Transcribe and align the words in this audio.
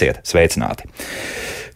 Esiet 0.00 0.22
sveicināti! 0.24 0.86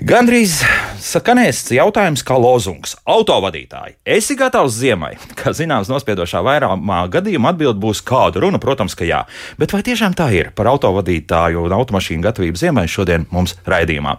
Gandrīz 0.03 0.57
skanēs 0.99 1.61
jautājums 1.71 2.25
kā 2.27 2.35
lozungs. 2.41 2.97
Autovadītāji, 3.07 3.95
esi 4.17 4.35
gatavs 4.39 4.75
ziemai? 4.75 5.13
Kā 5.39 5.53
zināms, 5.55 5.87
nospiedošā 5.93 6.41
vairumā 6.43 7.05
gadījumā 7.13 7.53
atbild 7.55 7.79
būs 7.79 8.01
kāda 8.07 8.43
runa, 8.43 8.59
protams, 8.59 8.97
ka 8.99 9.07
jā. 9.07 9.21
Bet 9.61 9.71
vai 9.71 9.85
tiešām 9.87 10.17
tā 10.19 10.27
ir? 10.35 10.51
Par 10.57 10.67
autovadītāju 10.73 11.63
un 11.63 11.77
automašīnu 11.77 12.27
gatavību 12.27 12.59
ziemai 12.59 12.87
šodien 12.91 13.29
mums 13.31 13.55
raidījumā. 13.71 14.17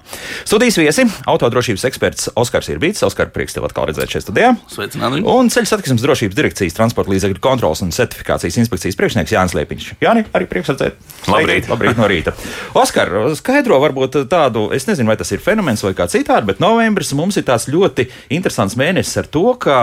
Studijas 0.48 0.80
viesi- 0.80 1.08
autodrošības 1.34 1.86
eksperts 1.92 2.30
Oskars 2.36 2.72
Irbīts. 2.72 3.04
Oskar, 3.04 3.34
prieks 3.36 3.54
tev 3.54 3.68
atkal 3.68 3.90
redzēt 3.92 4.16
šeit 4.16 4.24
studijā. 4.24 4.56
Sveicināti! 4.72 5.26
Un 5.28 5.50
ceļu 5.50 5.68
satiksmes 5.68 6.02
drošības 6.02 6.36
direkcijas 6.36 6.74
transporta 6.74 7.12
līdzekļu 7.12 7.40
kontrolas 7.42 7.82
un 7.82 7.92
certifikācijas 7.92 8.58
inspekcijas 8.64 8.96
priekšnieks 8.96 9.36
Jānis 9.36 9.58
Liepiņš. 9.58 9.92
Jāni, 10.00 10.26
arī 10.32 10.48
prieks 10.48 10.72
redzēt. 10.72 10.94
Labrīt. 11.28 11.68
Labrīt 11.68 11.98
no 11.98 12.08
rīta. 12.08 12.34
Oskar, 12.74 13.10
skaidro 13.36 13.80
varbūt 13.82 14.30
tādu, 14.30 14.72
es 14.72 14.86
nezinu, 14.86 15.08
vai 15.08 15.18
tas 15.18 15.32
ir 15.32 15.40
fenomens 15.40 15.65
vai 15.86 15.94
kā 15.98 16.08
citādi, 16.12 16.50
bet 16.50 16.62
novembris 16.64 17.14
mums 17.18 17.38
ir 17.40 17.46
tāds 17.48 17.68
ļoti 17.72 18.08
interesants 18.36 18.78
mēnesis 18.80 19.22
ar 19.22 19.30
to, 19.32 19.46
ka 19.62 19.78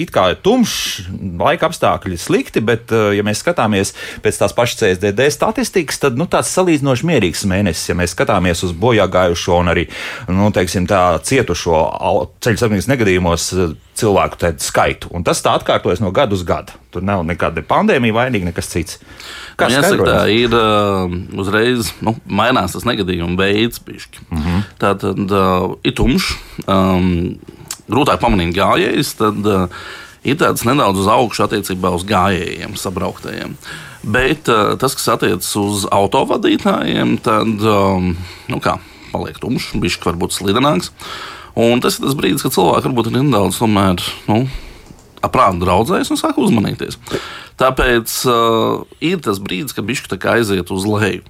it 0.00 0.12
kā 0.14 0.28
ir 0.32 0.40
tumšs, 0.44 1.08
laika 1.40 1.68
apstākļi 1.70 2.18
slikti, 2.20 2.62
bet, 2.64 2.92
eh, 2.92 3.12
ja 3.18 3.26
mēs 3.26 3.42
skatāmies 3.44 3.94
pēc 4.24 4.40
tās 4.42 4.56
pašas 4.56 4.82
CSDD 4.82 5.28
statistikas, 5.32 6.00
tad 6.02 6.18
nu, 6.20 6.26
tāds 6.30 6.52
salīdzinoši 6.56 7.08
mierīgs 7.08 7.46
mēnesis, 7.48 7.88
ja 7.92 7.98
mēs 7.98 8.16
skatāmies 8.16 8.64
uz 8.66 8.74
bojā 8.74 9.06
gājušo 9.12 9.60
un 9.62 9.72
arī 9.72 9.86
nu, 10.28 10.50
teiksim, 10.54 10.88
tā, 10.90 11.18
cietušo 11.22 11.82
ceļu 12.42 12.60
satiksmes 12.60 12.90
negadījumos 12.90 13.50
cilvēku 13.98 14.52
skaitu. 14.62 15.10
Un 15.12 15.24
tas 15.24 15.42
tā 15.44 15.54
atkārtojas 15.58 16.00
no 16.02 16.10
gada 16.14 16.34
uz 16.36 16.44
gadu. 16.46 16.74
Tur 16.92 17.04
nav 17.04 17.24
nekāda 17.28 17.64
pandēmija 17.66 18.16
vainīga, 18.16 18.48
nekas 18.50 18.70
cits. 18.72 19.00
Kā 19.60 19.68
Man 19.68 19.78
jāsaka, 19.78 20.06
tā 20.08 20.20
ir 20.32 20.54
uh, 20.56 21.12
uzreiz 21.38 21.92
nu, 22.04 22.16
mainās 22.26 22.76
tas 22.76 22.86
negadījuma 22.88 23.36
veids. 23.38 23.80
Mm 23.86 24.38
-hmm. 24.38 24.62
Tā 24.80 24.94
tad 24.98 25.18
uh, 25.18 25.76
ir 25.84 25.94
tumšs, 25.94 26.34
um, 26.66 27.38
grūtāk 27.88 28.20
pamanīt 28.20 28.56
gājējus. 28.56 29.16
Tad 29.20 29.46
uh, 29.46 29.68
ir 30.24 30.36
tāds 30.36 30.64
nedaudz 30.64 30.98
uz 30.98 31.08
augšu 31.08 31.44
attiecībā 31.46 31.92
uz 31.94 32.04
gājējiem, 32.04 32.76
sabrauktajiem. 32.76 33.56
Bet 34.02 34.48
uh, 34.48 34.78
tas, 34.78 34.94
kas 34.94 35.08
attiecas 35.08 35.56
uz 35.56 35.86
autovadītājiem, 35.90 37.18
tad 37.22 37.46
um, 37.60 38.16
nu 38.48 38.58
kā, 38.58 38.78
paliek 39.12 39.38
tumšs, 39.38 39.72
viņš 39.74 40.00
varbūt 40.02 40.34
slidenāks. 40.34 40.90
Un 41.58 41.82
tas 41.84 41.98
ir 41.98 42.06
tas 42.06 42.16
brīdis, 42.16 42.44
kad 42.44 42.54
cilvēki 42.54 42.88
varbūt 42.88 43.10
ir 43.10 43.18
nedaudz 43.18 43.58
tomēr. 43.60 44.00
Nu, 44.28 44.46
aprāta 45.22 45.60
draudzējas 45.62 46.12
un 46.12 46.20
sāk 46.20 46.38
uzmanīties. 46.40 46.98
Tāpēc 47.60 48.14
uh, 48.26 48.82
ir 49.04 49.20
tas 49.22 49.38
brīdis, 49.42 49.74
kad 49.76 49.86
viņš 49.86 50.06
aiziet 50.32 50.72
uz 50.74 50.86
leju. 50.88 51.22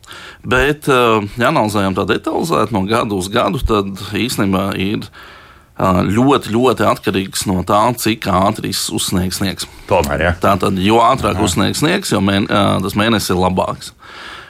Bet, 0.47 0.89
uh, 0.89 1.27
ja 1.37 1.51
analizējam 1.51 1.97
tā 1.99 2.07
detalizēti 2.09 2.75
no 2.77 2.85
gada 2.89 3.19
uz 3.19 3.29
gadu, 3.33 3.61
tad 3.67 3.91
īstenībā 4.17 4.71
ir 4.81 5.03
uh, 5.03 6.01
ļoti, 6.07 6.55
ļoti 6.55 6.87
atkarīgs 6.89 7.45
no 7.51 7.61
tā, 7.69 7.83
cik 7.99 8.31
ātri 8.31 8.73
uzsniegs 8.73 9.43
sniegs. 9.43 9.69
Tomēr, 9.91 10.29
jā. 10.29 10.33
Tātad, 10.41 10.79
jo 10.81 11.03
ātrāk 11.05 11.43
uzsniegs 11.43 11.83
sniegs, 11.83 12.15
jo 12.15 12.23
mēne, 12.25 12.49
uh, 12.49 12.79
tas 12.85 12.97
mēnesis 12.99 13.35
ir 13.35 13.43
labāks. 13.43 13.93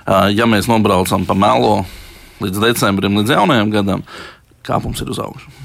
Uh, 0.02 0.28
ja 0.34 0.46
mēs 0.50 0.70
nobraucam 0.70 1.26
pa 1.26 1.34
melo 1.38 1.82
līdz 2.42 2.62
decembrim, 2.68 3.18
līdz 3.22 3.36
jaunajam 3.38 3.74
gadam, 3.74 4.06
kāpums 4.66 5.02
ir 5.02 5.10
uz 5.14 5.22
augšu. 5.22 5.61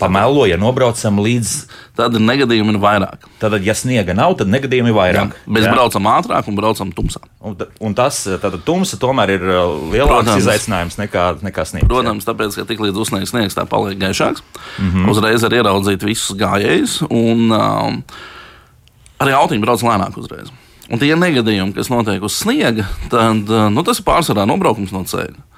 Pamelo, 0.00 0.46
ja 0.48 0.56
nobraucam 0.60 1.20
līdz. 1.20 1.50
Tad 1.98 2.16
negadījumi 2.16 2.72
ir 2.74 2.78
vairāk. 2.80 3.26
Tad, 3.42 3.56
ja 3.64 3.74
sniega 3.76 4.14
nav, 4.16 4.34
tad 4.40 4.48
negadījumi 4.52 4.90
ir 4.92 4.96
vairāk. 4.96 5.34
Mēs 5.44 5.66
Jā. 5.66 5.74
braucam 5.74 6.08
ātrāk 6.10 6.48
un 6.48 6.56
braucam 6.56 6.92
tumsā. 6.96 7.20
Un, 7.44 7.56
un 7.84 7.96
tas 7.98 8.22
tad, 8.42 8.56
tumsa 8.66 8.96
tomēr 9.00 9.34
ir 9.36 9.44
uh, 9.44 9.74
lielāks 9.92 10.24
Protams. 10.24 10.44
izaicinājums 10.44 10.96
nekā, 11.00 11.26
nekā 11.44 11.66
sniegs. 11.68 11.84
jā. 11.84 11.90
Protams, 11.92 12.28
tāpēc, 12.28 12.56
ka 12.56 12.66
tik 12.68 12.80
līdz 12.86 13.02
uzsniegs 13.04 13.34
sniegs, 13.34 13.58
tā 13.58 13.66
paliek 13.68 14.00
gaišāks. 14.00 14.42
Mm 14.78 14.90
-hmm. 14.90 15.10
Uzreiz 15.12 15.44
var 15.44 15.58
ieraudzīt 15.60 16.06
visus 16.08 16.36
gājējus, 16.36 17.02
un 17.10 17.52
um, 17.52 18.02
arī 19.20 19.36
autiņi 19.36 19.64
brauc 19.64 19.84
lēnāk 19.84 20.16
uzreiz. 20.16 20.50
Un 20.90 20.98
tie 20.98 21.14
negadījumi, 21.14 21.74
kas 21.74 21.90
notiek 21.90 22.22
uz 22.22 22.34
sniega, 22.34 22.88
tad 23.10 23.46
uh, 23.50 23.68
nu, 23.70 23.82
tas 23.86 24.00
ir 24.00 24.04
pārsvarā 24.04 24.46
nobraukums 24.48 24.90
no 24.92 25.04
ceļa. 25.04 25.50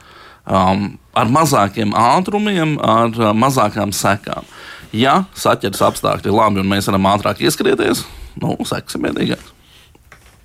Um, 0.42 0.96
ar 1.14 1.30
mazākiem 1.30 1.92
ātrumiem, 1.94 2.74
ar 2.82 3.14
uh, 3.14 3.30
mazākām 3.36 3.92
sekām. 3.94 4.48
Ja 4.92 5.22
saķeres 5.38 5.84
apstākļi 5.86 6.34
labi 6.34 6.60
un 6.64 6.68
mēs 6.72 6.90
varam 6.90 7.06
ātrāk 7.14 7.44
ieskrieties, 7.46 8.02
nu, 8.42 8.56
sekas 8.66 8.98
ir 8.98 9.04
mierīgākas. 9.06 9.51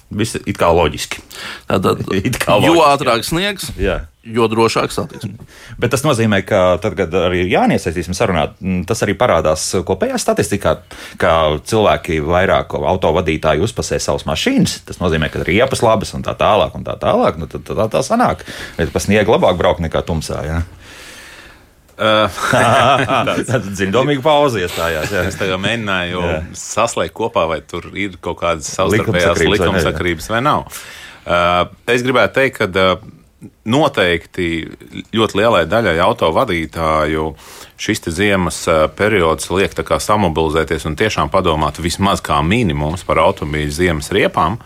Viss 0.07 0.37
ir 0.39 0.55
kā 0.55 0.69
loģiski. 0.71 1.19
Tātad, 1.67 2.03
kā 2.43 2.59
jo 2.63 2.77
loģiski, 2.77 2.85
ātrāk 2.87 3.25
sniegs, 3.27 3.65
Jā. 3.75 3.97
jo 4.23 4.47
drošāk 4.47 4.93
satiksme. 4.95 5.35
Bet 5.81 5.91
tas 5.91 6.05
nozīmē, 6.05 6.39
ka 6.47 6.61
tad, 6.83 6.95
kad 6.99 7.11
arī 7.27 7.43
jāiesaistīsim 7.51 8.15
sarunā, 8.15 8.45
mm, 8.55 8.85
tas 8.87 9.03
arī 9.03 9.17
parādās 9.19 9.65
kopējā 9.87 10.19
statistikā, 10.21 10.77
ka 11.19 11.33
cilvēki 11.67 12.21
vairāk 12.23 12.77
autovadītāji 12.79 13.67
uzpasē 13.67 13.99
savas 13.99 14.23
mašīnas. 14.29 14.79
Tas 14.87 15.03
nozīmē, 15.03 15.27
ka 15.33 15.43
riepas 15.47 15.83
labas 15.83 16.15
un 16.15 16.23
tā 16.23 16.37
tālāk, 16.39 16.79
un 16.79 16.87
tā 16.87 16.95
tālāk. 17.01 17.41
Nu, 17.41 17.51
tad, 17.51 17.67
tad 17.67 17.83
tā, 17.83 17.91
tā 17.99 18.05
sanāk. 18.07 18.47
Bet 18.79 18.95
pa 18.95 19.03
sniegu 19.03 19.35
labāk 19.35 19.59
braukt 19.59 19.83
nekā 19.83 20.05
tumsā. 20.07 20.39
Jā. 20.47 20.63
Tāda 23.47 23.59
dziļdomīga 23.65 24.21
pauze 24.25 24.61
iestājās. 24.61 25.11
Jā. 25.13 25.25
Es 25.27 25.37
tagad 25.39 25.61
mēģināju 25.63 26.23
Jā. 26.23 26.39
saslēgt 26.57 27.15
kopā, 27.17 27.47
vai 27.49 27.59
tur 27.65 27.89
ir 27.97 28.19
kaut 28.21 28.41
kādas 28.43 28.69
savstarpējās 28.77 29.43
Likumsakarības 29.43 30.29
vai 30.29 30.37
vai 30.37 30.43
nav. 30.45 30.67
Es 31.89 32.05
gribētu 32.05 32.37
teikt, 32.37 32.61
ka 32.61 32.67
noteikti 33.69 34.47
ļoti 35.13 35.37
lielai 35.37 35.65
daļai 35.69 35.97
autovadītāju 36.01 37.25
šis 37.77 38.07
ziemas 38.09 38.63
periods 38.97 39.51
liek 39.53 39.75
samobilizēties 40.01 40.87
un 40.89 40.97
tiešām 40.97 41.29
padomāt 41.33 41.77
vismaz 41.83 42.23
kā 42.25 42.39
minimums 42.41 43.05
par 43.05 43.21
automobīļu 43.21 43.75
ziemas 43.75 44.09
riepām. 44.15 44.57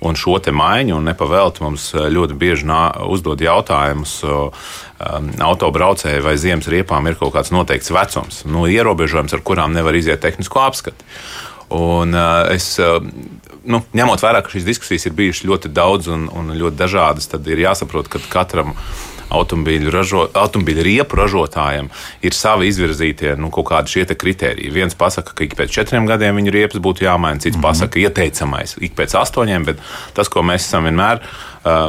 Un 0.00 0.16
šo 0.16 0.38
te 0.40 0.52
maiņu, 0.56 0.96
un 0.96 1.10
nepavēlti 1.10 1.64
mums 1.64 1.90
uh, 1.92 2.06
ļoti 2.12 2.36
bieži 2.40 2.68
nā- 2.68 2.94
uzdod 3.12 3.42
jautājumus 3.44 4.14
um, 4.24 4.50
autobraucēji, 5.50 6.24
vai 6.24 6.38
ziemas 6.40 6.70
riepām 6.72 7.10
ir 7.10 7.18
kaut 7.20 7.34
kāds 7.36 7.52
noteikts 7.52 7.92
vecums, 7.92 8.42
nu, 8.48 8.64
ierobežojums, 8.70 9.36
ar 9.36 9.44
kurām 9.44 9.76
nevar 9.76 9.98
iziet 9.98 10.22
tehnisko 10.24 10.64
apskati. 10.64 11.04
Un, 11.76 12.16
uh, 12.16 12.48
es, 12.54 12.72
uh, 12.82 12.98
nu, 13.68 13.82
ņemot 13.92 14.24
vērā, 14.24 14.40
ka 14.42 14.52
šīs 14.54 14.66
diskusijas 14.66 15.06
ir 15.06 15.16
bijušas 15.20 15.46
ļoti 15.52 15.72
daudz 15.76 16.08
un, 16.10 16.26
un 16.32 16.50
ļoti 16.56 16.80
dažādas, 16.80 17.28
tad 17.30 17.46
ir 17.46 17.62
jāsaprot, 17.66 18.08
ka 18.10 18.22
katram 18.32 18.74
automobīļu, 19.30 19.92
ražo, 19.94 20.24
automobīļu 20.34 20.86
riepu 20.86 21.18
ražotājiem 21.20 21.90
ir 22.26 22.36
savi 22.36 22.70
izvirzītie 22.70 23.36
nu, 23.40 23.50
kaut 23.54 23.70
kādi 23.70 23.94
šie 23.94 24.06
te 24.10 24.16
kriteriji. 24.18 24.72
Viens 24.74 24.96
pasaka, 24.98 25.34
ka 25.34 25.46
ik 25.46 25.56
pēc 25.58 25.72
četriem 25.80 26.08
gadiem 26.10 26.40
viņu 26.40 26.54
riepas 26.54 26.82
būtu 26.82 27.06
jāmaina, 27.06 27.40
cits 27.40 27.56
mm 27.56 27.60
-hmm. 27.60 27.68
pasaka, 27.68 28.00
ieteicamais 28.00 28.76
ik 28.80 28.96
pēc 28.98 29.16
astoņiem, 29.22 29.64
bet 29.64 29.78
tas, 30.14 30.28
ko 30.28 30.42
mēs 30.42 30.66
esam 30.66 30.84
vienmēr 30.84 31.22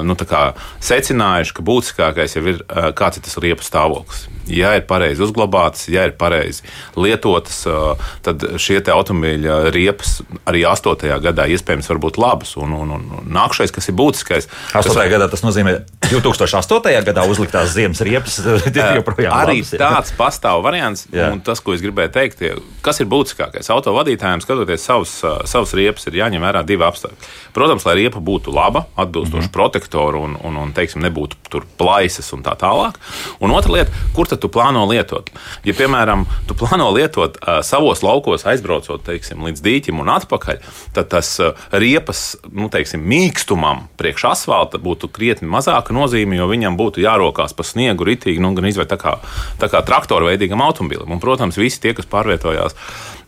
nu, 0.03 0.17
tā 0.19 0.27
kā 0.27 0.41
secinājuši, 0.83 1.55
ka 1.55 1.63
būtiskākais 1.63 2.35
jau 2.35 2.43
ir, 2.43 2.61
uh, 2.67 2.89
kāds 2.97 3.19
ir 3.19 3.25
tas 3.27 3.37
riepu 3.39 3.63
stāvoklis. 3.63 4.27
Ja 4.51 4.73
ir 4.75 4.83
pareizi 4.89 5.23
uzglabātas, 5.23 5.85
ja 5.91 6.03
ir 6.09 6.15
pareizi 6.19 6.65
lietotas, 6.99 7.61
uh, 7.69 8.01
tad 8.25 8.43
šie 8.59 8.81
automobīļa 8.91 9.71
riepas 9.71 10.19
arī 10.49 10.65
8. 10.67 11.07
gadā 11.23 11.47
iespējams 11.53 11.87
var 11.93 12.01
būt 12.03 12.19
labas. 12.19 12.55
Un, 12.59 12.73
un, 12.75 12.91
un 12.97 13.31
nākamais, 13.31 13.71
kas 13.71 13.87
ir 13.87 13.95
būtiskais, 13.95 14.49
8. 14.75 14.97
gadā 15.13 15.29
tas 15.31 15.45
nozīmē 15.45 15.77
2008. 16.11 17.05
gadā 17.07 17.23
uzliktās 17.29 17.71
ziemas 17.71 18.01
riepas 18.03 18.39
ir 18.67 18.81
joprojām 18.99 19.37
Arī 19.37 19.61
labas, 19.61 19.73
tāds 19.79 20.15
pastāv 20.17 20.65
variants, 20.65 21.07
un 21.13 21.39
tas, 21.45 21.63
ko 21.63 21.77
es 21.77 21.83
gribēju 21.85 22.11
teikt, 22.17 22.43
ir, 22.43 22.59
kas 22.83 22.99
ir 22.99 23.07
būtiskākais. 23.11 23.71
Autovadītājiem, 23.71 24.43
skatoties 24.43 24.83
savus, 24.83 25.15
savus 25.47 25.75
riepas, 25.77 26.09
ir 26.09 26.19
jāņem 26.19 26.43
vērā 26.43 26.65
divi 26.67 26.83
apstākļi. 26.87 27.31
Protams, 27.55 27.87
lai 27.87 27.97
riepa 28.01 28.19
būtu 28.23 28.51
laba, 28.55 28.85
atbilstoša 28.99 29.37
mm 29.37 29.47
-hmm. 29.47 29.55
Protektoru 29.61 30.25
un, 30.25 30.35
un, 30.41 30.57
un 30.57 30.73
teiksim, 30.73 31.03
nebūtu 31.05 31.37
tur 31.51 31.65
plaisas 31.77 32.31
un 32.33 32.41
tā 32.45 32.55
tālāk. 32.57 32.97
Un 33.43 33.53
otra 33.53 33.75
lieta, 33.75 33.93
kur 34.15 34.29
tad 34.29 34.41
tu 34.41 34.49
plāno 34.49 34.87
lietot? 34.89 35.29
Ja, 35.67 35.75
piemēram, 35.77 36.25
tu 36.49 36.57
plāno 36.57 36.89
lietot 36.95 37.37
uh, 37.41 37.59
savos 37.65 38.01
laukos, 38.05 38.47
aizbraucot 38.49 39.05
teiksim, 39.05 39.43
līdz 39.45 39.61
dīķim 39.65 40.01
un 40.01 40.09
atpakaļ, 40.15 40.61
tad 40.97 41.11
tas 41.13 41.33
uh, 41.43 41.53
riepas 41.77 42.23
nu, 42.49 42.71
teiksim, 42.73 43.03
mīkstumam 43.05 43.85
priekš 44.01 44.27
asfalta 44.31 44.81
būtu 44.81 45.11
krietni 45.13 45.49
mazāka 45.51 45.93
nozīme, 45.93 46.39
jo 46.39 46.49
viņam 46.49 46.79
būtu 46.79 47.05
jārokās 47.05 47.53
pa 47.57 47.67
sniegu 47.67 48.07
ritīgi, 48.07 48.41
nu, 48.41 48.55
gan 48.57 48.69
izvērt 48.71 48.95
tā 48.95 48.99
kā, 49.01 49.17
tā 49.61 49.69
kā 49.71 49.83
traktora 49.85 50.31
veidīgam 50.31 50.63
automobilim. 50.65 51.11
Un, 51.11 51.21
protams, 51.21 51.59
visi 51.61 51.83
tie, 51.83 51.93
kas 51.97 52.09
pārvietojās, 52.09 52.77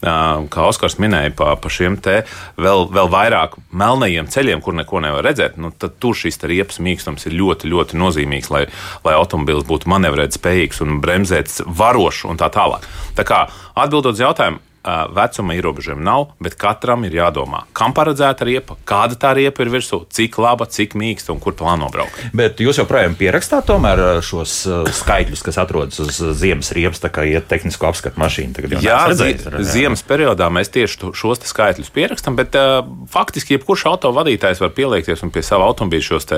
kā 0.04 0.66
Oskars 0.68 0.98
minēja, 1.02 1.34
pa, 1.38 1.54
pa 1.60 1.72
šiem 1.72 1.96
te 2.04 2.22
vēl, 2.60 2.88
vēl 2.94 3.12
vairāk 3.14 3.56
melnajiem 3.72 4.28
ceļiem, 4.32 4.64
kur 4.64 4.76
neko 4.78 5.02
nevar 5.04 5.26
redzēt, 5.26 5.56
nu, 5.62 5.72
tad 5.72 5.98
tur 6.04 6.18
šis 6.18 6.42
riepas 6.44 6.82
mīkstums 6.84 7.28
ir 7.30 7.38
ļoti, 7.40 7.72
ļoti 7.72 8.00
nozīmīgs, 8.02 8.52
lai, 8.54 8.66
lai 9.06 9.16
automobils 9.18 9.68
būtu 9.70 9.92
manevrēt 9.92 10.36
spējīgs 10.36 10.84
un 10.86 11.00
bremzēt 11.04 11.62
varošs 11.68 12.26
un 12.30 12.42
tā 12.42 12.52
tālāk. 12.54 12.86
Tā 13.18 13.26
kā 13.28 13.46
atbildot 13.76 14.16
uz 14.18 14.24
jautājumu, 14.26 14.62
vecuma 14.84 15.56
ierobežojumu 15.58 16.04
nav, 16.04 16.26
bet 16.44 16.58
katram 16.60 17.06
ir 17.08 17.16
jādomā, 17.16 17.64
kam 17.78 17.94
paredzēta 17.96 18.48
riepa, 18.48 18.76
kāda 18.88 19.18
tā 19.20 19.34
riepa 19.38 19.64
ir 19.64 19.72
virsū, 19.74 20.04
cik 20.12 20.40
laba, 20.44 20.68
cik 20.68 20.98
mīksta 21.00 21.32
un 21.34 21.40
kur 21.44 21.56
plāno 21.58 21.88
braukt. 21.94 22.20
Bet 22.36 22.60
jūs 22.64 22.82
joprojām 22.82 23.16
pierakstāt 23.20 23.68
tomēr 23.70 24.04
šos 24.26 24.56
uh, 24.68 24.90
skaitļus, 24.92 25.46
kas 25.46 25.60
atrodas 25.64 26.02
uz 26.04 26.20
ziemas 26.40 26.74
riepas, 26.76 27.02
tā 27.04 27.12
kā 27.14 27.26
iet 27.30 27.48
tehnisko 27.52 27.92
apskatu 27.92 28.20
mašīna. 28.20 28.66
Jā, 28.84 29.00
redzējis, 29.12 29.48
zi 29.64 29.84
ziemas 29.84 30.04
periodā 30.08 30.50
mēs 30.54 30.72
tieši 30.74 31.12
šos 31.18 31.44
skaitļus 31.48 31.92
pierakstam, 31.94 32.38
bet 32.40 32.56
uh, 32.60 32.82
faktiski 33.12 33.58
jebkurš 33.58 33.88
autovadītājs 33.94 34.62
var 34.64 34.74
pieliekties 34.76 35.24
un 35.26 35.32
pie 35.34 35.44
sava 35.46 35.68
automobīļa 35.72 36.08
šos 36.08 36.30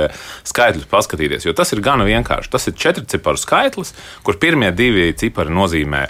skaitļus 0.49 0.89
paskatīties. 0.91 1.45
Jo 1.47 1.53
tas 1.57 1.73
ir 1.73 1.83
gana 1.85 2.07
vienkārši. 2.07 2.51
Tas 2.53 2.69
ir 2.69 2.77
četru 2.79 3.05
ciparu 3.09 3.41
skaitlis, 3.41 3.93
kur 4.25 4.39
pirmie 4.41 4.71
divi 4.75 5.11
cipari 5.17 5.53
nozīmē 5.53 6.05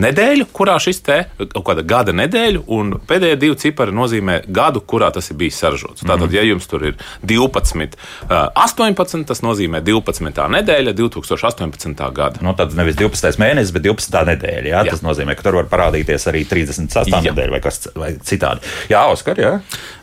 nedēļu, 0.00 0.48
kurā 0.54 0.76
šis 0.82 1.00
te 1.04 1.18
kaut 1.38 1.64
kāda 1.68 1.84
gada 1.86 2.14
nedēļa, 2.16 2.64
un 2.74 2.96
pēdējie 3.08 3.38
divi 3.40 3.58
cipari 3.60 3.94
nozīmē 3.94 4.40
gadu, 4.54 4.82
kurā 4.84 5.10
tas 5.14 5.30
ir 5.30 5.38
bijis 5.40 5.58
saražots. 5.62 6.04
Tātad, 6.06 6.32
ja 6.34 6.44
jums 6.46 6.66
tur 6.70 6.84
ir 6.90 6.98
12, 7.22 7.96
uh, 8.28 8.34
18, 8.64 9.24
tas 9.28 9.42
nozīmē 9.44 9.82
12. 9.84 10.48
nedēļa 10.56 10.94
2018. 10.98 12.04
gada. 12.14 12.42
Nu, 12.44 12.54
tad 12.58 12.74
nevis 12.78 12.98
12. 13.00 13.38
mēnesis, 13.40 13.74
bet 13.74 13.86
12. 13.86 14.24
nedēļa. 14.32 14.68
Jā? 14.70 14.82
Jā. 14.84 14.94
Tas 14.94 15.04
nozīmē, 15.06 15.36
ka 15.38 15.46
tur 15.46 15.60
var 15.60 15.70
parādīties 15.72 16.28
arī 16.30 16.44
36. 16.48 17.12
Jā. 17.12 17.22
nedēļa 17.30 17.56
vai 17.56 17.62
kas 17.64 17.88
vai 17.98 18.14
citādi. 18.24 18.64
Jā, 18.92 19.04
Oskar, 19.12 19.40
jā. 19.40 19.54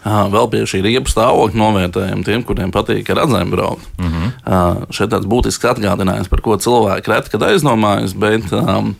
Vēl 0.03 0.47
pie 0.51 0.63
šī 0.69 0.81
riepu 0.85 1.11
stāvokļa 1.11 1.61
novērtējuma 1.61 2.25
tiem, 2.25 2.45
kuriem 2.47 2.73
patīk 2.73 3.11
ar 3.13 3.21
redzēm 3.23 3.51
braukt. 3.53 3.85
Mm 4.01 4.13
-hmm. 4.13 4.87
Šeit 4.95 5.11
tāds 5.13 5.29
būtisks 5.29 5.67
atgādinājums, 5.73 6.29
par 6.31 6.41
ko 6.41 6.57
cilvēki 6.57 7.11
reti 7.11 7.33
kad 7.33 7.45
aizdomājas, 7.49 8.15
bet 8.17 8.51
um, 8.55 8.95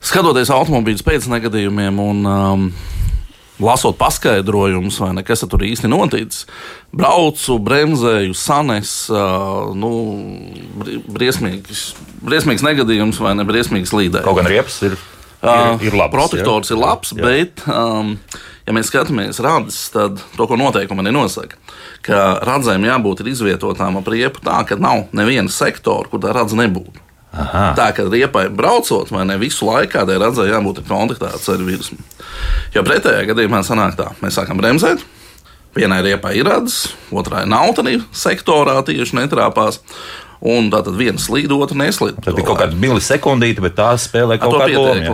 skatoties 0.00 0.50
automobīļu 0.54 1.04
pēc 1.06 1.28
negadījumiem 1.30 2.00
un 2.02 2.24
um, 2.28 2.66
lasot 3.60 3.98
paskaidrojumus, 4.00 4.98
vai 5.02 5.12
ne, 5.18 5.24
kas 5.26 5.44
tur 5.44 5.60
īsti 5.66 5.90
noticis, 5.92 6.46
braucu, 6.96 7.58
bremzēju, 7.60 8.34
sanes, 8.36 8.94
uh, 9.12 9.70
nu, 9.76 9.90
bri- 10.80 11.00
briesmīgs, 11.04 11.90
briesmīgs 12.24 12.64
negadījums 12.64 13.20
vai 13.20 13.34
ne 13.36 13.44
briesmīgs 13.48 13.92
līdējums. 13.96 14.26
Kaut 14.28 14.40
gan 14.40 14.50
riepas 14.50 14.82
ir, 14.88 14.98
Uh, 15.40 15.78
ir, 15.80 15.86
ir 15.88 15.94
labs. 15.96 16.12
Protektors 16.12 16.68
jā? 16.68 16.74
ir 16.74 16.80
labs, 16.82 17.14
Jā. 17.16 17.22
bet, 17.24 17.62
um, 17.72 18.10
ja 18.68 18.74
mēs 18.76 18.90
skatāmies 18.90 19.38
rādes, 19.40 19.78
tad 19.88 20.18
to, 20.36 20.44
ko 20.44 20.58
noteikumi 20.60 21.00
arī 21.00 21.14
nosaka, 21.16 21.56
ka 22.04 22.18
radzēm 22.44 22.84
jābūt 22.84 23.22
izvietotām 23.24 23.96
ap 23.96 24.10
riepu 24.12 24.42
tā, 24.44 24.58
ka 24.68 24.76
nav 24.76 25.06
neviena 25.16 25.48
sektora, 25.48 26.04
kur 26.12 26.20
tā 26.20 26.34
radze 26.36 26.58
nebūtu. 26.60 26.92
Aha. 27.30 27.70
Tā 27.78 27.90
kā 27.94 28.04
riepai 28.10 28.48
braucot, 28.50 29.12
ne 29.14 29.36
visu 29.38 29.68
laiku 29.68 30.00
tādai 30.00 30.18
radzē 30.18 30.48
jābūt 30.50 30.82
kontaktētai 30.88 31.54
ar 31.54 31.64
virsmu. 31.66 32.00
Jo 32.74 32.82
pretējā 32.86 33.28
gadījumā 33.30 33.62
sanāk 33.66 33.94
tā, 33.98 34.10
mēs 34.22 34.38
sākam 34.38 34.58
bremzēt. 34.58 35.04
Vienai 35.76 36.00
riepai 36.02 36.34
ir 36.40 36.48
redzes, 36.50 36.96
otrai 37.14 37.44
nav 37.46 37.76
tādā 37.78 38.00
sektorā 38.10 38.80
tieši 38.86 39.20
netrāpās. 39.20 39.78
Un 40.40 40.70
tā 40.72 40.78
tad 40.80 40.96
viena 40.96 41.20
slīd, 41.20 41.52
otra 41.52 41.76
neslīd. 41.76 42.16
Tad 42.24 42.38
ir 42.40 42.46
kaut 42.48 42.62
kāda 42.62 42.76
milisekundīte, 42.80 43.60
bet 43.60 43.74
tā 43.76 43.90
spēlē 44.00 44.38
kaut 44.40 44.56
kādu 44.56 44.80
lomu. 44.80 45.12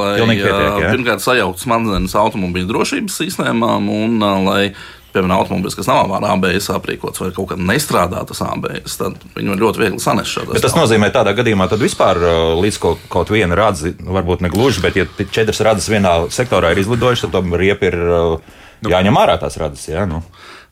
pirmkārt 0.93 1.25
sajaukt 1.25 1.65
smadzenes 1.65 2.15
automobīļu 2.15 2.71
drošības 2.71 3.17
sistēmām, 3.25 3.91
un 3.91 4.23
lai, 4.47 4.69
piemēram, 5.17 5.41
automobīls, 5.41 5.77
kas 5.79 5.89
nav 5.91 6.13
ar 6.17 6.27
ABS 6.35 6.69
aprīkots 6.75 7.23
vai 7.23 7.31
kaut 7.37 7.51
kā 7.53 7.59
nestrādā 7.61 8.23
tas 8.29 8.43
ABS, 8.45 8.99
tad 9.01 9.17
viņi 9.37 9.53
var 9.55 9.63
ļoti 9.65 9.83
viegli 9.83 10.03
sanest 10.03 10.37
Bet 10.53 10.65
tas 10.67 10.77
nozīmē, 10.77 11.11
tādā 11.15 11.33
gadījumā, 11.37 11.69
tad 11.73 11.83
vispār 11.83 12.21
uh, 12.21 12.53
līdz 12.61 12.81
kaut, 12.83 13.09
kaut 13.13 13.33
viena 13.33 13.59
radzi, 13.59 13.97
nu, 14.03 14.13
varbūt 14.17 14.45
ne 14.45 14.53
gluži, 14.53 14.85
bet, 14.85 15.01
ja 15.01 15.09
četras 15.25 15.63
radzes 15.65 15.91
vienā 15.93 16.15
sektorā 16.35 16.75
ir 16.75 16.83
izlidojušas, 16.85 17.27
tad 17.27 17.39
tam 17.39 17.57
riepi 17.59 17.91
ir 17.91 17.99
uh, 18.05 18.63
jāņem 18.87 19.19
ārā 19.23 19.41
tās 19.41 19.59
radzes. 19.61 19.89
Jā, 19.91 20.07
nu. 20.09 20.23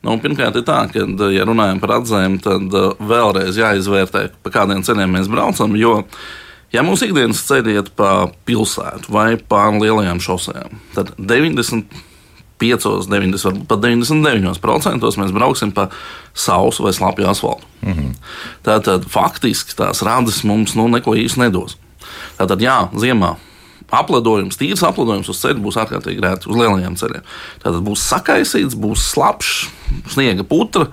Nu, 0.05 0.15
pirmkārt, 0.21 0.57
ir 0.59 0.65
tā, 0.67 0.83
ka, 0.91 1.05
ja 1.33 1.45
runājam 1.47 1.79
par 1.81 1.97
atzēm, 1.99 2.39
tad 2.43 2.73
uh, 2.77 2.91
vēlreiz 3.01 3.57
jāizvērtē, 3.57 4.27
pa 4.45 4.53
kādiem 4.59 4.83
ceļiem 4.85 5.17
mēs 5.17 5.29
braucam. 5.31 5.73
Jo, 5.79 6.01
ja 6.75 6.83
mums 6.85 7.01
ikdienas 7.05 7.41
ceļi 7.47 7.79
iet 7.79 7.93
pa 7.97 8.27
pilsētu 8.45 9.13
vai 9.15 9.31
pa 9.41 9.67
lielajām 9.73 10.21
šosejām, 10.21 10.77
tad 10.93 11.15
95, 12.61 13.09
90, 13.11 13.47
varbūt 13.49 13.67
pat 13.67 13.81
99% 13.83 15.09
mēs 15.21 15.33
brauksim 15.35 15.73
pa 15.75 15.89
sausu 16.33 16.85
vai 16.85 16.93
slapju 16.95 17.27
asfaltu. 17.27 17.67
Mm 17.81 17.93
-hmm. 17.93 18.13
Tātad 18.63 19.09
faktiski 19.09 19.75
tās 19.75 20.01
rādes 20.01 20.43
mums 20.43 20.75
nu, 20.75 20.87
neko 20.87 21.15
īsti 21.15 21.39
nedos. 21.39 21.77
Tātad, 22.37 22.61
jā, 22.61 22.87
ziemā 22.93 23.35
apledojums, 23.91 24.57
tīrs 24.57 24.83
apledojums 24.83 25.29
uz 25.29 25.41
ceļa 25.43 25.61
būs 25.61 25.77
ārkārtīgi 25.77 26.23
rēts 26.23 26.49
uz 26.49 26.57
lielajiem 26.57 26.95
ceļiem. 26.95 27.21
Tātad 27.63 27.81
būs 27.85 28.05
sakaisīts, 28.09 28.77
būs 28.79 29.11
slapjš, 29.11 29.69
sniega 30.13 30.43
putra. 30.43 30.87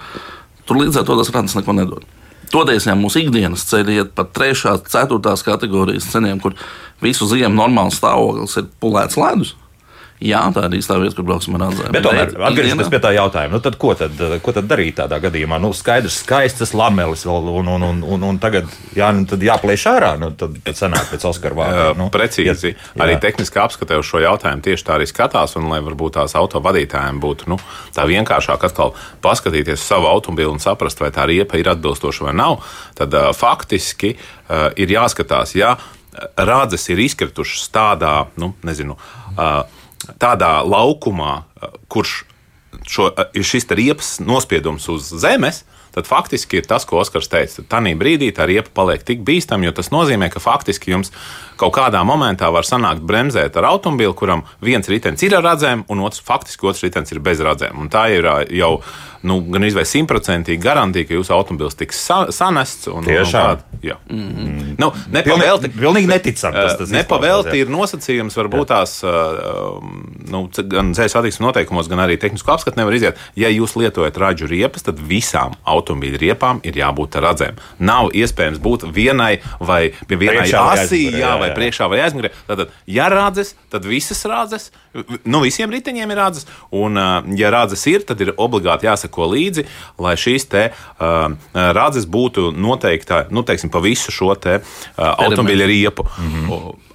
Tur 0.67 0.77
līdz 0.77 1.01
ar 1.01 1.05
to 1.09 1.17
tas 1.17 1.33
redzes 1.35 1.57
neko 1.59 1.73
nedod. 1.73 2.05
Toties, 2.53 2.87
ja 2.87 2.95
mūsu 2.99 3.23
ikdienas 3.23 3.65
ceļi 3.71 3.97
iet 3.97 4.13
pat 4.15 4.35
3, 4.37 4.85
4 4.93 5.45
kategorijas 5.47 6.11
ceļiem, 6.13 6.41
kur 6.43 6.57
visu 7.01 7.27
ziemu 7.31 7.57
normāls 7.57 7.97
stāvoklis 7.97 8.59
ir 8.61 8.69
pulēts 8.83 9.17
ledus. 9.17 9.55
Jā, 10.23 10.43
tā 10.55 10.67
ir 10.69 10.77
īstā 10.79 10.97
vieta, 11.03 11.17
kur 11.19 11.27
brauksim 11.27 11.57
ar 11.59 11.65
redzēm. 11.67 11.95
Bet 11.95 12.05
tomēr, 12.07 12.33
atgriežoties 12.49 12.91
pie 12.93 13.01
tā 13.03 13.11
jautājuma, 13.17 13.57
nu, 13.57 13.61
tad, 13.65 13.77
ko, 13.81 13.93
tad, 13.99 14.21
ko 14.45 14.55
tad 14.55 14.69
darīt 14.71 14.97
tādā 15.01 15.19
gadījumā? 15.23 15.59
Nu, 15.63 15.73
skaidrs, 15.75 16.21
skaistas 16.23 16.75
lamelis 16.79 17.25
vēl, 17.27 17.49
un, 17.51 17.71
un, 17.75 17.87
un, 17.89 18.03
un, 18.07 18.27
un 18.31 18.39
tagad 18.43 18.71
jā, 18.95 19.09
nu, 19.17 19.27
tad 19.31 19.43
jāplēš 19.43 19.87
ārā. 19.91 20.13
Nu, 20.21 20.31
tad, 20.39 20.61
sanāk 20.79 21.11
pēc 21.11 21.27
Oskara 21.27 21.59
vārda. 21.59 21.87
Nu, 21.99 22.07
Precīzi. 22.15 22.75
Jā, 22.75 23.01
arī 23.03 23.17
tehniski 23.23 23.59
apskatē 23.63 23.99
uz 23.99 24.07
šo 24.07 24.23
jautājumu 24.23 24.63
tieši 24.63 24.87
tā 24.87 24.97
arī 24.99 25.09
skatās. 25.11 25.57
Un, 25.59 25.67
lai 25.73 25.81
varbūt 25.83 26.19
tās 26.21 26.37
autovadītājiem 26.39 27.19
būtu 27.23 27.51
nu, 27.51 27.59
tā 27.97 28.07
vienkāršāk 28.09 28.69
atkal 28.71 28.95
paskatīties 29.25 29.81
uz 29.81 29.89
savu 29.89 30.11
automobili 30.13 30.53
un 30.53 30.63
saprast, 30.63 31.03
vai 31.03 31.11
tā 31.15 31.27
riepa 31.31 31.59
ir 31.59 31.73
atbilstoša 31.73 32.29
vai 32.29 32.37
nav, 32.39 32.63
tad 32.99 33.15
uh, 33.19 33.33
faktiski 33.37 34.15
uh, 34.15 34.71
ir 34.79 34.95
jāskatās, 34.95 35.57
ja 35.59 35.75
rādes 36.37 36.85
ir 36.93 37.01
izkritušas 37.01 37.71
tādā, 37.73 38.15
nu, 38.41 38.53
nezinu, 38.67 38.99
uh, 39.33 39.63
tādā 40.23 40.61
laukumā, 40.67 41.35
uh, 41.43 41.77
kurš 41.93 42.23
šo, 42.89 43.11
uh, 43.11 43.29
ir 43.37 43.47
šis 43.47 43.69
riepas 43.71 44.17
nospiedums 44.25 44.89
uz 44.93 45.13
zemes, 45.23 45.63
tad 45.93 46.09
faktiski 46.09 46.57
ir 46.61 46.67
tas, 46.69 46.87
ko 46.89 47.03
Oskars 47.03 47.29
teica. 47.29 47.63
Tad 47.69 47.89
brīdī 48.01 48.31
tā 48.33 48.47
riepa 48.49 48.73
paliek 48.75 49.05
tik 49.05 49.21
bīstama, 49.27 49.67
jo 49.69 49.75
tas 49.77 49.93
nozīmē, 49.93 50.31
ka 50.33 50.41
faktiski 50.41 50.95
jums 50.95 51.13
kaut 51.61 51.75
kādā 51.77 52.01
momentā 52.07 52.49
var 52.53 52.67
sanākt 52.67 53.05
bremzēt 53.05 53.57
ar 53.61 53.69
automobili, 53.69 54.15
kuram 54.17 54.47
viens 54.65 54.89
ritenis 54.89 55.23
ir 55.27 55.37
ar 55.37 55.45
radzēm, 55.51 55.85
un 55.93 56.05
otrs 56.07 56.25
faktiski 56.25 56.71
otrs 56.71 56.87
ritenis 56.87 57.13
ir 57.13 57.21
bez 57.21 57.45
radzēm. 57.45 57.77
Un 57.79 57.93
tā 57.93 58.09
ir 58.17 58.29
ā, 58.29 58.39
jau 58.57 58.79
nu, 59.29 59.39
gan 59.53 59.65
izvēle 59.67 59.89
simtprocentīgi 59.89 60.63
garantija, 60.63 61.09
ka 61.09 61.17
jūsu 61.17 61.35
automobils 61.37 61.77
tiks 61.79 62.01
sa 62.07 62.25
sanests. 62.35 62.89
Un, 62.93 63.05
Tiešām? 63.07 63.63
un 63.63 63.83
jā. 63.87 63.97
Mm 64.11 64.29
-hmm. 64.29 64.75
nu, 64.79 64.93
nepavēlti, 65.13 65.71
Pilnīgi, 65.79 66.09
neticami. 66.09 66.55
Tas, 66.55 66.79
tas 66.79 66.91
Nepavēlti 66.91 67.53
izklausās, 67.53 67.55
jā. 67.55 67.61
ir 67.61 67.69
nosacījums, 67.71 68.37
varbūt 68.37 68.67
tās 68.69 69.03
uh, 69.05 69.83
nu, 70.31 70.49
ce- 70.53 70.63
gan 70.63 70.93
ceļu 70.95 71.09
satiksmes 71.09 71.47
noteikumos, 71.47 71.89
gan 71.89 71.99
arī 71.99 72.19
tehnisko 72.19 72.53
apskatu 72.53 72.77
nevar 72.77 72.95
iziet. 72.95 73.19
Ja 73.37 73.49
jūs 73.49 73.77
lietojat 73.77 74.17
ražu 74.17 74.47
riepas, 74.47 74.83
tad 74.83 74.99
visām 74.99 75.55
automobīļu 75.65 76.19
riepām 76.19 76.61
ir 76.63 76.75
jābūt 76.75 77.17
ar 77.17 77.23
radzēm. 77.23 77.61
Nav 77.79 78.11
iespējams 78.15 78.59
būt 78.59 78.87
vienai 78.93 79.41
vai 79.61 79.93
pie 80.07 80.17
vienai 80.17 80.49
asī, 80.51 81.11
jā, 81.11 81.19
jā, 81.19 81.39
vai 81.39 81.49
jā. 81.49 81.55
priekšā 81.55 81.89
vai 81.89 82.01
aizmugurē. 82.01 82.33
Tātad, 82.47 82.69
ja 82.87 83.09
rādzes, 83.09 83.55
tad 83.71 83.85
visas 83.85 84.25
rādzes, 84.25 84.71
nu 85.25 85.41
visiem 85.41 85.71
riteņiem 85.71 86.11
ir 86.11 86.19
rādzes, 86.19 86.47
un 86.71 86.97
uh, 86.97 87.23
ja 87.39 87.51
rādzes 87.51 87.87
ir, 87.91 88.07
tad 88.07 88.21
ir 88.21 88.35
obligāti 88.37 88.87
jāsako 89.13 89.29
līdzi, 89.33 89.67
lai 89.99 90.17
šīs 90.17 90.49
te 90.49 90.71
uh, 90.73 91.33
rādzes 91.53 92.07
būtu 92.07 92.53
noteikta, 92.53 93.29
nu, 93.31 93.43
teiksim, 93.43 93.71
pa 93.71 93.81
visu 93.81 94.11
šo 94.13 94.35
te 94.35 94.61
uh, 94.61 95.17
automobīļa 95.19 95.67
riepu. 95.67 96.03
Mm 96.19 96.49
-hmm. 96.49 96.92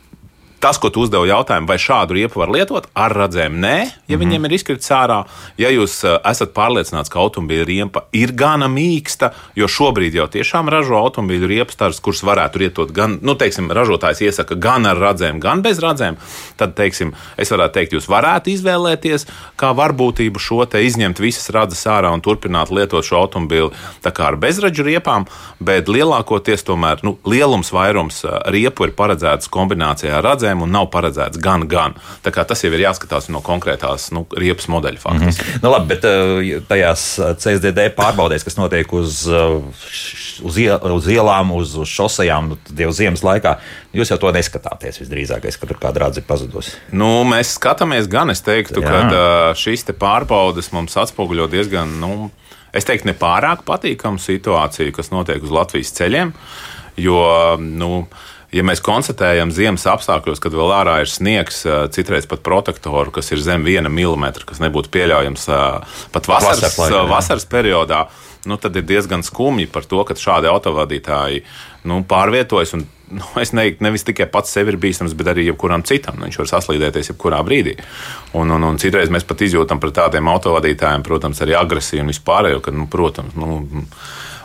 Tas, 0.59 0.79
ko 0.81 0.89
tu 0.89 1.03
uzdevi 1.05 1.29
jautājumu, 1.29 1.69
vai 1.69 1.77
šādu 1.77 2.15
riepu 2.17 2.41
var 2.41 2.49
lietot, 2.49 2.87
ar 2.97 3.13
redzēm 3.13 3.59
nē, 3.61 3.75
ja 3.77 3.85
mm 3.85 4.07
-hmm. 4.07 4.21
viņiem 4.23 4.45
ir 4.45 4.53
izkritis 4.57 4.89
ārā. 4.91 5.23
Ja 5.57 5.69
jūs 5.69 6.01
uh, 6.01 6.17
esat 6.25 6.53
pārliecināts, 6.53 7.11
ka 7.13 7.19
automobīļa 7.19 7.65
riepa 7.65 8.01
ir 8.11 8.31
gana 8.33 8.67
mīksta, 8.67 9.31
jo 9.55 9.67
šobrīd 9.67 10.17
jau 10.17 10.27
tiešām 10.27 10.69
ražo 10.69 10.97
automobīļu 10.97 11.47
riepas, 11.47 11.99
kuras 12.01 12.23
varētu 12.23 12.59
lietot 12.59 12.91
gan, 12.91 13.19
nu, 13.21 13.35
teiksim, 13.35 13.69
ražotājs 13.71 14.21
iesaka 14.21 14.55
gan 14.55 14.85
ar 14.85 14.97
redzēm, 14.97 15.39
gan 15.39 15.61
bez 15.61 15.79
redzēm, 15.79 16.17
tad, 16.57 16.73
teiksim, 16.73 17.13
es 17.37 17.51
varētu 17.51 17.73
teikt, 17.73 17.93
jūs 17.93 18.09
varētu 18.09 18.49
izvēlēties, 18.49 19.27
kā 19.55 19.73
varbūtību 19.77 20.39
šo 20.39 20.65
te 20.65 20.81
izņemt 20.81 21.19
visas 21.19 21.49
radzes 21.49 21.85
ārā 21.85 22.09
un 22.13 22.21
turpināt 22.21 22.71
lietot 22.71 23.05
šo 23.05 23.21
automobīlu 23.21 23.71
tā 24.01 24.11
kā 24.11 24.31
ar 24.31 24.35
bezradžu 24.35 24.83
riepām, 24.83 25.25
bet 25.59 25.87
lielākoties 25.87 26.63
tomēr, 26.63 27.03
nu, 27.03 27.17
lielums 27.25 27.71
vairums 27.71 28.25
uh, 28.25 28.41
riepu 28.49 28.89
ir 28.89 28.95
paredzēts 28.97 29.49
kombinācijā 29.53 30.17
ar 30.17 30.23
redzēm 30.23 30.46
paudzēm 30.47 30.63
un 30.63 30.71
nav 30.71 30.89
paredzēts 30.91 31.39
gan, 31.41 31.67
gan. 31.67 31.95
Tā 32.23 32.31
kā 32.31 32.45
tas 32.47 32.63
jau 32.63 32.71
ir 32.71 32.83
jāskatās 32.85 33.29
no 33.29 33.41
konkrētās 33.41 34.11
nu, 34.11 34.25
riepas 34.31 34.67
modeļa 34.67 34.99
faktiski. 34.99 35.43
Mm 35.43 35.51
-hmm. 35.51 35.63
nu, 35.63 35.71
labi, 35.71 35.87
bet 35.87 36.05
uh, 36.05 36.63
tajās 36.67 37.19
CSDD 37.37 37.89
pārbaudēs, 37.95 38.43
kas 38.43 38.57
notiek 38.57 38.91
uz, 38.93 39.27
uh, 39.27 39.63
uz, 40.43 40.57
iel, 40.57 40.79
uz 40.93 41.07
ielām, 41.07 41.51
uz, 41.51 41.75
uz 41.75 41.87
šosejām, 41.87 42.49
nu, 42.49 42.57
jau 42.77 42.91
ziemas 42.91 43.23
laikā, 43.23 43.57
jūs 43.93 44.11
jau 44.11 44.17
to 44.17 44.31
neskatāties 44.31 45.01
visdrīzākais, 45.01 45.59
ka 45.59 45.67
tur 45.67 45.77
kāda 45.77 46.05
rādze 46.05 46.19
ir 46.19 46.27
pazudusi. 46.27 46.77
Nu, 46.91 47.23
mēs 47.23 47.57
skatāmies 47.57 48.07
gan, 48.07 48.29
es 48.29 48.41
teiktu, 48.41 48.81
Jā. 48.81 49.09
ka 49.09 49.53
šīs 49.55 49.85
te 49.85 49.93
pārbaudes 49.93 50.71
mums 50.71 50.97
atspoguļo 50.97 51.47
diezgan. 51.47 51.99
Nu, 51.99 52.31
es 52.73 52.85
teiktu, 52.85 53.11
nepārāk 53.11 53.65
patīkamu 53.65 54.19
situāciju, 54.19 54.93
kas 54.95 55.11
notiek 55.11 55.43
uz 55.43 55.51
Latvijas 55.51 55.93
ceļiem. 55.97 56.33
Jo, 56.97 57.57
nu, 57.61 58.07
ja 58.55 58.63
mēs 58.65 58.81
konstatējam 58.83 59.51
ziemas 59.55 59.87
apstākļos, 59.89 60.41
kad 60.43 60.55
vēl 60.55 60.71
ārā 60.75 60.99
ir 61.03 61.11
sniegs, 61.11 61.63
citreiz 61.95 62.27
pat 62.29 62.43
protektoru, 62.45 63.11
kas 63.15 63.31
ir 63.33 63.43
zem 63.43 63.65
viena 63.67 63.91
milimetra, 63.91 64.47
kas 64.47 64.61
nebūtu 64.63 64.91
pieļaujams 64.93 65.49
pat 66.13 66.31
vasaras, 66.31 66.77
vasaras, 66.77 67.09
vasaras 67.11 67.47
periodā, 67.49 68.05
nu, 68.47 68.57
tad 68.61 68.75
ir 68.79 68.85
diezgan 68.87 69.23
skumji 69.23 69.67
par 69.71 69.85
to, 69.89 70.03
ka 70.07 70.15
šādi 70.15 70.47
autovadītāji 70.47 71.43
nu, 71.89 71.99
pārvietojas. 72.07 72.73
Un, 72.77 72.85
nu, 73.11 73.25
es 73.41 73.51
neteiktu, 73.55 73.83
nevis 73.83 74.07
tikai 74.07 74.29
pats 74.31 74.53
sev 74.55 74.71
ir 74.71 74.79
bīstams, 74.81 75.15
bet 75.17 75.31
arī 75.33 75.49
jebkuram 75.49 75.83
citam. 75.87 76.21
Viņš 76.23 76.39
var 76.43 76.51
saslīdēties 76.53 77.11
jebkurā 77.11 77.41
brīdī. 77.47 77.75
Un, 78.39 78.53
un, 78.55 78.69
un 78.69 78.79
citreiz 78.81 79.11
mēs 79.13 79.27
pat 79.27 79.43
izjūtam 79.47 79.81
pret 79.83 79.97
tādiem 79.99 80.31
autovadītājiem, 80.31 81.05
protams, 81.07 81.43
arī 81.43 81.57
agresiju 81.59 82.05
un 82.05 82.13
vispārējo, 82.13 82.63
ka, 82.63 82.75
nu, 82.75 82.87
protams, 82.91 83.35
nu, 83.39 83.59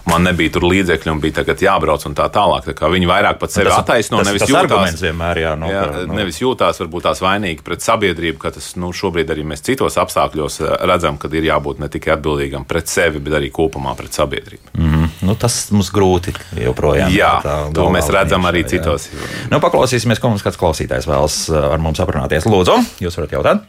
man 0.09 0.25
nebija 0.27 0.53
tur 0.55 0.67
līdzekļu 0.67 1.13
un 1.13 1.21
bija 1.23 1.39
tagad 1.41 1.63
jābrauc 1.63 2.05
un 2.09 2.15
tā 2.19 2.27
tālāk. 2.33 2.69
Tā 2.79 2.91
viņi 2.91 3.09
vairāk 3.09 3.39
pat 3.41 3.55
sevi 3.55 3.71
attaisno, 3.73 4.21
tas, 4.21 4.29
nevis 4.29 4.45
tas 4.45 4.53
jūtās, 4.53 4.97
vienmēr, 5.03 5.41
jā, 5.45 5.53
no, 5.59 5.71
jā, 5.71 5.83
no. 6.09 6.17
nevis 6.19 6.41
jūtās 6.43 6.81
varbūt 6.83 7.07
tās 7.09 7.23
vainīgi 7.23 7.65
pret 7.67 7.85
sabiedrību, 7.85 8.41
ka 8.43 8.53
tas 8.57 8.73
nu, 8.81 8.93
šobrīd 8.97 9.31
arī 9.35 9.45
mēs 9.49 9.65
citos 9.67 9.99
apstākļos 10.03 10.61
eh, 10.63 10.73
redzam, 10.91 11.19
ka 11.23 11.31
ir 11.33 11.47
jābūt 11.49 11.83
ne 11.83 11.91
tikai 11.93 12.17
atbildīgam 12.17 12.67
pret 12.69 12.91
sevi, 12.91 13.23
bet 13.23 13.39
arī 13.39 13.53
kopumā 13.55 13.95
pret 13.99 14.19
sabiedrību. 14.19 14.75
Mm 14.75 14.91
-hmm. 14.95 15.13
nu, 15.29 15.37
tas 15.39 15.61
mums 15.75 15.93
grūti 15.95 16.35
joprojām. 16.65 17.13
Jā, 17.15 17.35
tā, 17.45 17.59
to 17.75 17.89
mēs 17.91 18.11
redzam 18.13 18.49
arī 18.49 18.65
citos. 18.69 19.09
Jā. 19.13 19.31
Nu, 19.51 19.61
paklausīsimies, 19.61 20.21
ko 20.21 20.33
mums 20.33 20.43
kāds 20.43 20.59
klausītājs 20.59 21.09
vēlas 21.09 21.47
eh, 21.51 21.73
ar 21.73 21.79
mums 21.79 22.01
aprunāties. 22.01 22.47
Lūdzu, 22.47 22.79
jūs 23.01 23.17
varat 23.19 23.39
jautāt? 23.39 23.63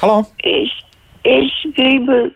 Halo! 0.00 0.24
Es, 0.46 0.70
es 1.26 1.54
gribu 1.74 2.30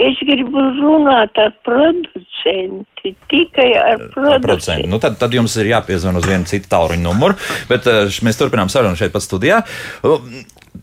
Es 0.00 0.16
gribu 0.24 0.62
runāt 0.78 1.36
ar 1.36 1.50
producentu, 1.66 3.10
tikai 3.28 3.66
ar 3.76 4.06
producentu. 4.14 4.88
Nu, 4.88 4.96
tad, 5.02 5.18
tad 5.20 5.34
jums 5.36 5.52
ir 5.60 5.68
jāpiezvan 5.68 6.16
uz 6.16 6.24
vienu 6.24 6.48
citu 6.48 6.70
tālruņa 6.72 7.04
numuru, 7.04 7.36
bet 7.68 7.88
uh, 7.90 8.08
mēs 8.24 8.40
turpinām 8.40 8.72
sarunu 8.72 8.96
šeit 8.96 9.12
pat 9.12 9.26
studijā. 9.26 9.60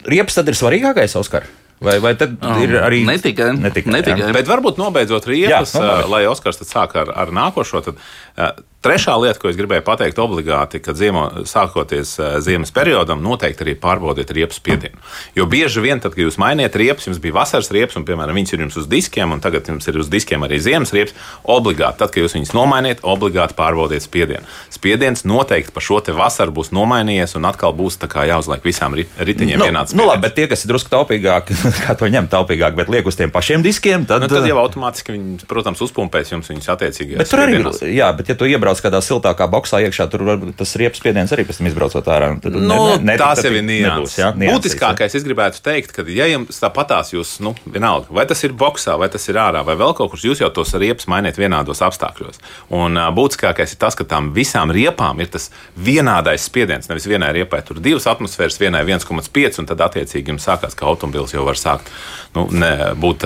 Riepas 0.05 0.37
tad 0.37 0.51
ir 0.51 0.59
svarīgākais, 0.59 1.17
Oskar? 1.17 1.49
Vai, 1.81 1.95
vai 2.03 2.11
tad 2.19 2.35
um, 2.43 2.57
ir 2.61 2.75
arī 2.83 3.01
ne 3.07 3.15
tikai, 3.23 3.53
ne 3.55 3.71
tikai, 3.71 3.93
ne 3.95 4.03
tikai. 4.03 4.29
Bet 4.35 4.49
varbūt 4.51 4.77
nobeidzot 4.81 5.25
riepas, 5.31 5.73
jā, 5.73 5.81
uh, 5.81 6.05
lai 6.11 6.25
Oskars 6.29 6.59
sāk 6.67 6.97
ar, 6.99 7.09
ar 7.23 7.31
nākošo. 7.33 7.81
Tad, 7.85 8.01
uh, 8.35 8.51
Trešā 8.79 9.11
lieta, 9.19 9.35
ko 9.41 9.49
es 9.51 9.57
gribēju 9.59 9.83
pateikt, 9.83 10.19
obligāti, 10.23 10.79
kad 10.79 10.95
ziemo, 10.95 11.25
sākoties 11.43 12.13
uh, 12.21 12.37
ziemas 12.39 12.71
periodam, 12.71 13.19
noteikti 13.19 13.65
arī 13.65 13.73
pārbaudiet 13.75 14.29
riepas 14.31 14.55
spiedienu. 14.55 14.95
Jo 15.35 15.43
bieži 15.51 15.81
vien, 15.83 15.99
tad, 15.99 16.13
kad 16.15 16.23
jūs 16.23 16.37
mainiet 16.39 16.77
riepas, 16.79 17.09
jums 17.09 17.19
bija 17.19 17.35
vasaras 17.41 17.67
riepas, 17.75 17.97
un, 17.99 18.05
piemēram, 18.07 18.37
viņas 18.39 18.55
ir 18.55 18.63
jums 18.63 18.77
uz 18.79 18.87
diskiem, 18.87 19.33
un 19.35 19.43
tagad 19.43 19.67
jums 19.67 19.83
ir 19.91 19.99
uz 19.99 20.07
diskiem 20.07 20.47
arī 20.47 20.61
ziemas 20.63 20.95
riepas, 20.95 21.11
obligāti, 21.43 21.99
tad, 21.99 22.13
kad 22.13 22.23
jūs 22.23 22.37
viņus 22.37 22.53
nomainiet, 22.55 23.03
obligāti 23.03 23.57
pārbaudiet 23.59 24.05
spiedienu. 24.05 24.47
Spiediens 24.71 25.25
noteikti 25.27 25.75
par 25.75 25.83
šo 25.83 25.99
te 25.99 26.15
vasaru 26.15 26.55
būs 26.61 26.71
nomainījies, 26.71 27.35
un 27.35 27.51
atkal 27.51 27.75
būs 27.75 27.99
jāuzliek 27.99 28.63
visām 28.63 28.95
riteņiem 28.95 29.59
nu, 29.59 29.67
vienāds. 29.67 29.91
Nu, 29.91 30.07
labi, 30.07 30.23
bet 30.29 30.37
tie, 30.39 30.47
kas 30.47 30.63
ir 30.63 30.71
drusku 30.71 30.95
taupīgāki, 30.95 31.59
kā 31.83 31.99
to 31.99 32.07
ņemt 32.07 32.31
taupīgāk, 32.31 32.79
bet 32.79 32.87
liek 32.87 33.11
uz 33.11 33.19
tiem 33.19 33.35
pašiem 33.35 33.59
diskiem, 33.59 34.07
tad, 34.07 34.23
nu, 34.23 34.31
tad 34.31 34.47
jau 34.47 34.55
automātiski 34.63 35.17
viņi, 35.17 35.49
protams, 35.51 35.83
uzpumpēs 35.83 36.31
jums 36.31 36.47
viņus 36.53 36.71
attiecīgi. 36.77 37.19
Bet 37.19 37.31
tur 37.31 37.43
arī, 37.43 37.59
jā, 37.91 38.11
bet 38.15 38.31
ja 38.31 38.39
tu 38.39 38.47
iebrauc 38.47 38.68
iebrauc 38.69 38.83
kādā 38.83 38.99
siltākā 39.03 39.47
boxā 39.49 39.81
iekšā, 39.85 40.07
tur 40.11 40.23
varbūt 40.27 40.57
tas 40.59 40.75
riepas 40.77 40.99
spiediens 41.01 41.31
arī 41.33 41.45
pēc 41.47 41.59
tam 41.59 41.69
izbraucot 41.69 42.09
ārā. 42.09 42.29
Tad, 42.43 42.55
nu, 42.55 42.69
ne, 42.69 42.97
ne, 43.03 43.15
tās 43.19 43.41
jau 43.43 43.51
ir 43.53 43.63
nianses. 43.65 44.17
Ja? 44.19 44.31
Būtiskākais, 44.33 45.15
es 45.17 45.25
gribētu 45.25 45.61
teikt, 45.65 45.93
ka, 45.95 46.05
ja 46.13 46.27
jums 46.29 46.59
tāpatās 46.61 47.13
jūs, 47.13 47.37
nu, 47.43 47.55
vienalga, 47.65 48.11
vai 48.13 48.25
tas 48.29 48.43
ir 48.45 48.53
boxā, 48.53 48.97
vai 48.99 49.09
tas 49.11 49.25
ir 49.29 49.39
ārā, 49.39 49.63
vai 49.65 49.75
vēl 49.79 49.95
kaut 49.97 50.13
kur, 50.13 50.21
jūs 50.21 50.43
jau 50.43 50.51
tos 50.53 50.73
riepas 50.79 51.09
mainiet 51.09 51.39
vienādos 51.39 51.81
apstākļos. 51.85 52.41
Un 52.75 52.99
uh, 52.99 53.09
būtiskākais 53.15 53.75
ir 53.75 53.81
tas, 53.81 53.97
ka 53.97 54.07
tām 54.07 54.31
visām 54.35 54.73
riepām 54.75 55.21
ir 55.23 55.31
tas 55.33 55.49
vienādais 55.77 56.45
spiediens. 56.45 56.89
Nevis 56.91 57.09
vienai 57.09 57.33
riepai 57.39 57.61
tur 57.65 57.81
divas 57.83 58.07
atmosfēras, 58.09 58.59
vienai 58.61 58.85
1,5, 58.85 59.61
un 59.61 59.69
tad 59.69 59.85
attiecīgi 59.89 60.33
jums 60.33 60.45
sākās, 60.45 60.77
ka 60.77 60.87
automobilis 60.89 61.35
jau 61.35 61.45
var 61.47 61.59
sākt 61.59 61.89
nu, 62.37 62.45
ne, 62.53 62.71
būt 62.99 63.25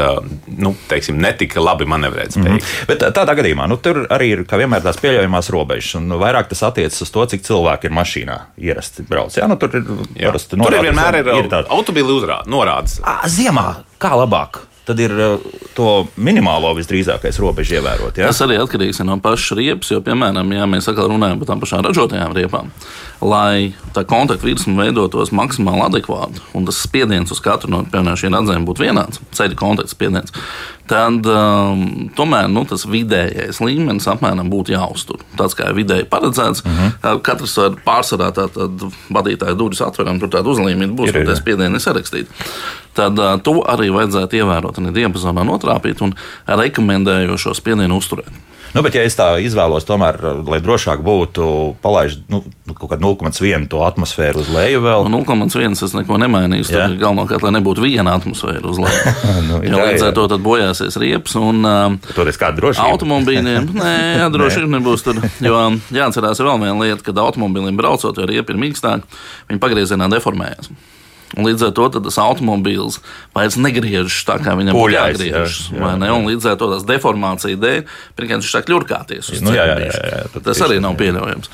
nu, 0.63 0.73
teiksim, 0.89 1.19
netika 1.21 1.61
labi 1.63 1.87
manevrēt 1.89 2.35
spējīgi. 2.35 2.61
Mm 2.61 2.63
-hmm. 2.63 2.87
Bet 2.89 3.03
tādā 3.15 3.35
gadījumā 3.39 3.67
nu, 3.67 3.77
tur 3.83 4.03
arī 4.13 4.31
ir 4.33 4.45
vienmēr 4.47 4.83
tās 4.83 4.99
pieļaujamās 5.01 5.32
robežas, 5.53 5.95
un 5.99 6.17
vairāk 6.21 6.51
tas 6.51 6.63
attiecas 6.67 7.01
uz 7.05 7.13
to, 7.13 7.25
cik 7.33 7.45
cilvēki 7.47 7.89
ir 7.89 7.95
mašīnā 7.97 8.37
ierasti 8.61 9.05
brauc. 9.07 9.35
Jā, 9.37 9.47
nu, 9.49 9.57
tur 9.61 9.73
ir 9.79 9.87
parasti 9.87 10.59
norādes. 10.59 10.67
Tur 10.67 10.77
ir 10.77 10.87
vienmēr 10.89 11.19
ir, 11.21 11.31
ir 11.41 11.49
tāda 11.51 11.73
automobīļa 11.73 12.19
uzrāde, 12.19 12.53
norādes. 12.53 12.99
À, 13.01 13.21
ziemā 13.31 13.67
kā 14.01 14.13
labāk? 14.19 14.63
Tad 14.85 14.99
ir 14.99 15.13
to 15.77 15.89
minimālo 16.19 16.73
visdrīzākais 16.77 17.39
robežu 17.39 17.77
ievērot. 17.79 18.19
Ja? 18.19 18.29
Tas 18.31 18.41
arī 18.43 18.57
atkarīgs 18.59 18.99
no 19.07 19.15
pašas 19.23 19.57
riepas, 19.57 19.91
jo, 19.93 20.01
piemēram, 20.03 20.51
ja 20.55 20.67
mēs 20.69 20.89
atkal 20.91 21.07
runājam 21.11 21.39
par 21.39 21.51
tām 21.51 21.63
pašām 21.63 21.85
ražotajām 21.87 22.35
riepām, 22.35 22.71
lai 23.23 23.71
tā 23.95 24.03
kontakta 24.07 24.47
virsma 24.47 24.83
veidotos 24.83 25.31
maksimāli 25.35 25.85
adekvāti 25.87 26.43
un 26.57 26.67
tas 26.67 26.81
spiediens 26.83 27.31
uz 27.31 27.39
katru 27.43 27.71
no 27.71 28.15
šiem 28.19 28.35
radzēm 28.35 28.67
būtu 28.67 28.85
vienāds, 28.85 29.21
ceļa 29.37 29.57
kontakta 29.59 29.95
spiediens, 29.95 30.35
tad 30.89 31.27
um, 31.31 32.09
tomēr 32.17 32.49
nu, 32.51 32.65
tas 32.67 32.83
vidējais 32.89 33.61
līmenis 33.63 34.09
apmēram 34.11 34.49
būtu 34.51 34.75
jāuztur. 34.75 35.23
Tāds 35.39 35.55
kā 35.57 35.69
vidēji 35.75 36.09
paredzēts, 36.11 36.63
uh 36.65 36.71
mhm. 36.71 36.95
-huh. 37.01 37.21
katrs 37.23 37.57
var 37.57 37.77
pārsvarā 37.87 38.31
tādu 38.35 38.91
vadītāju 39.09 39.57
durvis 39.57 39.81
atveram, 39.81 40.19
tur 40.19 40.29
tāda 40.29 40.51
uzlīmība 40.51 40.95
būs, 40.97 41.13
kur 41.15 41.25
tie 41.25 41.39
spiedieni 41.39 41.79
ir 41.79 41.85
sarakstīti. 41.87 42.43
Tad 42.93 43.19
uh, 43.19 43.35
to 43.41 43.59
arī 43.65 43.89
vajadzētu 43.93 44.41
ievērot, 44.41 44.81
arī 44.81 44.95
diapazonā 45.01 45.45
notrāpīt 45.47 46.03
un 46.05 46.15
rekomendēju 46.47 47.39
šo 47.41 47.55
spiedienu 47.57 47.97
uzturēt. 48.01 48.33
Nu, 48.73 48.81
bet, 48.81 48.95
ja 48.97 49.03
es 49.05 49.13
tā 49.13 49.27
izvēlos, 49.37 49.85
tomēr, 49.85 50.17
lai 50.49 50.57
drošāk 50.63 51.03
būtu, 51.05 51.45
palaiž 51.83 52.15
nu, 52.33 52.39
kaut 52.71 52.89
kādu 52.89 53.05
0,1 53.05 53.67
to 53.69 53.83
atmosfēru 53.85 54.41
uz 54.41 54.49
leju 54.49 54.79
vēl. 54.81 55.05
Nu, 55.13 55.19
0,1 55.21 55.77
es 55.77 55.93
neko 55.93 56.17
nemainīju. 56.17 56.65
Tur 56.71 56.95
galvenokārt, 56.97 57.45
lai 57.45 57.51
nebūtu 57.59 57.83
viena 57.85 58.15
atmosfēra 58.17 58.65
uz 58.65 58.79
leju. 58.81 59.13
nu, 59.49 59.59
jā, 59.67 59.77
līdz 59.77 60.07
ar 60.07 60.17
to 60.17 60.39
bojāsies 60.41 60.97
riepas 61.03 61.37
un 61.37 61.61
uh, 61.69 62.81
automobīļiem. 62.87 63.69
Nē, 63.83 63.93
jā, 64.23 64.31
droši 64.33 64.65
vien 64.65 64.73
nebūs 64.79 65.05
tur. 65.05 65.21
Jo 65.43 65.61
jāatcerās 65.93 66.41
vēl 66.41 66.65
viena 66.65 66.79
lieta, 66.81 67.05
kad 67.05 67.21
automobīļiem 67.27 67.77
braucot, 67.77 68.17
jo 68.17 68.25
riepa 68.25 68.55
ir 68.55 68.61
mīkstāka, 68.65 69.21
viņi 69.53 69.61
pagriezienā 69.61 70.09
deformējas. 70.17 70.73
Līdz 71.33 71.67
ar 71.69 71.71
to 71.73 71.87
tas 71.97 72.17
automobīls 72.21 72.99
vairs 73.33 73.57
negriežas 73.57 74.19
tā, 74.27 74.37
kā 74.43 74.53
viņam 74.59 74.77
būtu 74.77 74.93
jāgriežas. 74.93 75.61
Jā, 75.73 75.93
jā. 75.97 76.17
Līdz 76.27 76.49
ar 76.51 76.59
to 76.61 76.69
tas 76.75 76.85
deformācija 76.89 77.57
dēļ 77.61 77.79
viņš 78.19 78.51
sāk 78.51 78.69
ļurkāties. 78.69 79.31
Nu, 79.41 79.55
jā, 79.55 79.65
jā, 79.71 79.79
jā, 79.87 80.03
jā, 80.13 80.43
tas 80.45 80.61
arī 80.65 80.77
nav 80.83 80.99
pieļaujams. 80.99 81.49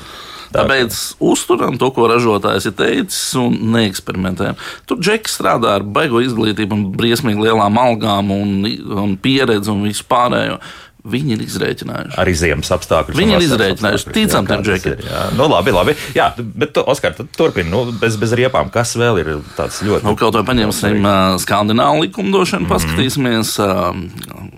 Tāpēc 0.50 0.96
uzturam 1.22 1.76
to, 1.78 1.92
ko 1.94 2.08
ražotājs 2.10 2.66
ir 2.66 2.74
teicis, 2.78 3.22
un 3.38 3.54
neeksperimentējam. 3.76 4.58
Tur 4.88 4.98
džeks 4.98 5.38
strādā 5.38 5.76
ar 5.78 5.86
baigo 5.86 6.22
izglītību, 6.24 6.74
un 6.74 6.86
briesmīgi 6.98 7.46
lielām 7.46 7.78
algām 7.78 8.32
un, 8.34 8.56
un 9.04 9.14
pieredzi 9.22 9.70
un 9.70 9.84
visu 9.86 10.06
pārējo. 10.10 10.58
Viņi 11.00 11.32
ir 11.36 11.42
izreikinājuši. 11.46 12.16
Arī 12.20 12.34
ziemas 12.36 12.70
apstākļus. 12.74 13.16
Viņi 13.16 13.36
ir 13.38 13.44
izreikinājuši. 13.46 14.12
Ticam 14.12 14.48
tam 14.48 14.64
džekiem. 14.66 15.00
Nu, 15.38 15.46
labi, 15.48 15.72
labi. 15.72 15.96
Jā, 16.16 16.30
bet, 16.36 16.76
Oskar, 16.84 17.16
turpini. 17.36 17.70
Nu, 17.72 17.86
bez, 18.02 18.18
bez 18.20 18.34
riepām, 18.36 18.68
kas 18.74 18.92
vēl 19.00 19.22
ir 19.22 19.32
tāds 19.56 19.80
ļoti. 19.86 20.04
Nu, 20.04 20.16
kaut 20.20 20.36
vai 20.36 20.44
paņemsim 20.52 21.00
uh, 21.00 21.36
skandināvu 21.40 22.04
likumdošanu, 22.04 22.66
-hmm. 22.66 22.74
paskatīsimies. 22.74 23.56
Uh, 23.64 24.48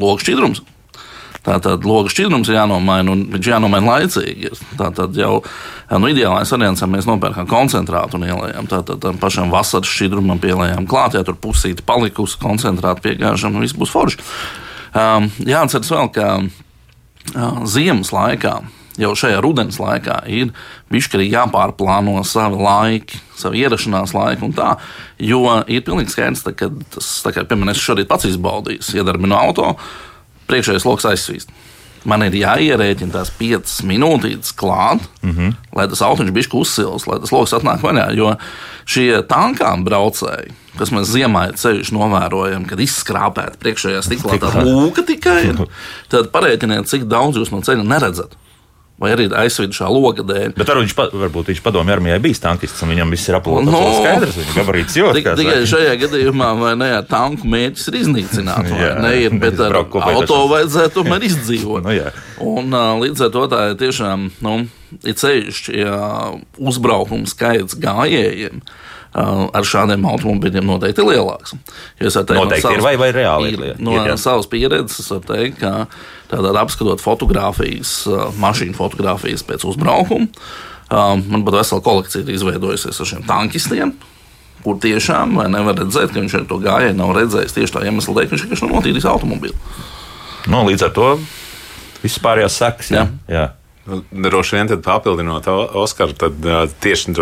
Logs 0.00 0.24
šķidrums. 0.24 0.62
Tātad 1.40 1.86
logs 1.88 2.12
šķidrums 2.12 2.50
ir 2.50 2.58
jānomaina, 2.58 3.14
un 3.14 3.22
viņš 3.32 3.46
jānomaina 3.48 3.94
laicīgi. 3.94 4.50
Tātad 4.76 5.16
jau 5.16 5.38
nu, 5.40 6.10
ideālais 6.12 6.52
variants, 6.52 6.82
ja 6.84 6.88
mēs 6.90 7.08
nopērkam 7.08 7.48
koncentrātu 7.48 8.18
un 8.18 8.26
ielējam. 8.28 8.68
Tātad 8.68 9.00
tam 9.00 9.20
pašam 9.20 9.52
vasaras 9.52 9.88
šķidrumam 9.88 10.40
pielējām 10.42 10.88
klāt, 10.90 11.16
ja 11.16 11.24
tur 11.24 11.38
pusīti 11.40 11.86
palikusi 11.86 12.36
koncentrāta 12.42 13.00
piegāžam, 13.06 13.56
un 13.56 13.64
viss 13.64 13.78
būs 13.78 13.92
forši. 13.94 14.20
Um, 14.90 15.30
jāatcerās 15.46 15.90
vēl, 15.92 16.10
ka 16.14 16.28
uh, 16.42 17.64
ziemas 17.70 18.10
laikā. 18.14 18.58
Jau 19.00 19.12
šajā 19.16 19.38
rudenī 19.40 19.72
laikā 19.80 20.16
ir 20.28 20.50
bijis 20.90 21.08
arī 21.14 21.30
jāpārplāno 21.30 22.20
savi 22.26 22.58
laiki, 22.60 23.20
savu 23.38 23.56
ierašanās 23.56 24.12
laiku 24.16 24.48
un 24.48 24.56
tā. 24.56 24.74
Jo 25.22 25.44
ir 25.70 25.84
pilnīgi 25.86 26.12
skaidrs, 26.12 26.42
ka 26.58 26.68
tas, 26.96 27.08
kā, 27.30 27.46
piemēram, 27.46 27.72
es 27.72 27.80
šorīt 27.80 28.10
pats 28.10 28.28
izbaudīju, 28.28 28.82
iedarbinu 28.98 29.38
auto, 29.38 29.72
priekšējais 30.50 30.88
lokus 30.88 31.08
aizsvīst. 31.12 31.54
Man 32.08 32.24
ir 32.24 32.36
jāierēķina 32.40 33.14
tās 33.14 33.32
piecas 33.36 33.80
minūtes 33.86 34.54
klāt, 34.56 35.04
mm 35.22 35.34
-hmm. 35.36 35.54
lai 35.76 35.86
tas 35.88 36.02
automašīns 36.06 36.36
bišķi 36.36 36.58
uzsils, 36.60 37.06
lai 37.06 37.20
tas 37.20 37.32
lokus 37.32 37.54
atnāk 37.58 37.84
vaļā. 37.84 38.10
Jo 38.16 38.34
šie 38.84 39.22
tankām 39.28 39.84
braucēji, 39.84 40.54
kas 40.78 40.92
mēs 40.94 41.12
ziemā 41.12 41.50
ceļš 41.60 41.92
novērojam, 41.92 42.64
kad 42.64 42.80
izskrāpēta 42.80 43.60
priekšējā 43.60 44.02
stiklā 44.02 44.38
tā 44.40 44.64
lūka 44.64 45.04
tikai 45.06 45.40
ir, 45.52 45.64
tad 46.12 46.30
parēķiniet, 46.34 46.88
cik 46.88 47.04
daudz 47.10 47.36
jūs 47.36 47.52
no 47.52 47.60
ceļa 47.60 47.84
neredzat 47.84 48.39
vai 49.00 49.14
arī 49.14 49.26
aizsvidušā 49.42 49.88
loga 49.88 50.24
dēļ. 50.26 50.54
Bet 50.58 50.72
viņš 50.76 50.94
pa, 50.98 51.06
varbūt 51.22 51.50
viņš 51.50 51.62
padomju 51.64 51.94
armijai 51.94 52.18
bijis 52.22 52.42
tankists, 52.42 52.82
un 52.84 52.92
viņam 52.92 53.14
viss 53.14 53.30
ir 53.30 53.38
aplots. 53.38 53.64
No, 53.68 53.80
skaidrs, 53.96 54.36
viņa 54.36 54.56
gabarīts 54.58 54.98
jūtas. 55.00 55.38
Tikai 55.40 55.56
šajā 55.70 55.94
gadījumā, 56.02 56.50
vai 56.60 56.74
ne, 56.80 56.90
ar 56.98 57.06
tanku 57.08 57.48
mērķis 57.50 57.88
ir 57.90 57.98
iznīcināt, 58.02 58.68
vai 58.74 58.90
ne, 59.06 59.14
ir, 59.24 59.38
bet 59.40 59.62
ar 59.64 59.78
auto 59.80 60.42
vajadzētu 60.52 60.94
tomēr 60.98 61.24
izdzīvot. 61.30 61.86
nu, 61.86 61.96
jā. 61.96 62.12
un 62.44 62.76
līdz 63.00 63.26
ar 63.26 63.34
to 63.38 63.46
tā 63.52 63.64
ir 63.72 63.80
tiešām, 63.80 64.28
nu, 64.44 64.56
ir 65.00 65.18
ceļš, 65.24 65.64
ja 65.80 65.96
uzbraukums 66.60 67.32
skaits 67.36 67.80
gājējiem 67.80 68.60
ar 69.14 69.66
šādiem 69.66 70.04
automobiļiem 70.06 70.66
noteikti 70.68 71.02
lielāks. 71.02 71.56
Ja 71.98 72.10
teiktu, 72.10 72.36
noteikti 72.36 72.62
no 72.62 72.68
savas, 72.68 72.76
ir 72.76 72.84
vai, 72.84 72.94
vai 73.00 73.10
reāli 73.14 73.52
ir. 73.56 73.64
No 73.82 73.96
ir, 73.98 74.12
savas 74.20 74.46
pieredzes 74.50 75.02
es 75.02 75.10
varu 75.10 75.26
teikt, 75.26 75.58
ka 75.62 75.88
tātad 76.30 76.58
apskatot 76.60 77.02
fotogrāfijas, 77.02 77.94
mašīnu 78.38 78.78
fotogrāfijas 78.78 79.42
pēc 79.48 79.66
uzbraukuma, 79.66 80.30
man 81.26 81.46
pat 81.46 81.58
vesela 81.58 81.82
kolekcija 81.86 82.22
ir 82.22 82.34
izveidojusies 82.36 83.02
ar 83.02 83.12
šiem 83.14 83.26
tankistiem. 83.26 83.94
Kur 84.60 84.76
tiešām 84.76 85.38
nevar 85.48 85.78
redzēt, 85.78 86.10
ka 86.12 86.20
viņš 86.20 86.34
ar 86.36 86.42
to 86.50 86.58
gājienu 86.60 86.98
nav 86.98 87.14
redzējis 87.16 87.54
tieši 87.56 87.72
tā 87.78 87.84
iemesla 87.88 88.12
dēļ, 88.18 88.26
ka 88.28 88.34
viņš 88.34 88.42
vienkārši 88.44 88.66
nav 88.66 88.74
notīrījis 88.76 89.06
automobili. 89.08 89.56
No, 90.52 90.60
līdz 90.68 90.84
ar 90.84 90.92
to 90.98 91.06
vispārējās 92.02 92.58
sekas. 92.60 92.90
Jā. 92.92 93.06
Jā. 93.32 93.46
Nu, 93.48 93.59
droši 94.10 94.56
vien 94.56 94.70
papildinot 94.84 95.48
Oskaru, 95.80 96.14
tad 96.18 96.46
tieši 96.82 97.14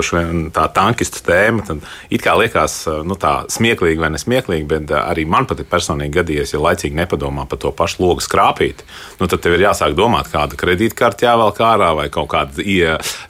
tā 0.54 0.66
tankista 0.74 1.22
tēma 1.26 1.78
it 2.10 2.22
kā 2.24 2.34
liekas 2.38 2.80
nu, 3.06 3.16
smieklīgi 3.52 4.00
vai 4.00 4.10
nesmieklīgi, 4.14 4.66
bet 4.68 4.92
arī 4.98 5.26
man 5.28 5.48
pat 5.48 5.62
ir 5.62 5.68
personīgi 5.70 6.18
gadījies, 6.18 6.54
ja 6.54 6.62
laicīgi 6.62 6.98
nepadomā 6.98 7.46
par 7.48 7.60
to 7.62 7.72
pašu 7.72 8.02
logu 8.04 8.24
skrāpīt. 8.24 8.84
Nu, 9.20 9.26
tad 9.26 9.42
tev 9.44 9.56
ir 9.56 9.66
jāsāk 9.66 9.96
domāt, 9.98 10.30
kāda 10.32 10.58
kredītkarte 10.58 11.26
jāvelk 11.26 11.60
ārā 11.64 11.92
vai 11.98 12.08
kaut 12.12 12.30
kāda 12.32 12.64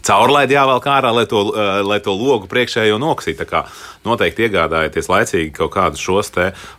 caurlaide 0.07 0.57
jāvelk 0.57 0.88
ārā, 0.90 1.12
lai 1.14 1.26
to, 1.30 1.45
lai 1.87 2.00
to 2.04 2.14
logu 2.14 2.50
priekšējo 2.50 2.99
noksītu 3.02 3.47
noteikti 4.08 4.48
iegādājieties 4.48 5.10
laicīgi 5.12 5.54
kaut 5.58 5.74
kādus 5.76 6.02
šos 6.02 6.32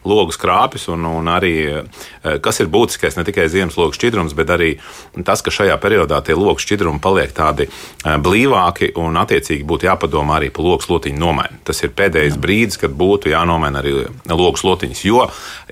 logu 0.05 0.33
skrāpjus, 0.35 0.89
un, 0.93 1.05
un 1.09 1.29
arī 1.31 1.53
eh, 1.69 2.37
kas 2.43 2.61
ir 2.61 2.69
būtiskais, 2.71 3.17
ne 3.17 3.25
tikai 3.27 3.47
ziemas 3.51 3.77
logu 3.79 3.95
šķidrums, 3.97 4.35
bet 4.37 4.51
arī 4.53 4.71
tas, 5.25 5.43
ka 5.45 5.53
šajā 5.53 5.77
periodā 5.81 6.21
tie 6.25 6.37
logu 6.37 6.61
šķidrumi 6.61 7.01
paliek 7.03 7.33
tādi 7.35 7.69
eh, 7.69 8.17
blīvāki, 8.21 8.93
un 8.99 9.19
attiecīgi 9.21 9.67
būtu 9.67 9.89
jāpadomā 9.89 10.39
arī 10.39 10.51
par 10.53 10.67
logu 10.67 10.85
slotiņu 10.85 11.19
nomaiņu. 11.19 11.63
Tas 11.69 11.83
ir 11.83 11.95
pēdējais 11.97 12.37
Jā. 12.37 12.43
brīdis, 12.43 12.79
kad 12.81 12.93
būtu 12.95 13.33
jānomaina 13.33 13.83
arī 13.83 13.95
logu 14.29 14.61
slotiņas, 14.61 15.03
jo 15.07 15.25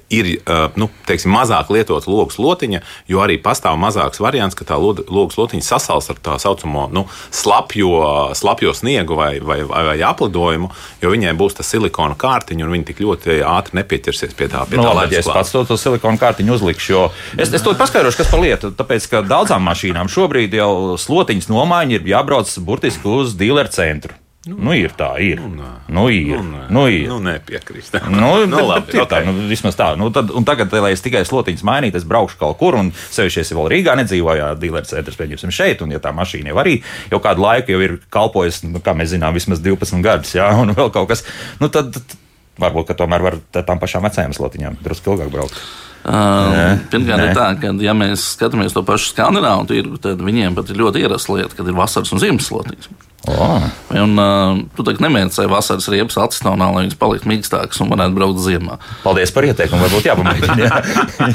ir 0.10 0.30
eh, 0.38 0.68
nu, 0.80 0.90
teiksim, 1.08 1.32
mazāk 1.36 1.72
lietota 1.74 2.12
logu 2.12 2.34
slotiņa, 2.34 2.82
jo 3.12 3.22
arī 3.24 3.38
pastāv 3.44 3.78
mazāks 3.80 4.22
variants, 4.24 4.56
ka 4.58 4.68
tā 4.68 4.78
logu 4.80 5.30
slotiņa 5.34 5.66
sasals 5.66 6.10
ar 6.12 6.22
tā 6.24 6.38
saucamo 6.42 6.88
nu, 6.94 7.06
slapjo, 7.32 8.34
slapjo 8.38 8.74
sniegu 8.78 9.18
vai, 9.20 9.38
vai, 9.44 9.62
vai, 9.68 9.84
vai 9.92 9.98
aplidojumu, 10.08 10.72
jo 11.02 11.12
viņai 11.14 11.36
būs 11.38 11.47
būs 11.48 11.58
tas 11.58 11.72
silikona 11.72 12.18
kārtiņa, 12.20 12.68
un 12.68 12.76
viņi 12.76 12.90
tik 12.92 13.02
ļoti 13.06 13.40
ātri 13.48 13.80
nepieķersies 13.80 14.36
pie 14.38 14.50
tā. 14.52 14.66
Pie 14.70 14.80
nu, 14.82 14.86
tā 14.86 14.94
labi, 15.00 15.18
ja 15.18 15.24
es 15.24 15.32
pats 15.32 15.56
to, 15.56 15.64
to 15.68 15.80
silikona 15.80 16.20
kārtiņu 16.22 16.58
uzlikšu, 16.60 16.94
jo 16.94 17.08
es, 17.40 17.50
es 17.50 17.66
to 17.66 17.74
paskaidrošu, 17.80 18.22
kas 18.22 18.32
par 18.34 18.44
lietu. 18.44 18.74
Tāpēc, 18.78 19.10
ka 19.12 19.24
daudzām 19.26 19.64
mašīnām 19.68 20.12
šobrīd 20.12 20.60
jau 20.60 20.72
slotiņas 21.00 21.52
nomaiņa 21.52 22.00
ir 22.00 22.14
jābrauc 22.14 22.54
burtiski 22.68 23.10
uz 23.18 23.36
dealeru 23.40 23.74
centru. 23.74 24.18
Nu, 24.48 24.58
nu, 24.70 24.74
ir 24.78 24.94
tā, 24.96 25.10
ir. 25.24 25.42
Nu, 25.44 25.50
nē. 25.60 25.72
nu, 25.94 26.06
ir. 26.14 26.38
Nu, 26.40 26.44
nē. 26.56 26.66
nu, 26.74 26.84
ir. 26.92 27.08
Nu, 27.12 27.18
nepiekrīst. 27.24 27.98
nu, 28.14 28.32
nu, 28.50 28.62
labi, 28.64 28.88
bet, 28.92 29.02
okay. 29.04 29.10
tā, 29.12 29.22
nu, 29.28 29.48
vismaz 29.50 29.76
tā. 29.80 29.90
Nu, 30.00 30.10
tad, 30.16 30.32
un 30.32 30.48
tagad, 30.48 30.74
lai 30.84 30.94
es 30.96 31.04
tikai 31.06 31.26
slotiņas 31.28 31.66
mainītu, 31.68 32.00
es 32.00 32.08
braukšu 32.08 32.40
kaut 32.40 32.60
kur, 32.62 32.78
un 32.80 32.94
sevišķi 32.96 33.44
es 33.44 33.54
vēl 33.58 33.72
Rīgā 33.74 33.98
nedzīvoju, 34.02 34.54
dealeris 34.62 34.94
centrs, 34.94 35.20
pieņemsim, 35.20 35.54
šeit, 35.54 35.84
un 35.84 35.92
ja 35.96 36.00
tā 36.04 36.14
mašīna 36.16 36.54
jau 36.54 36.62
arī 36.64 36.78
jau 37.12 37.20
kādu 37.24 37.44
laiku 37.44 37.76
jau 37.76 37.82
ir 37.84 37.98
kalpojusi, 38.14 38.72
nu, 38.72 38.84
kā 38.84 38.96
mēs 38.98 39.12
zinām, 39.16 39.36
vismaz 39.36 39.64
12 39.64 40.06
gadus, 40.06 40.38
jā, 40.38 40.48
un 40.62 40.72
vēl 40.78 40.94
kaut 40.96 41.12
kas, 41.12 41.26
nu, 41.62 41.72
tad, 41.74 41.92
tad 41.98 42.18
varbūt, 42.62 42.88
ka 42.90 42.98
tomēr 43.04 43.26
var 43.26 43.38
tām 43.58 43.82
pašām 43.82 44.08
vecajām 44.08 44.34
slotiņām 44.38 44.80
drusku 44.86 45.14
ilgāk 45.14 45.34
braukt. 45.34 45.60
Uh, 46.08 46.78
Pirmkārt, 46.88 47.26
ir 47.26 47.36
tā, 47.36 47.48
ka, 47.60 47.74
ja 47.84 47.92
mēs 47.98 48.30
skatāmies 48.38 48.76
to 48.76 48.84
pašu 48.88 49.12
skandināvu 49.12 49.66
tirgu, 49.68 49.98
tad 50.00 50.22
viņiem 50.24 50.56
pat 50.56 50.70
ir 50.72 50.80
ļoti 50.80 51.04
ierasta 51.04 51.36
lieta, 51.36 51.58
kad 51.58 51.68
ir 51.68 51.76
vasaras 51.76 52.14
un 52.16 52.22
ziemas 52.24 52.48
slotiņas. 52.48 52.88
Oh. 53.26 53.64
Un, 53.98 54.14
uh, 54.22 54.60
tu 54.78 54.86
tagad 54.86 55.02
nemēģināji 55.04 55.50
vasaras 55.52 55.90
riepas 55.92 56.20
atstāvnā, 56.22 56.70
lai 56.72 56.86
viņas 56.86 57.00
paliktu 57.02 57.32
mīkstākas 57.32 57.82
un 57.84 57.92
varētu 57.92 58.16
braukt 58.16 58.44
ziemā. 58.46 58.78
Paldies 59.04 59.34
par 59.36 59.48
ieteikumu, 59.50 59.84
varbūt 59.88 60.08
jāpamēģina. 60.08 60.58
Jā. 60.62 60.82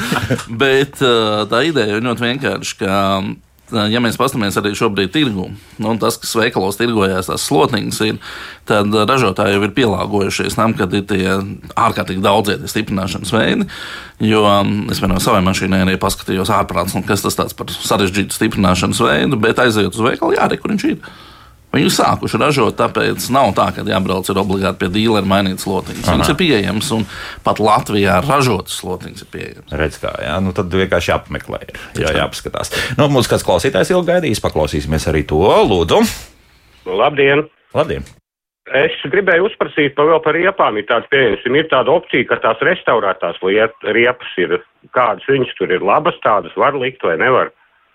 Bet 0.63 1.03
uh, 1.03 1.43
tā 1.51 1.65
ideja 1.67 1.99
ir 1.99 2.05
ļoti 2.07 2.25
vienkārša. 2.29 2.77
Ka, 2.79 3.01
ja 3.91 4.01
mēs 4.03 4.17
paskatāmies 4.19 4.57
arī 4.59 4.71
šobrīd 4.77 5.11
tirgu, 5.13 5.49
nu, 5.83 5.93
tas, 6.01 6.17
kas 6.21 6.33
veikalos 6.39 6.79
tirgojās, 6.79 7.29
tās 7.29 7.45
slotniņas 7.49 7.99
ir, 8.07 8.21
tad 8.69 8.95
ražotāji 9.09 9.57
jau 9.57 9.65
ir 9.67 9.75
pielāgojušies 9.75 10.57
tam, 10.57 10.73
kad 10.77 10.93
ir 10.97 11.05
tie 11.09 11.27
ārkārtīgi 11.79 12.23
daudzie 12.23 12.57
stiprināšanas 12.69 13.33
veidi. 13.35 13.67
Jo 14.23 14.45
es 14.93 15.03
vienā 15.03 15.19
savai 15.21 15.43
mašīnai 15.45 15.83
arī 15.85 15.99
paskatījos 16.01 16.53
ārprāts, 16.53 16.95
nu, 16.97 17.03
kas 17.05 17.25
tas 17.25 17.37
tāds 17.37 17.57
par 17.57 17.69
sarežģītu 17.75 18.39
stiprināšanas 18.39 19.03
veidu, 19.03 19.41
bet 19.41 19.61
aizejot 19.61 19.99
uz 19.99 20.07
veikalu, 20.09 20.37
jā, 20.39 20.49
re, 20.49 20.61
kur 20.61 20.73
viņš 20.73 20.89
ir. 20.93 21.13
Viņi 21.73 21.87
ir 21.89 21.93
sākuši 21.93 22.37
ražot, 22.37 22.75
tāpēc 22.77 23.23
nav 23.33 23.55
tā, 23.57 23.71
ka 23.73 23.81
jābrauc 23.87 24.27
ir 24.29 24.37
obligāti 24.37 24.83
pie 24.83 24.89
dīlera 24.93 25.25
mainīt 25.25 25.63
slotiņas. 25.63 26.05
Viņas 26.05 26.29
ir 26.29 26.37
pieejamas, 26.37 26.91
un 26.93 27.07
pat 27.45 27.61
Latvijā 27.63 28.19
ražotas 28.21 28.75
slotiņas 28.77 29.25
ir 29.25 29.31
pieejamas. 29.33 29.73
Redz, 29.81 29.97
kā, 30.03 30.11
jā, 30.21 30.35
nu 30.45 30.53
tad 30.53 30.69
vienkārši 30.69 31.13
jāpameklē, 31.15 31.63
ir, 31.71 31.79
jā, 32.03 32.13
jāpaskatās. 32.19 32.75
Nu, 32.99 33.09
mums 33.09 33.31
kāds 33.31 33.45
klausītājs 33.47 33.89
ilgi 33.95 34.11
gaidīs, 34.11 34.43
paklausīsimies 34.45 35.09
arī 35.09 35.25
to. 35.33 35.41
Lūdzu! 35.71 36.03
Labdien! 36.93 37.47
Labdien. 37.73 38.05
Es 38.71 38.93
gribēju 39.11 39.49
uzprasīt 39.49 39.97
par, 39.97 40.13
par 40.23 40.37
riepām. 40.37 40.77
Ir 40.79 40.85
tāda 40.87 41.09
pieejama, 41.11 41.57
ir 41.57 41.67
tāda 41.73 41.91
opcija, 41.97 42.29
ka 42.29 42.37
tās 42.45 42.61
restaurētās 42.63 43.41
riepas 43.41 44.37
ir 44.39 44.59
kādas 44.95 45.25
viņas 45.27 45.57
tur 45.57 45.73
ir 45.73 45.83
labas, 45.83 46.15
tādas 46.23 46.53
var 46.55 46.77
likt 46.77 47.03
vai 47.03 47.17
nevar. 47.19 47.51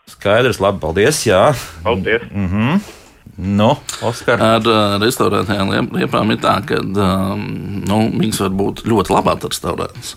Skaidrs, 0.08 0.60
labi, 0.60 0.80
paldies. 0.82 1.22
Jā. 1.28 1.52
Paldies. 1.84 2.26
Mm 2.32 2.48
-hmm. 2.48 2.97
No, 3.36 3.74
Oskar. 4.02 4.40
Ar 4.42 4.64
uh, 4.66 4.96
restaurētajām 5.02 5.92
liepām 5.94 6.32
ir 6.34 6.40
tā, 6.42 6.56
ka 6.66 6.80
um, 6.82 7.42
nu, 7.86 7.98
viņas 8.14 8.40
var 8.46 8.54
būt 8.62 8.86
ļoti 8.88 9.14
labi 9.14 9.34
atrestaurētas 9.34 10.16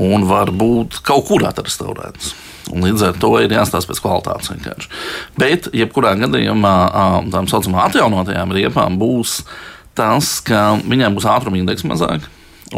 un 0.00 0.24
var 0.28 0.52
būt 0.56 1.02
kaut 1.04 1.26
kur 1.28 1.44
atrestaurētas. 1.44 2.32
Un 2.72 2.86
līdz 2.86 3.08
ar 3.08 3.16
to 3.20 3.32
ir 3.42 3.52
jāstāsta 3.52 3.90
pēc 3.90 4.00
kvalitātes 4.00 4.52
vienkārši. 4.52 4.90
Bet, 5.36 5.68
jebkurā 5.76 6.14
gadījumā, 6.20 6.76
um, 6.88 7.32
tām 7.34 7.48
saucamām 7.50 7.82
atjaunotajām 7.88 8.54
riepām 8.56 8.96
būs 9.00 9.42
tas, 9.98 10.38
ka 10.46 10.78
viņām 10.80 11.18
būs 11.18 11.28
ātruma 11.28 11.60
indeks 11.60 11.84
mazāk. 11.88 12.28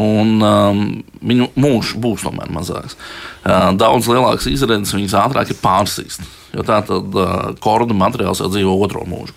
Un 0.01 0.41
um, 0.43 0.81
viņu 1.23 1.53
mūžs 1.55 1.93
būs 2.03 2.25
tomēr 2.25 2.49
mazāks. 2.51 2.97
Uh, 3.45 3.69
daudz 3.79 4.09
lielāks 4.11 4.49
izredzes 4.51 4.91
viņas 4.97 5.15
ātrāk 5.21 5.53
ir 5.53 5.61
pārsīst. 5.61 6.25
Jo 6.55 6.63
tā 6.65 6.79
tad 6.87 7.15
kordu 7.63 7.97
materiāls 7.97 8.41
jau 8.41 8.51
dzīvo 8.51 8.77
otro 8.85 9.03
mūžu. 9.09 9.35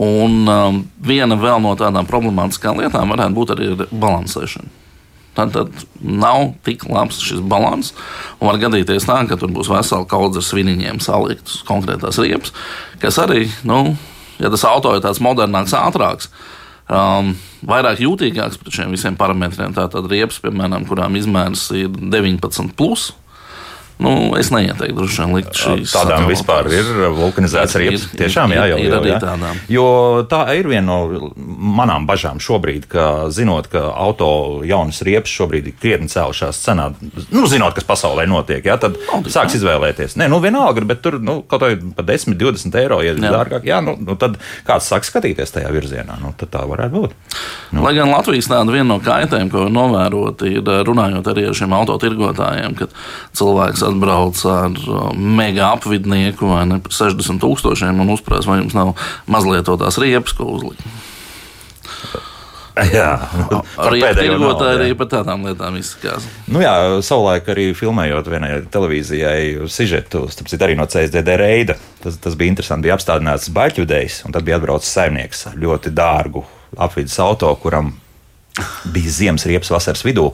Un 0.00 0.48
um, 0.48 0.82
viena 1.04 1.36
no 1.36 1.74
tādām 1.76 2.06
problemātiskām 2.08 2.78
lietām 2.80 3.10
varētu 3.12 3.36
būt 3.36 3.50
arī 3.54 3.72
balansēšana. 3.90 4.78
Tad, 5.36 5.52
tad 5.54 5.84
nav 6.02 6.54
tik 6.66 6.86
labs 6.90 7.20
šis 7.22 7.42
līdzsvars. 7.42 7.92
Var 8.40 8.58
gadīties 8.64 9.06
tā, 9.06 9.20
ka 9.28 9.38
tur 9.38 9.52
būs 9.54 9.70
vesela 9.70 10.08
kaudze 10.08 10.42
ar 10.42 10.46
sviniņiem 10.46 10.98
saliktas 11.04 11.60
konkrētās 11.68 12.18
riepas, 12.22 12.54
kas 13.02 13.20
arī, 13.22 13.44
nu, 13.68 13.94
ja 14.42 14.50
tas 14.50 14.66
auto 14.66 14.96
ir 14.96 15.04
tāds 15.04 15.22
modernāks, 15.22 15.76
ātrāks, 15.76 16.32
um, 16.90 17.36
vairāk 17.70 18.02
jūtīgāks 18.02 18.58
pret 18.58 18.80
šiem 18.80 18.96
visiem 18.96 19.18
parametriem. 19.20 19.76
Tātad 19.76 20.10
riepas, 20.10 20.40
piemēram, 20.42 20.88
kurām 20.90 21.18
izmērs 21.20 21.68
ir 21.78 21.92
19. 21.92 22.74
Plus, 22.74 23.12
Nu, 24.00 24.12
es 24.38 24.48
neieteiktu 24.52 24.96
droši 24.96 25.20
vien 25.20 25.34
likt 25.36 25.58
šīs. 25.60 25.92
Tādām 25.92 26.24
vispār 26.30 26.68
ir 26.72 26.88
vulkanizētas 27.18 27.76
riepas. 27.80 28.06
Tiešām, 28.16 28.54
jā, 28.56 28.64
jau, 28.72 28.78
ir 28.80 28.94
arī 28.96 29.12
tādām. 29.20 29.60
Jo 29.68 29.86
tā 30.30 30.40
ir 30.56 30.68
viena 30.70 30.86
no 30.88 31.30
manām 31.36 32.06
bažām 32.08 32.40
šobrīd, 32.40 32.86
ka 32.90 33.04
zinot, 33.34 33.68
ka 33.72 33.82
auto 33.92 34.30
jaunas 34.66 35.02
riepas 35.06 35.32
šobrīd 35.34 35.68
ir 35.68 35.76
krietni 35.76 36.08
cēlušās 36.12 36.62
cenā, 36.64 36.88
nu, 37.28 37.44
zinot, 37.50 37.76
kas 37.76 37.88
pasaulē 37.88 38.24
notiek, 38.30 38.64
jā, 38.64 38.78
tad 38.80 38.96
Aldis, 39.12 39.34
sāks 39.36 39.56
jā. 39.56 39.60
izvēlēties. 39.60 40.16
Nē, 40.20 40.30
nu, 40.32 40.40
vienalga, 40.40 40.86
bet 40.88 41.04
tur 41.04 41.18
nu, 41.20 41.40
kaut 41.44 41.66
vai 41.66 41.74
pa 41.96 42.06
10, 42.08 42.38
20 42.40 42.80
eiro, 42.80 43.02
ja 43.04 43.12
ir 43.12 43.20
dārgāk, 43.20 43.68
jā, 43.68 43.82
nu, 43.84 43.98
nu, 44.00 44.16
tad 44.20 44.40
kāds 44.68 44.88
sāk 44.88 45.04
skatīties 45.08 45.52
tajā 45.58 45.68
virzienā. 45.76 46.16
Nu, 46.24 46.32
tad 46.40 46.54
tā 46.56 46.64
varētu 46.68 46.96
būt. 46.96 47.16
Nu. 47.76 47.84
Lai 47.84 47.92
gan 47.98 48.12
Latvijas 48.14 48.48
tāda 48.50 48.72
viena 48.72 48.88
no 48.94 48.98
kaitēm, 49.04 49.52
ko 49.52 49.68
novērot, 49.72 50.48
ir 50.48 50.72
runājot 50.88 51.30
arī 51.34 51.46
ar 51.50 51.60
šiem 51.60 51.76
autotirgotājiem, 51.76 52.76
kad 52.80 52.96
cilvēks 53.36 53.84
atbrauc 53.90 54.40
ar 54.48 54.80
uh, 54.86 55.10
mega 55.14 55.70
apvidnieku 55.74 56.50
vai 56.54 56.64
ne 56.70 56.80
par 56.82 56.96
60 56.96 57.42
tūkstošiem 57.42 58.02
un 58.02 58.16
uzprasa, 58.16 58.50
vai 58.50 58.60
jums 58.62 58.76
nav 58.78 58.96
mazliet 59.30 59.68
to 59.68 59.76
tās 59.80 60.00
riepas, 60.00 60.36
ko 60.36 60.48
uzlikt. 60.56 60.84
Jā, 62.94 63.10
Arī 63.84 64.00
tirgotāji 64.16 64.78
arī 64.78 64.92
par 64.96 65.08
tādām 65.10 65.44
lietām 65.44 65.76
izsakās. 65.80 66.24
Nu 66.50 66.62
jā, 66.62 66.72
savulaik 67.04 67.48
arī 67.52 67.70
filmējot 67.76 68.30
vienai 68.30 68.52
televīzijai 68.72 69.68
sižetu, 69.70 70.24
starp 70.32 70.50
citu, 70.50 70.64
arī 70.66 70.78
no 70.78 70.86
CSDD 70.88 71.36
reida. 71.40 71.76
Tas, 72.00 72.16
tas 72.22 72.38
bija 72.38 72.54
interesanti. 72.54 72.86
Bija 72.86 72.96
apstādināts 72.96 73.50
baļķudējs, 73.56 74.22
un 74.28 74.36
tad 74.36 74.46
bija 74.46 74.60
atbraucis 74.60 74.94
saimnieks 74.96 75.48
ar 75.50 75.58
ļoti 75.60 75.92
dārgu 75.96 76.44
apvidus 76.80 77.18
auto, 77.20 77.50
kuram 77.60 77.92
bija 78.92 79.10
ziemas 79.14 79.46
riepas 79.48 79.70
vasaras 79.72 80.02
vidū, 80.06 80.26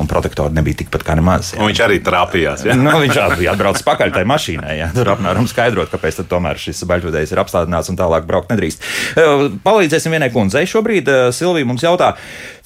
un 0.00 0.08
protektori 0.10 0.54
nebija 0.56 0.82
tikpat 0.82 1.04
kā 1.06 1.16
nemaz. 1.18 1.52
viņš 1.58 1.82
arī 1.86 2.00
trāpījās. 2.04 2.66
Ja? 2.68 2.76
Nu, 2.78 2.94
viņš 3.02 3.20
arī 3.22 3.48
atbraucis 3.52 3.86
pakaļ 3.86 4.14
tajā 4.16 4.28
mašīnā. 4.28 4.74
Jā. 4.78 4.90
Tur 4.96 5.12
apmēram 5.14 5.48
skaidrot, 5.50 5.90
kāpēc 5.92 6.20
tad 6.20 6.30
tomēr 6.32 6.60
šis 6.60 6.84
baļķudējs 6.90 7.34
ir 7.34 7.42
apstādināts 7.42 7.92
un 7.92 7.98
tālāk 8.00 8.26
braukt 8.28 8.52
nedrīkst. 8.52 8.84
Eh, 9.16 9.46
Palīdzēsim 9.64 10.14
vienai 10.16 10.30
kundzei. 10.34 10.66
Šobrīd 10.68 11.08
eh, 11.08 11.22
Silvija 11.36 11.68
mums 11.68 11.84
jautā, 11.86 12.12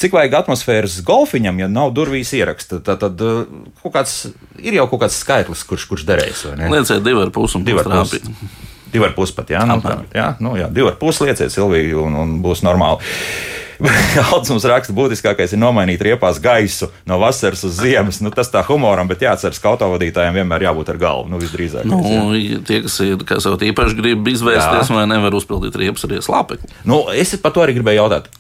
cik 0.01 0.17
vajag 0.17 0.41
atmosfēras 0.43 0.99
golfiņam, 1.07 1.63
ja 1.65 1.71
nav 1.73 1.93
durvīs 1.97 2.33
ieraksta. 2.37 2.81
Tad, 2.85 3.03
tad 3.05 3.23
eh, 3.23 3.45
kaut 3.83 3.97
kāds, 3.99 4.17
ir 4.63 4.79
jau 4.81 4.89
kaut 4.91 5.07
kāds 5.07 5.21
skaitlis, 5.23 5.67
kurš, 5.69 5.89
kurš 5.91 6.07
derēs. 6.09 6.47
vai 6.51 6.57
ne? 6.63 6.73
Lieciet 6.77 7.05
divi 7.05 7.23
ar 7.23 7.35
pusi 7.35 7.61
un 7.61 7.67
Divi 7.67 7.83
ar 7.83 7.91
pusi 7.91 8.17
pusi. 8.21 8.37
Divi 8.93 9.05
ar 9.05 9.15
pus 9.17 9.33
pat, 9.35 9.51
jā, 9.51 9.65
nu, 9.67 9.81
tā, 9.83 9.97
jā, 10.15 10.29
nu, 10.41 10.55
jā, 10.57 10.69
divi 10.73 10.89
ar 10.89 10.95
pus 11.01 11.19
lieciet 11.21 11.53
Silviju 11.53 12.05
un, 12.07 12.15
un 12.23 12.35
būs 12.45 12.63
normāli. 12.65 13.03
Alts 14.31 14.53
mums 14.53 14.67
raksta, 14.69 14.95
būtiskākais 14.97 15.55
ir 15.55 15.61
nomainīt 15.61 16.03
riepās 16.07 16.41
gaisu 16.43 16.89
no 17.09 17.19
vasaras 17.23 17.65
uz 17.67 17.77
ziemas. 17.81 18.23
Nu, 18.25 18.33
tas 18.35 18.51
tā 18.53 18.63
humoram, 18.67 19.09
bet 19.11 19.25
jāatceras, 19.27 19.61
ka 19.63 19.75
autovadītājiem 19.75 20.41
vienmēr 20.41 20.69
jābūt 20.69 20.95
ar 20.95 21.01
galvu. 21.03 21.31
Nu, 21.33 21.41
visdrīzāk. 21.43 21.87
Nu, 21.89 22.01
tie, 22.67 22.83
kas 22.87 22.99
ir 23.05 23.23
kas 23.29 23.49
jau 23.49 23.57
īpaši 23.57 24.01
grib 24.01 24.33
izvērsties, 24.33 24.93
vai 24.95 25.07
nevar 25.11 25.37
uzpildīt 25.37 25.79
riepas 25.81 26.09
arī 26.09 26.23
slāpekli. 26.25 26.73
Nu, 26.89 27.05
es 27.13 27.37
par 27.43 27.55
to 27.57 27.65
arī 27.67 27.79
gribēju 27.79 28.05
jautāt. 28.05 28.33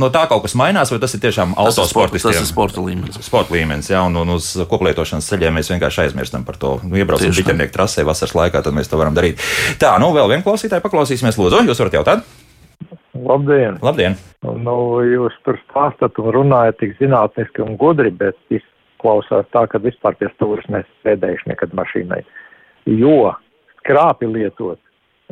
No 0.00 0.08
tā 0.12 0.22
kaut 0.28 0.46
kas 0.46 0.54
mainās, 0.56 0.90
vai 0.92 0.98
tas 1.02 1.12
ir 1.12 1.20
tiešām 1.20 1.52
autosportistiem? 1.60 2.32
tas 2.32 2.40
ir 2.40 2.48
sporta 2.48 2.80
līmenis. 2.80 3.18
Sporta 3.26 3.52
līmenis, 3.52 3.90
jā, 3.92 4.00
un, 4.08 4.16
un 4.22 4.36
uz 4.38 4.54
koplietošanas 4.70 5.28
ceļiem 5.28 5.58
mēs 5.58 5.68
vienkārši 5.74 6.06
aizmirstam 6.06 6.46
par 6.48 6.56
to. 6.60 6.78
Nu, 6.86 6.96
iebraucam 6.96 7.34
biķernieku 7.36 7.76
trasē 7.76 8.06
vasaras 8.08 8.32
laikā, 8.38 8.64
tad 8.64 8.76
mēs 8.76 8.88
to 8.88 9.00
varam 9.00 9.16
darīt. 9.16 9.42
Tā, 9.82 9.92
nu, 10.00 10.08
vēl 10.16 10.32
vienu 10.32 10.46
klausītāju 10.46 10.84
paklausīsimies, 10.86 11.36
lūdzu. 11.36 11.66
Jūs 11.68 11.84
varat 11.84 11.98
jautāt? 12.00 12.24
Labdien! 13.16 13.78
Labdien! 13.84 14.16
Nu, 14.42 14.76
jūs 15.06 15.34
tur 15.46 15.58
stāstat 15.66 16.18
un 16.20 16.32
runājat 16.34 16.78
tik 16.82 16.94
zinātniski 17.00 17.64
un 17.64 17.76
gudri, 17.80 18.10
bet 18.10 18.36
izklausās 18.52 19.48
tā, 19.54 19.66
ka 19.70 19.80
vispār 19.82 20.16
pie 20.20 20.30
stūres 20.34 20.68
nesēdējuši 20.72 21.52
nekad 21.52 21.74
mašīnai. 21.78 22.22
Jo 22.90 23.34
skrāpi 23.82 24.28
lietot 24.30 24.80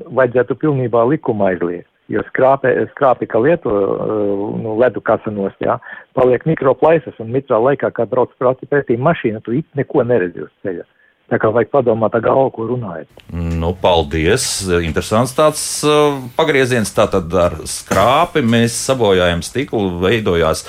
vajadzētu 0.09 0.57
pilnībā 0.61 1.05
likuma 1.11 1.51
aizliegt. 1.51 1.89
Jo 2.11 2.25
skrāpē, 2.27 2.73
skrāpi, 2.91 3.29
ka 3.31 3.39
lieto 3.39 3.71
uh, 3.71 4.41
nu, 4.59 4.73
ledu 4.81 4.99
kasanos, 5.07 5.55
jā, 5.63 5.77
paliek 6.19 6.43
mikroplaisas 6.49 7.21
un 7.23 7.31
mitrā 7.31 7.61
laikā, 7.63 7.93
kad 7.95 8.11
brauc 8.11 8.33
prāti 8.41 8.67
pētī 8.67 8.97
mašīna, 8.99 9.39
tu 9.47 9.55
it 9.55 9.69
neko 9.79 10.03
neredzi 10.03 10.43
uz 10.43 10.51
ceļa. 10.65 10.83
Tā 11.31 11.39
kā 11.39 11.51
vajag 11.55 11.71
padomāt 11.71 12.17
ar 12.19 12.25
galvu, 12.25 12.51
ko 12.57 12.67
runājat. 12.73 13.23
Nu, 13.31 13.71
paldies! 13.79 14.45
Interesants 14.83 15.37
tāds 15.37 15.63
uh, 15.87 16.19
pagrieziens. 16.35 16.91
Tātad 16.91 17.31
ar 17.39 17.55
skrāpi 17.71 18.43
mēs 18.43 18.75
sabojājam 18.89 19.45
stiklu, 19.47 20.01
veidojās 20.03 20.65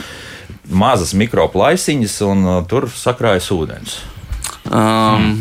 mazas 0.69 1.15
mikroplaisiņas, 1.17 2.21
un 2.29 2.45
uh, 2.45 2.59
tur 2.69 2.91
sakrājas 2.93 3.49
ūdens. 3.55 3.97
Um, 4.71 5.33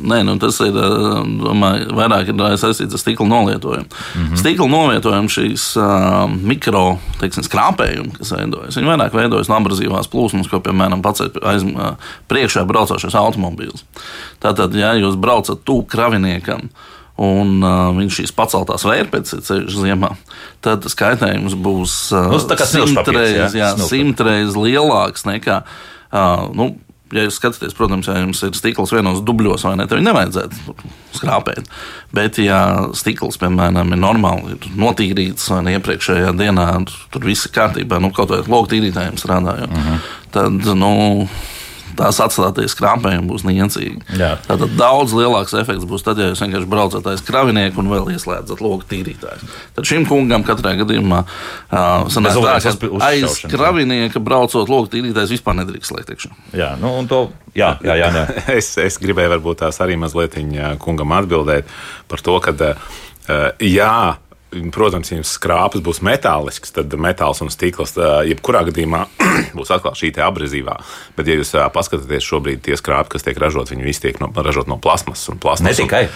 nē, 0.00 0.22
nu 0.24 0.38
tas 0.40 0.56
ir 0.64 0.72
uh, 0.72 1.18
domāju, 1.20 1.90
vairāk 1.92 2.30
ir 2.32 2.38
uh, 2.40 2.54
saistīts 2.56 2.96
ar 2.96 3.00
stikla 3.02 3.26
nolietojumu. 3.28 3.84
Mm 3.84 4.22
-hmm. 4.22 4.38
Stikla 4.40 4.68
nolietojumu 4.72 5.28
šīs 5.28 5.64
uh, 5.76 6.24
mikro 6.32 6.98
teiksim, 7.20 7.44
skrāpējumi, 7.44 8.14
kas 8.16 8.32
veidojas, 8.32 8.76
viņi 8.80 8.88
vairāk 8.88 9.12
veidojas 9.12 9.48
no 9.52 9.58
abrazīvās 9.60 10.08
plūsmas, 10.08 10.48
ko 10.48 10.62
piemēram 10.64 11.02
pats 11.04 11.20
aiz 11.20 11.62
uh, 11.68 11.98
priekšā 12.32 12.64
braucošais 12.64 13.14
automobīls. 13.14 13.84
Tātad, 14.40 14.74
ja 14.74 14.94
jūs 14.94 15.20
braucat 15.20 15.60
tuvu 15.64 15.84
kraviniekam, 15.84 16.70
un 17.18 17.62
uh, 17.62 17.92
viņš 17.98 18.20
šīs 18.22 18.32
paceltās 18.32 18.84
vērpēdas 18.88 19.32
ir 19.32 19.40
ceļš 19.40 19.78
ziemā, 19.84 20.14
tad 20.60 20.84
skaitējums 20.88 21.54
būs 21.54 22.12
uh, 22.16 22.30
Nu, 22.32 22.38
smilšpapīrs, 22.40 22.72
jā? 22.72 22.86
simtreiz, 22.86 23.54
jā, 23.54 23.70
Smilšpapīrs. 23.74 23.88
simtreiz 23.88 24.56
lielāks 24.56 25.26
nekā. 25.26 25.62
Uh, 26.12 26.48
nu, 26.54 26.76
Ja 27.14 27.24
jūs 27.24 27.38
skatāties, 27.40 27.76
protams, 27.76 28.08
ja 28.10 28.18
jums 28.20 28.42
ir 28.44 28.56
stikls 28.56 28.92
vienos 28.92 29.22
dubļos, 29.24 29.64
vai 29.64 29.76
ne, 29.80 29.86
tad 29.88 30.02
nevajadzētu 30.04 30.74
skrāpēt. 31.16 31.70
Bet, 32.14 32.40
ja 32.42 32.60
stikls, 32.96 33.40
piemēram, 33.40 33.94
ir 33.96 34.02
normāli 34.02 34.56
ir 34.56 34.66
notīrīts 34.76 35.48
vai 35.54 35.62
ne 35.64 35.76
iepriekšējā 35.78 36.34
dienā, 36.36 36.66
tur 37.14 37.28
viss 37.28 37.48
ir 37.48 37.54
kārtībā, 37.56 38.00
nu, 38.04 38.12
kaut 38.16 38.34
vai 38.34 38.42
loku 38.44 38.74
tīrītājiem 38.74 39.16
strādājot, 39.20 39.72
uh 39.72 39.86
-huh. 39.86 40.10
tad, 40.36 40.68
nu, 40.76 40.92
tās 41.98 42.20
atstāties 42.22 42.74
skrāpējumi 42.74 43.28
būs 43.28 43.44
niecīgi. 43.48 44.18
Tātad 44.46 44.74
daudz 44.78 45.14
lielāks 45.16 45.54
efekts 45.58 45.86
būs 45.88 46.06
tad, 46.06 46.20
ja 46.20 46.30
jūs 46.30 46.42
vienkārši 46.44 46.70
braucat 46.70 47.08
aiz 47.12 47.24
kravinieku 47.26 47.82
un 47.82 47.90
vēl 47.92 48.12
ieslēdzat 48.14 48.62
loku 48.64 48.86
tīrītāju. 48.90 49.50
Tad 49.76 49.88
šim 49.88 50.06
kungam 50.08 50.46
katrā 50.46 50.74
gadījumā 50.80 51.24
sanāk 52.12 52.38
tā, 52.38 52.56
ka 52.64 52.92
aiz 53.08 53.40
kravinieka 53.48 54.22
braucot 54.24 54.70
loku 54.70 54.92
tīrītājs 54.94 55.34
vispār 55.36 55.58
nedrīkst 55.62 55.92
slēgt 55.92 56.14
iekšā. 56.14 56.32
Jā, 56.58 56.72
nu, 56.80 56.94
un 57.02 57.10
to, 57.10 57.24
jā, 57.58 57.74
jā, 57.84 57.98
jā, 58.00 58.12
jā. 58.14 58.24
Es, 58.58 58.72
es 58.80 58.96
gribēju 59.02 59.34
varbūt 59.36 59.62
tās 59.64 59.78
arī 59.84 59.98
mazliet 60.00 60.38
viņa 60.38 60.76
kungam 60.82 61.12
atbildēt 61.18 61.68
par 62.08 62.22
to, 62.24 62.38
ka, 62.44 62.54
jā, 63.62 63.98
protams, 64.72 65.10
ja 65.12 65.20
skrāpes 65.26 65.82
būs 65.84 66.00
metālisks, 66.04 66.72
tad 66.74 66.94
metāls 67.00 67.42
un 67.44 67.50
stikls, 67.52 67.94
jebkurā 68.28 68.64
gadījumā 68.68 69.04
būs 69.58 69.72
atkal 69.74 69.96
šī 69.98 70.12
abrazīvā. 70.24 70.78
Bet, 71.18 71.28
ja 71.28 71.36
jūs 71.38 71.52
paskatāties 71.74 72.26
šobrīd, 72.26 72.62
tie 72.64 72.78
skrāpi, 72.80 73.12
kas 73.14 73.26
tiek 73.26 73.38
ražot, 73.40 73.72
viņi 73.74 73.86
visi 73.86 74.06
tiek 74.06 74.20
no, 74.22 74.30
ražot 74.34 74.70
no 74.70 74.78
plasmas 74.80 75.26
un 75.28 75.36
Ne 75.36 75.44
plasmas. 75.44 75.82
tikai. 75.82 76.06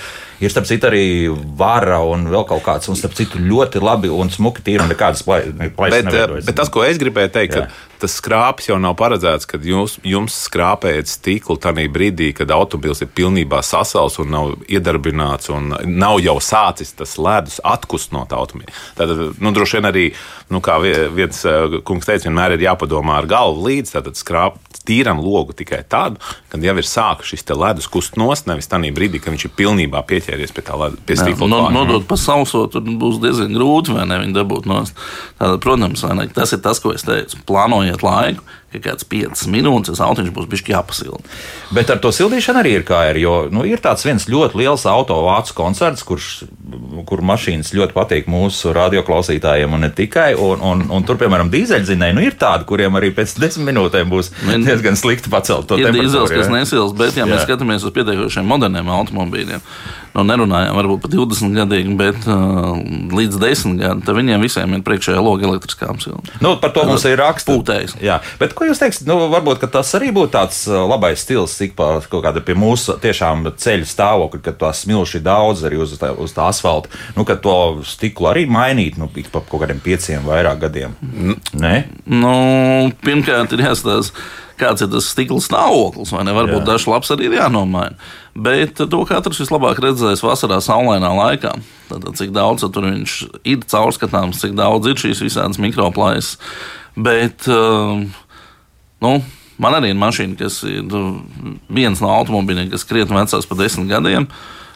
Ir 0.43 0.51
starp 0.51 0.67
citu 0.67 0.89
arī 0.89 1.05
vara 1.31 2.01
un 2.03 2.25
vēl 2.33 2.47
kaut 2.49 2.65
kāds, 2.67 2.89
un 2.91 2.99
starp 2.99 3.15
citu 3.15 3.39
ļoti 3.39 3.83
labi 3.85 4.11
un 4.11 4.33
smuki 4.33 4.65
tīri 4.65 4.83
un 4.83 4.91
nekādas 4.91 5.23
plaisas 5.23 6.09
Bet, 6.41 6.49
bet 6.49 6.59
tas, 6.59 6.73
ko 6.73 6.83
es 6.87 6.99
gribēju 6.99 7.31
teikt, 7.37 7.55
ka 7.55 7.92
tas 8.03 8.17
skrāpes 8.19 8.69
jau 8.69 8.79
nav 8.83 8.97
paredzēts, 8.99 9.47
kad 9.49 9.65
jūs, 9.67 9.99
jums 10.07 10.35
skrāpējat 10.49 11.11
stiklu 11.11 11.57
tajā 11.63 11.87
brīdī, 11.93 12.33
kad 12.37 12.51
automobilis 12.55 13.05
ir 13.05 13.13
pilnībā 13.15 13.63
sasals 13.67 14.19
un 14.23 14.33
nav 14.35 14.55
iedarbināts, 14.67 15.53
un 15.55 15.73
nav 15.87 16.19
jau 16.25 16.39
sācis 16.43 16.95
tas 16.99 17.15
ledus 17.23 17.61
atkust 17.65 18.15
no 18.15 18.25
automobīļa. 18.27 18.75
Tad, 18.99 19.15
nu, 19.39 19.55
droši 19.55 19.79
vien 19.79 19.91
arī, 19.93 20.07
nu, 20.53 20.61
kā 20.65 20.77
vie- 20.85 21.09
viens 21.17 21.41
eh, 21.49 21.79
kungs 21.89 22.07
teica, 22.09 22.29
vienmēr 22.29 22.55
ir 22.59 22.67
jāpadomā 22.69 23.17
ar 23.23 23.27
galvu 23.31 23.65
līdzi, 23.71 23.97
tad 23.97 24.13
skrāp 24.21 24.61
tīram 24.83 25.21
logu 25.23 25.55
tikai 25.55 25.79
tad, 25.87 26.17
kad 26.51 26.65
jau 26.67 26.73
ir 26.81 26.87
sācis 26.89 27.29
šis 27.33 27.45
te 27.47 27.55
ledus 27.55 27.87
kust 27.87 28.17
nost, 28.19 28.49
nevis 28.51 28.67
tajā 28.67 28.91
brīdī, 28.97 29.21
kad 29.23 29.31
viņš 29.35 29.45
ir 29.47 29.53
pilnībā 29.61 30.01
pieķēries 30.11 30.51
pie 30.57 30.65
tā 30.67 30.75
ledu, 30.81 30.99
pie 31.07 31.15
Jā, 31.15 31.23
stikla. 31.23 31.47
no, 31.53 31.61
nodot 31.71 32.03
pa 32.11 32.19
sauso, 32.19 32.65
tur 32.67 32.83
būs 32.83 33.21
diezgan 33.23 33.55
grūti, 33.55 33.95
vai 33.95 34.09
ne, 34.11 34.19
viņi 34.25 34.35
dabūt 34.41 34.67
no 34.67 34.81
tāda, 34.83 35.61
protams, 35.63 36.03
ne, 36.19 36.27
tas 36.35 36.51
ir 36.57 36.63
tas, 36.67 36.83
ko 36.83 36.97
es 36.97 37.07
teicu. 37.07 37.39
Plānojiet 37.47 38.03
laiku, 38.03 38.43
ka 38.73 38.81
kāds 38.91 39.05
5 39.09 39.47
minūtes 39.53 39.93
tas 39.93 40.03
autiņš 40.07 40.33
būs 40.35 40.49
bijis 40.51 40.65
jāpasilda. 40.73 41.21
Bet 41.77 41.91
ar 41.93 42.01
to 42.03 42.11
sildīšanu 42.15 42.63
arī 42.63 42.75
ir 42.81 42.85
kā 42.89 43.03
ir. 43.11 43.21
Jo 43.23 43.35
nu, 43.53 43.65
ir 43.69 43.81
tāds 43.85 44.05
viens 44.07 44.27
ļoti 44.31 44.59
liels 44.63 44.87
autovācu 44.89 45.55
koncerts, 45.59 46.03
kurš, 46.09 46.29
kur 47.09 47.23
mašīnas 47.29 47.73
ļoti 47.77 47.97
patīk 47.97 48.29
mūsu 48.33 48.73
radioklausītājiem, 48.77 49.73
un 49.77 49.85
ne 49.87 49.91
tikai. 49.93 50.33
Un, 50.39 50.61
un, 50.65 50.85
un 50.91 51.07
tur, 51.09 51.19
piemēram, 51.21 51.51
dīzeļdzinēji, 51.53 52.17
nu, 52.17 52.25
ir 52.27 52.37
tādi, 52.41 52.67
kuriem 52.69 52.97
arī 52.99 53.13
pēc 53.15 53.37
desmit 53.43 53.69
minūtēm 53.73 54.11
būs 54.13 54.33
Vien- 54.47 54.65
diezgan 54.67 54.97
slikti 54.99 55.31
pacelt 55.33 55.69
to 55.69 55.77
temperatūru. 55.77 56.07
dīzels, 56.07 56.33
kas 56.33 56.49
nesils, 56.53 56.95
bet, 56.99 57.17
ja 57.17 57.27
mēs 57.29 57.43
Jā. 57.43 57.49
skatāmies 57.51 57.85
uz 57.85 57.93
pietiekošiem 57.95 58.47
moderniem 58.49 58.89
automobīļiem, 58.93 59.63
nu, 60.17 60.25
nerunājām 60.29 60.77
varbūt 60.77 61.05
par 61.05 61.13
20 61.15 61.57
gadiem, 61.57 61.95
bet 62.01 62.27
uh, 62.29 62.77
līdz 63.17 63.39
10 63.43 63.79
gadiem, 63.81 64.03
tad 64.07 64.19
viņiem 64.19 64.43
visiem 64.45 64.75
ir 64.77 64.83
priekšējā 64.87 65.23
loga 65.25 65.49
elektriskām 65.49 66.01
silām. 66.03 66.25
Nu, 66.45 66.57
par 66.63 66.75
to 66.77 66.85
mums 66.89 67.05
ir 67.09 67.17
raksts. 67.21 67.49
Pūtējs. 67.49 67.97
Jā, 68.05 68.21
bet 68.41 68.55
ko 68.63 68.69
jūs 68.71 68.81
teiksiet? 68.81 69.07
Nu, 69.11 69.19
varbūt 69.33 69.65
tas 69.75 69.91
arī 69.99 70.13
būtu 70.15 70.33
tāds 70.37 70.63
uh, 70.71 70.85
labais 70.87 71.23
stils, 71.23 71.57
cik 71.59 71.75
pa 71.79 71.97
kaut 72.07 72.23
kāda 72.27 72.43
pie 72.45 72.55
mūsu 72.59 72.95
tiešām 73.03 73.49
ceļu 73.59 73.89
stāvokļa, 73.91 74.43
kad 74.47 74.61
tās 74.61 74.85
smilši 74.87 75.19
ir 75.19 75.27
daudz 75.27 75.65
arī 75.67 75.81
uz 75.83 75.97
tā, 75.99 76.13
uz 76.15 76.35
tā 76.37 76.47
asfalta. 76.53 76.93
Nu, 77.17 77.27
kad 77.29 77.43
to 77.45 77.57
stiklu 77.89 78.31
arī 78.31 78.47
mainīt, 78.51 79.01
nu, 79.01 79.11
ik 79.19 79.33
pa 79.35 79.43
kaut 79.43 79.65
kādiem 79.65 79.83
pieciem 79.83 80.29
vairāk 80.29 80.63
gadiem. 80.63 80.95
Nē? 81.59 81.75
Nu, 82.07 82.37
pirmkārt, 83.03 83.55
ir 83.57 83.67
jāstāsta, 83.67 84.25
kāds 84.63 84.85
ir 84.85 84.91
tas 84.93 85.11
stikla 85.11 85.43
stāvoklis. 85.43 86.15
Varbūt 86.15 86.67
dažs 86.69 86.89
labs 86.91 87.11
arī 87.15 87.29
ir 87.29 87.39
jānomaina. 87.41 87.99
Bet 88.33 88.79
to 88.79 89.03
katrs 89.09 89.43
vislabāk 89.43 89.83
redzēs 89.83 90.23
vasarā, 90.25 90.61
saulainā 90.65 91.11
laikā. 91.19 91.53
Tad, 91.91 92.07
cik 92.17 92.33
daudz 92.33 92.65
tur 92.73 92.87
ir 92.89 93.65
caurskatāms, 93.69 94.41
cik 94.41 94.55
daudz 94.57 94.89
ir 94.89 95.01
šīs 95.03 95.25
visādas 95.27 95.61
mikroplājas. 95.61 96.37
Bet, 96.97 97.49
uh, 97.49 98.05
nu, 99.03 99.17
Man 99.63 99.77
arī 99.77 99.93
ir 99.93 100.01
mašīna, 100.01 100.37
kas 100.41 100.63
ir 100.67 100.83
nu, 100.89 101.21
viens 101.73 102.01
no 102.03 102.11
automobīļiem, 102.17 102.73
kas 102.73 102.87
krietni 102.89 103.19
vecāks 103.19 103.49
par 103.49 103.61
desmit 103.61 103.91
gadiem. 103.93 104.27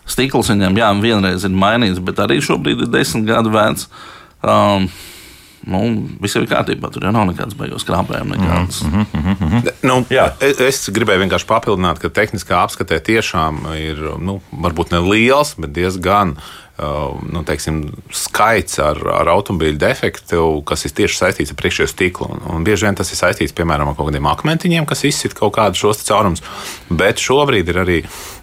Stikls 0.06 0.52
viņam, 0.52 0.78
jā, 0.78 0.92
vienreiz 1.02 1.46
ir 1.46 1.56
mainīts, 1.56 2.02
bet 2.04 2.20
arī 2.22 2.38
šobrīd 2.44 2.84
ir 2.84 2.92
desmit 2.92 3.26
gadu 3.26 3.50
vecs. 3.54 3.88
Um, 4.46 4.86
nu, 5.66 5.80
viss 6.22 6.38
ir 6.38 6.46
kārtībā. 6.46 6.92
Tur 6.94 7.08
jau 7.08 7.14
nav 7.16 7.26
nekādas 7.32 7.56
beigas 7.58 7.86
krāpējuma. 7.88 8.36
Nekādas. 8.36 8.84
Mm 8.84 9.06
-hmm. 9.14 9.72
Nu, 9.88 9.96
Jā. 10.10 10.28
es, 10.40 10.60
es 10.60 10.90
gribēju 10.94 11.24
vienkārši 11.24 11.48
papildināt, 11.48 11.98
ka 11.98 12.08
tehniskā 12.08 12.62
apskatē 12.62 13.00
tiešām 13.00 13.64
ir 13.80 13.98
nu, 14.20 14.40
varbūt 14.52 14.92
ne 14.92 15.02
liels, 15.02 15.56
bet 15.58 15.72
diezgan 15.72 16.36
Uh, 16.36 16.65
nu, 16.76 17.40
teiksim, 17.48 17.80
skaits 18.12 18.76
ar, 18.84 18.98
ar 19.22 19.30
automobīļu 19.32 19.78
defektu, 19.80 20.40
kas 20.68 20.84
ir 20.84 20.92
tieši 20.98 21.20
saistīts 21.22 21.54
ar 21.54 21.56
priekšējo 21.60 21.88
stiklu. 21.88 22.28
Un, 22.34 22.42
un 22.52 22.66
bieži 22.66 22.84
vien 22.84 22.98
tas 22.98 23.08
ir 23.12 23.16
saistīts 23.16 23.56
piemēram 23.56 23.88
ar 23.88 23.96
kaut 23.96 24.10
kādiem 24.10 24.28
akmentiņiem, 24.28 24.88
kas 24.88 25.06
izsit 25.08 25.36
kaut 25.38 25.54
kādus 25.56 25.80
šos 25.80 26.04
caurumus. 26.04 26.44
Bet 26.92 27.22
šobrīd 27.22 27.72
ir 27.72 27.80
arī 27.80 28.02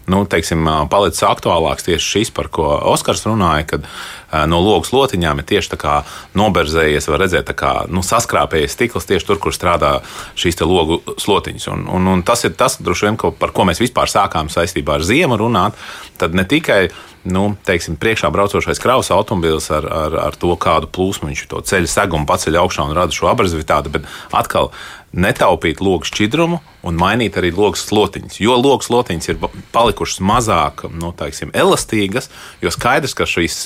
nu, 0.10 0.24
teiksim, 0.28 0.65
uh, 0.65 0.82
palicis 0.91 1.24
aktuālāks 1.28 1.86
tieši 1.86 2.10
šis, 2.15 2.34
par 2.36 2.50
ko 2.52 2.65
Oskars 2.91 3.24
runāja, 3.30 3.67
kad 3.76 3.86
uh, 3.86 4.43
no 4.50 4.60
logas 4.65 4.91
lotiņām 4.96 5.39
ir 5.39 5.48
tieši 5.54 5.72
noberzējies, 6.36 7.08
var 7.13 7.24
redzēt, 7.24 7.54
kā 7.56 7.74
nu, 7.93 8.02
saskrāpējies 8.04 8.76
stikls 8.76 9.08
tieši 9.08 9.30
tur, 9.30 9.39
kur 9.46 9.56
strādā 9.56 10.00
šīs 10.34 10.60
logu 10.65 11.00
slotiņas. 11.22 11.69
Un, 11.72 11.88
un, 11.88 12.12
un 12.17 12.26
tas 12.26 12.43
ir 12.50 12.58
tas, 12.58 12.82
vien, 12.82 13.15
ko, 13.15 13.32
par 13.32 13.54
ko 13.56 13.69
mēs 13.69 13.80
vispār 13.84 14.12
sākām 14.12 14.52
saistībā 14.52 14.98
ar 14.98 15.06
ziemu 15.08 15.39
runāt. 15.39 15.78
Tad 16.17 16.36
ne 16.36 16.43
tikai 16.50 16.88
nu, 17.30 17.44
teiksim, 17.68 17.96
priekšā 18.00 18.32
braucošais 18.34 18.82
kravas 18.84 19.12
automobīls 19.16 19.70
ar, 19.76 19.88
ar, 19.88 20.18
ar 20.30 20.38
to, 20.40 20.52
kādu 20.60 20.90
plūsmu 20.92 21.30
viņš 21.32 21.46
to 21.52 21.62
ceļu 21.70 21.92
segumu 21.92 22.30
paceļ 22.30 22.60
augšā 22.64 22.88
un 22.88 22.98
rada 22.98 23.16
šo 23.16 23.30
abrazivitāti, 23.32 23.94
bet 23.94 24.10
atkal 24.36 24.74
netaupīt 25.13 25.82
logu 25.84 26.08
šķidrumu 26.10 26.60
un 26.84 26.97
mainīt 26.99 27.38
arī 27.39 27.52
logu 27.54 27.78
slotiņas. 27.80 28.39
Jo 28.41 28.58
logu 28.60 28.84
slotiņas 28.84 29.30
ir 29.30 29.39
palikušas 29.76 30.19
mazāk 30.26 30.86
nu, 30.91 31.13
teiksim, 31.17 31.54
elastīgas, 31.56 32.30
jo 32.63 32.71
skaidrs, 32.73 33.13
ka 33.17 33.28
šīs 33.30 33.60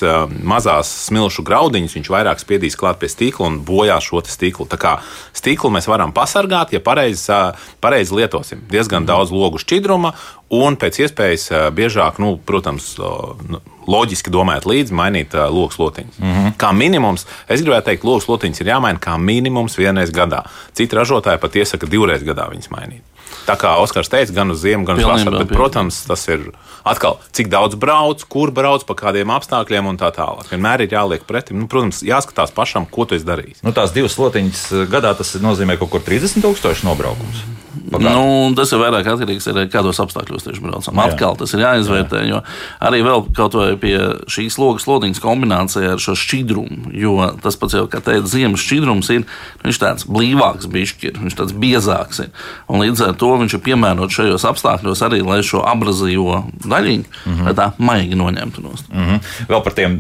mazās 0.48 0.92
smilšu 1.08 1.46
graudiņas 1.48 1.96
viņš 1.98 2.12
vairāk 2.14 2.44
spiedīs 2.44 2.78
klāt 2.80 3.00
pie 3.02 3.10
stīkla 3.12 3.50
un 3.50 3.62
bojās 3.68 4.10
šo 4.10 4.22
stīklu. 4.28 4.68
Tā 4.70 4.80
kā 4.82 4.98
stīklu 5.38 5.72
mēs 5.74 5.88
varam 5.90 6.14
pasargāt, 6.16 6.76
ja 6.76 6.84
pareizi 6.84 7.40
pareiz 7.82 8.12
lietosim. 8.12 8.66
Diezgan 8.72 9.08
daudz 9.08 9.32
logu 9.32 9.62
šķidruma 9.62 10.14
un 10.54 10.78
pēc 10.80 11.02
iespējas 11.06 11.50
biežāk, 11.76 12.22
nu, 12.24 12.36
protams, 12.44 12.94
uh, 13.00 13.64
loģiski 13.88 14.34
domājot 14.34 14.68
līdzi, 14.70 14.96
mainīt 14.98 15.36
uh, 15.38 15.48
logu 15.54 15.76
slotiņus. 15.76 16.20
Mm 16.20 16.34
-hmm. 16.34 16.56
Kā 16.62 16.72
minimums, 16.76 17.28
es 17.48 17.62
gribētu 17.62 17.92
teikt, 17.92 18.08
logu 18.08 18.22
slotiņas 18.22 18.62
ir 18.62 18.74
jāmaina 18.74 19.00
kā 19.00 19.18
minimums 19.18 19.78
vienreiz 19.78 20.12
gadā. 20.12 20.44
Citi 20.74 20.96
ražotāji 20.96 21.40
pat 21.40 21.56
iesaka 21.56 21.86
divreiz 21.86 22.24
gadā 22.24 22.50
viņas 22.52 22.70
mainīt. 22.70 23.04
Tā 23.48 23.56
kā 23.60 23.76
Oskars 23.80 24.10
teica, 24.12 24.34
gan 24.36 24.52
uz 24.52 24.60
ziemu, 24.60 24.86
gan 24.88 25.00
uz 25.00 25.06
vasaru. 25.08 25.40
Bet, 25.40 25.54
protams, 25.56 26.02
tas 26.08 26.28
ir 26.28 26.50
atkal, 26.88 27.20
cik 27.32 27.48
daudz 27.52 27.76
brauc, 27.80 28.24
kur 28.28 28.52
brauc, 28.52 28.84
pa 28.88 28.96
kādiem 28.96 29.32
apstākļiem 29.32 29.88
un 29.88 30.00
tā 30.00 30.12
tālāk. 30.16 30.50
Vienmēr 30.52 30.84
ir 30.84 30.96
jāliek 30.98 31.24
pretim. 31.28 31.62
Nu, 31.62 31.70
protams, 31.72 32.04
jāskatās 32.04 32.52
pašam, 32.56 32.88
ko 32.92 33.08
tu 33.08 33.16
esi 33.16 33.28
darījis. 33.28 33.64
Nu, 33.64 33.72
tās 33.76 33.96
divas 33.96 34.18
slotiņas 34.20 34.90
gadā 34.92 35.16
tas 35.18 35.36
nozīmē 35.44 35.80
kaut 35.80 35.96
kur 35.96 36.04
30 36.04 36.44
tūkstoši 36.44 36.88
nobraukums. 36.88 37.57
Nu, 37.98 38.54
tas 38.58 38.72
ir 38.74 38.82
vairāk 38.82 39.08
atkarīgs 39.14 39.48
no 39.50 39.56
tā, 39.58 39.66
kādos 39.72 40.00
apstākļos 40.04 40.46
tieši 40.48 40.64
braucam. 40.64 41.00
Atkal 41.04 41.38
tas 41.40 41.54
ir 41.56 41.64
jāizvērtē, 41.64 42.24
jo 42.30 42.42
arī 42.84 43.02
vēl 43.06 43.26
kaut 43.38 43.58
vai 43.58 43.70
pie 43.80 43.96
šīs 44.32 44.60
logas 44.62 44.88
lodiņas 44.90 45.22
kombinācijā 45.24 45.94
ar 45.96 46.04
šo 46.04 46.16
šķidrumu, 46.18 46.94
jo 46.98 47.16
tas 47.44 47.58
pats 47.60 47.78
jau, 47.78 47.86
kā 47.92 48.02
teica, 48.04 48.28
ziemas 48.32 48.64
šķidrums 48.64 49.12
ir, 49.16 49.26
viņš 49.64 49.82
tāds 49.82 50.08
blīvāks, 50.10 50.70
bišķi, 50.72 51.12
ir, 51.12 51.22
viņš 51.24 51.38
tāds 51.40 51.56
biezāks 51.58 52.24
ir. 52.26 52.32
Un 52.68 52.84
līdz 52.84 53.06
ar 53.08 53.18
to 53.20 53.34
viņš 53.42 53.58
ir 53.58 53.64
piemērots 53.68 54.20
šajos 54.20 54.48
apstākļos 54.52 55.04
arī, 55.08 55.22
lai 55.26 55.40
šo 55.46 55.64
abrazīvo 55.68 56.44
daļiņu 56.66 57.06
mm 57.08 57.38
-hmm. 57.38 57.58
tā 57.58 57.72
maigi 57.78 58.18
noņemtu 58.20 58.64
no 58.64 58.76
stūra. 58.76 58.98
Mm 58.98 59.10
-hmm. 59.10 59.48
Vēl 59.50 59.64
par 59.64 59.74
tiem 59.74 59.98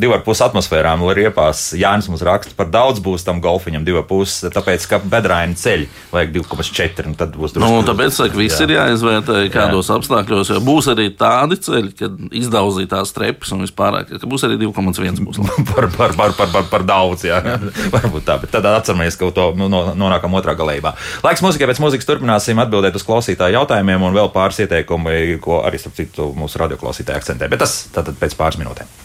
divu 0.00 0.14
ar 0.14 0.24
pus 0.24 0.40
atmosfērām, 0.44 1.02
lai 1.06 1.14
riepās 1.14 1.72
Jānis 1.76 2.08
mums 2.08 2.22
raksta 2.22 2.54
par 2.56 2.70
daudz 2.70 3.00
būs 3.00 3.24
tam 3.24 3.40
golfiņam 3.40 3.84
divu 3.84 4.02
pus, 4.02 4.40
tāpēc, 4.44 4.86
ka 4.88 4.98
bedraini 4.98 5.54
ceļi 5.54 5.88
vajag 6.12 6.32
2,4 6.34 7.14
tad 7.20 7.36
būs 7.36 7.54
drusku. 7.54 7.68
Nu, 7.68 7.84
tāpēc 7.86 8.16
saka, 8.16 8.38
viss 8.38 8.58
jā. 8.58 8.66
ir 8.66 8.74
jāizvērtē, 8.76 9.42
kādos 9.52 9.90
jā. 9.90 9.98
apstākļos. 10.00 10.52
Būs 10.64 10.88
arī 10.92 11.10
tādi 11.16 11.58
ceļi, 11.60 11.92
kad 11.98 12.16
izdauzītās 12.40 13.12
trepas 13.16 13.52
un 13.54 13.64
vispār, 13.64 14.00
ka 14.08 14.30
būs 14.30 14.46
arī 14.48 14.58
2,1 14.62 15.20
būs. 15.26 15.40
par, 15.72 15.90
par, 15.96 16.16
par, 16.16 16.34
par, 16.38 16.50
par, 16.54 16.66
par 16.72 16.86
daudz, 16.88 17.26
jā. 17.28 17.40
Varbūt 17.94 18.26
tā, 18.28 18.38
bet 18.42 18.54
tad 18.54 18.68
atceramies, 18.72 19.18
ka 19.20 19.30
to 19.36 19.50
nu, 19.58 19.68
nonākam 19.70 20.36
otrā 20.40 20.56
galībā. 20.58 20.94
Laiks 21.26 21.44
mūzikai, 21.44 21.68
pēc 21.70 21.82
mūzikas 21.84 22.08
turpināsim 22.08 22.60
atbildēt 22.62 22.98
uz 22.98 23.06
klausītāju 23.06 23.60
jautājumiem 23.60 24.08
un 24.08 24.16
vēl 24.16 24.32
pāris 24.34 24.62
ieteikumi, 24.64 25.38
ko 25.44 25.62
arī, 25.66 25.80
starp 25.82 25.98
citu, 26.00 26.30
mūsu 26.36 26.62
radioklausītāji 26.64 27.22
akcentē. 27.22 27.50
Bet 27.52 27.64
tas 27.64 27.82
tātad 27.94 28.18
pēc 28.20 28.36
pāris 28.40 28.60
minūtēm. 28.62 28.98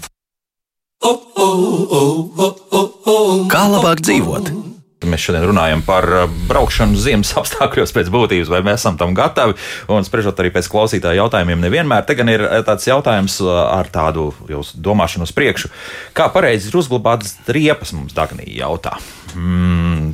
Kā 3.51 3.67
labāk 3.69 4.01
dzīvot? 4.01 4.64
Mēs 5.03 5.25
šodien 5.27 5.43
runājam 5.43 5.81
par 5.83 6.05
uh, 6.07 6.35
braukšanu 6.47 6.95
ziemas 6.97 7.33
apstākļos 7.41 7.91
pēc 7.95 8.09
būtības, 8.13 8.51
vai 8.51 8.61
mēs 8.65 8.79
esam 8.79 8.95
tam 8.99 9.13
gatavi. 9.17 9.57
Un 9.91 10.07
spriežot 10.07 10.39
arī 10.39 10.53
pēc 10.55 10.69
klausītāja 10.71 11.19
jautājumiem, 11.19 11.59
nevienmēr 11.67 12.05
te 12.07 12.15
gan 12.15 12.31
ir 12.31 12.45
uh, 12.45 12.61
tāds 12.65 12.87
jautājums 12.87 13.37
uh, 13.43 13.51
ar 13.75 13.91
tādu 13.91 14.29
domāšanu 14.73 15.27
uz 15.27 15.33
priekšu. 15.35 15.71
Kā 16.15 16.29
pareizi 16.33 16.71
ir 16.71 16.79
uzglabātas 16.79 17.35
riepas, 17.51 17.91
mums 17.97 18.15
Dagnija 18.15 18.63
jautā. 18.63 18.95
Mm. 19.35 20.13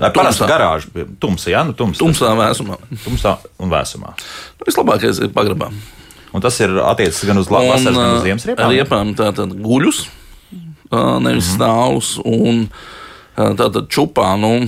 Ar 0.00 0.14
parastu 0.16 0.48
garāžu, 0.48 0.88
tumsā, 1.20 1.50
jā, 1.52 1.60
nu 1.68 1.76
tumsā. 1.76 2.00
Tumsā, 2.00 2.30
vēsumā. 2.38 2.78
Tumsā 3.04 3.34
un 3.60 3.72
vēsumā. 3.74 4.14
Nu, 4.56 4.68
vislabākais 4.68 5.20
ir 5.20 5.34
pagrabā. 5.36 5.68
Un 6.32 6.40
tas 6.40 6.56
ir 6.64 6.72
attiecis 6.80 7.26
gan 7.28 7.42
uz 7.42 7.50
vasaras, 7.52 7.84
gan 7.84 8.16
uz 8.16 8.24
ziemas 8.24 8.48
riepām? 8.48 8.72
Riepām 8.72 9.12
tātad 9.18 9.52
guļus, 9.52 10.06
nevis 10.88 10.96
mm 10.96 11.28
-hmm. 11.28 11.44
stāvus. 11.52 12.14
Un, 13.32 13.56
Tātad 13.56 13.88
čupā, 13.92 14.34
nu, 14.36 14.58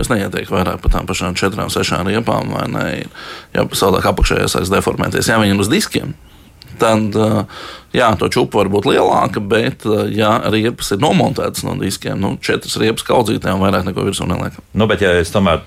es 0.00 0.10
neieteiktu 0.10 0.56
vairāk 0.56 0.80
par 0.82 0.96
tām 0.96 1.06
pašām 1.06 1.36
četrām, 1.38 1.70
sešām 1.70 2.08
riepām, 2.10 2.50
vai 2.56 2.66
ne? 2.70 2.88
Ja 3.54 3.68
savādāk 3.70 4.10
apakšējā 4.10 4.48
sāks 4.50 4.72
deformēties, 4.72 5.30
ja 5.30 5.38
viņi 5.38 5.54
ir 5.54 5.62
uz 5.62 5.70
diskiem. 5.70 6.16
Tad, 6.80 7.12
jā, 7.92 8.06
to 8.16 8.30
čupa 8.32 8.62
var 8.62 8.70
būt 8.72 8.86
lielāka, 8.88 9.42
bet, 9.44 9.84
ja 10.16 10.30
riepas 10.48 10.94
ir 10.94 11.02
nomontētas 11.02 11.66
no 11.66 11.74
diskiem, 11.76 12.16
nu, 12.22 12.30
četras 12.40 12.78
riepas 12.80 13.04
kaudzītēm 13.04 13.60
vairāk 13.60 13.84
neko 13.90 14.06
virsū 14.06 14.24
neliekam. 14.30 14.64
Nu, 14.72 14.86
bet, 14.88 15.04
ja 15.04 15.10
es 15.20 15.28
tomēr 15.34 15.60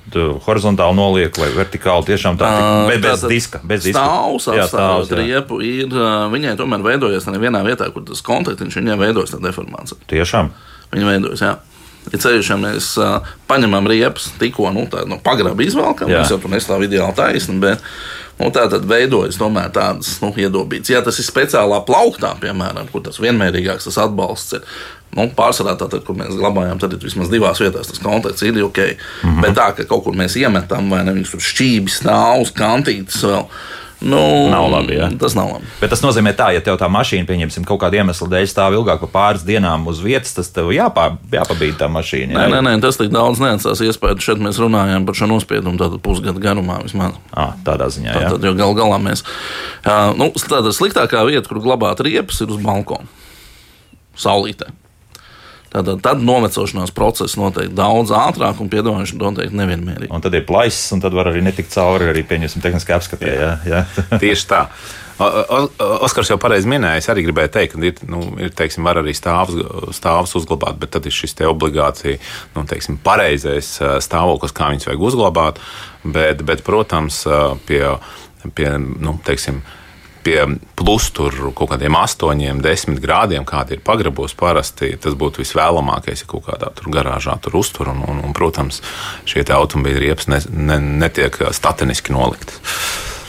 horizontāli 0.48 0.98
nolieku 0.98 1.44
vai 1.44 1.52
vertikāli, 1.54 2.08
tiešām 2.10 2.40
tā 2.42 2.50
ir 2.58 2.96
bez, 2.96 3.04
bez 3.06 3.28
diska. 3.30 3.62
Bez 3.62 3.86
diska. 3.86 4.02
Stāvs, 4.02 4.50
jā, 4.58 4.66
stāvs 4.72 5.14
riepu 5.20 5.60
ir, 5.62 5.94
viņai 6.34 6.56
tomēr 6.58 6.88
veidojas 6.88 7.30
nevienā 7.30 7.62
vietā, 7.68 7.92
kur 7.94 8.08
tas 8.10 8.26
kontaktiņš 8.26 8.80
viņai 8.82 8.98
veidojas 9.04 9.36
tā 9.36 9.44
deformācija. 9.44 10.02
Tiešām. 10.10 10.50
Viņa 10.96 11.12
veidojas, 11.12 11.46
jā. 11.46 11.54
Ja 12.12 12.20
ceļš, 12.20 12.50
ja 12.52 12.58
mēs 12.60 12.90
uh, 13.00 13.30
paņemam 13.48 13.88
riepas, 13.88 14.32
tikko 14.40 14.72
nu, 14.76 14.88
no 15.08 15.20
pagraba 15.24 15.64
izvelkam, 15.64 16.12
Jā. 16.12 16.22
mēs 16.22 16.34
jau 16.34 16.40
tur 16.44 16.52
nestāvam 16.52 16.84
ideāli 16.88 17.16
taisni, 17.16 17.56
bet 17.64 17.84
nu, 18.40 18.50
tā 18.54 18.66
tad 18.72 18.88
veidojas 18.90 19.40
tomēr 19.40 19.72
tādas 19.74 20.18
nu, 20.24 20.34
iedobītas. 20.36 20.92
Ja 20.92 21.04
tas 21.06 21.22
ir 21.22 21.28
speciālā 21.28 21.80
plauktā, 21.88 22.34
piemēram, 22.44 22.90
kur 22.92 23.06
tas 23.06 23.22
vienmērīgāks 23.24 23.88
tas 23.90 24.02
atbalsts 24.04 24.60
ir. 24.60 24.68
Nu, 25.14 25.28
pārsvarā 25.38 25.76
tā, 25.78 25.86
tad, 25.92 26.02
kur 26.08 26.18
mēs 26.18 26.34
glabājam, 26.34 26.80
tad 26.82 26.96
ir 26.96 27.04
vismaz 27.04 27.30
divās 27.30 27.62
vietās 27.62 27.92
tas 27.92 28.02
kontakts 28.02 28.42
ir 28.42 28.58
ok. 28.66 28.80
Mm 28.82 29.30
-hmm. 29.30 29.42
Bet 29.46 29.54
tā, 29.60 29.68
ka 29.78 29.86
kaut 29.86 30.04
kur 30.04 30.16
mēs 30.18 30.36
iemetam, 30.42 30.90
vai 30.90 31.04
ne, 31.06 31.14
viņus 31.14 31.36
tur 31.36 31.44
šķības, 31.50 32.00
stāvus, 32.02 32.54
kantītes 32.58 33.22
vēl. 33.22 33.46
Nu, 34.04 34.50
nav 34.52 34.68
labi. 34.72 34.98
Ja? 34.98 35.08
Tas 35.20 35.36
nav 35.38 35.54
labi. 35.54 35.70
Bet 35.80 35.94
tas 35.94 36.02
nozīmē, 36.04 36.34
tā, 36.36 36.50
ja 36.56 36.62
tev 36.64 36.76
tā 36.82 36.90
mašīna, 36.92 37.28
pieņemsim, 37.30 37.64
kaut 37.68 37.80
kāda 37.84 38.02
iemesla 38.02 38.28
dēļ 38.34 38.48
stāv 38.52 38.76
ilgāk 38.76 39.00
par 39.06 39.12
pāris 39.14 39.46
dienām 39.48 39.88
uz 39.88 40.02
vietas, 40.04 40.36
tas 40.36 40.52
tev 40.52 40.74
jāpā, 40.76 41.08
jāpabīd 41.32 41.78
tā 41.80 41.88
mašīna. 41.92 42.36
Jā? 42.36 42.44
Nē, 42.52 42.60
nē, 42.60 42.62
nē, 42.68 42.76
tas 42.84 43.00
tik 43.00 43.14
daudz 43.16 43.40
neatstās 43.44 43.84
iespēju. 43.88 44.20
Šeit 44.24 44.44
mēs 44.44 44.60
runājam 44.60 45.08
par 45.08 45.20
šo 45.20 45.32
nospiedumu 45.32 45.80
tādu 45.80 46.02
pusgadu 46.04 46.44
garumā 46.44 46.82
vismaz. 46.84 47.16
À, 47.32 47.54
tādā 47.64 47.88
ziņā. 47.96 48.20
Tā, 48.20 48.36
tad 48.36 48.48
jau 48.52 48.56
gal 48.60 48.76
galā 48.78 49.00
mēs. 49.08 49.24
Uh, 49.84 50.12
nu, 50.20 50.32
tāda 50.36 50.76
sliktākā 50.76 51.24
vieta, 51.30 51.48
kur 51.48 51.64
glabāt 51.64 52.04
riepas, 52.04 52.44
ir 52.44 52.52
uz 52.52 52.60
balkona. 52.64 53.08
Saulītē. 54.20 54.74
Tātad 55.74 56.04
tad 56.06 56.22
novecošanās 56.22 56.92
process 56.94 57.38
notiek 57.40 57.72
daudz 57.74 58.14
ātrāk 58.14 58.60
un 58.62 58.70
piedāvājums 58.70 59.16
notiek 59.18 59.54
nevienmērīgi. 59.58 60.12
Un 60.14 60.22
tad 60.22 60.36
ir 60.38 60.46
plaisas, 60.46 60.92
un 60.94 61.02
tad 61.02 61.16
var 61.18 61.32
arī 61.32 61.42
netikt 61.46 61.74
cauri 61.74 62.12
arī 62.12 62.22
pieņemsim 62.30 62.62
tehniskā 62.62 63.00
apskatē. 63.00 63.32
Jā. 63.40 63.56
Jā. 63.66 63.82
Tieši 64.24 64.50
tā. 64.52 64.68
Oskars 66.04 66.30
jau 66.30 66.38
pareizi 66.42 66.70
minēja, 66.70 67.02
es 67.02 67.10
arī 67.10 67.24
gribēju 67.28 67.52
teikt, 67.54 67.76
ka 67.76 67.86
ir, 67.86 68.00
nu, 68.10 68.22
ir 68.42 68.54
teiksim, 68.58 68.86
var 68.86 69.00
arī 69.02 69.14
stāvs, 69.18 69.58
stāvs 69.98 70.34
uzglabāt, 70.40 70.78
bet 70.82 70.94
tad 70.94 71.06
ir 71.10 71.14
šis 71.14 71.38
te 71.38 71.50
obligāti 71.50 72.18
nu, 72.56 72.66
teiksim, 72.70 72.98
pareizais 73.02 73.76
stāvoklis, 74.06 74.54
kā 74.54 74.72
viņus 74.74 74.90
vajag 74.90 75.06
uzglabāt. 75.10 75.62
Bet, 76.04 76.42
bet 76.46 76.66
protams, 76.66 77.24
pie, 77.70 77.82
pie 78.58 78.70
nu, 78.78 79.16
teiksim, 79.26 79.62
pie 80.24 80.40
plus 80.80 81.10
tur 81.16 81.36
kaut 81.56 81.74
kādiem 81.74 81.96
8, 82.00 82.62
10 82.64 83.02
grādiem, 83.04 83.46
kādi 83.48 83.78
ir 83.78 83.84
pagrabos 83.86 84.36
parasti, 84.38 84.94
tas 85.02 85.18
būtu 85.20 85.44
visvēlamākais, 85.44 86.24
ja 86.24 86.30
kaut 86.30 86.48
kādā 86.48 86.72
tur 86.76 86.92
garāžā 86.94 87.36
tur 87.44 87.60
uztur. 87.62 87.92
Un, 87.94 88.04
un, 88.08 88.24
un, 88.24 88.34
protams, 88.36 88.82
šie 89.30 89.46
automobīļi 89.54 90.04
riepas 90.08 90.30
ne, 90.32 90.42
ne, 90.50 90.80
netiek 91.04 91.38
stateniski 91.54 92.16
nolikti. 92.16 92.60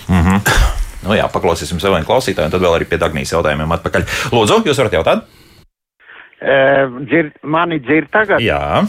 Mm 0.08 0.22
-hmm. 0.22 0.40
nu, 1.06 1.14
jā, 1.18 1.28
paklausīsim 1.32 1.80
sev 1.80 1.94
vienu 1.94 2.06
klausītāju, 2.06 2.46
un 2.48 2.54
tad 2.54 2.62
vēl 2.62 2.78
arī 2.78 2.88
pie 2.88 2.98
Dagnijas 2.98 3.32
jautājumiem 3.32 3.78
atpakaļ. 3.78 4.06
Lūdzu, 4.32 4.62
jūs 4.66 4.78
varat 4.78 4.98
jautāt? 5.00 5.24
Uh, 6.44 7.00
dzird, 7.08 7.32
mani 7.42 7.80
dzird 7.80 8.10
tagad? 8.12 8.40
Jā. 8.40 8.84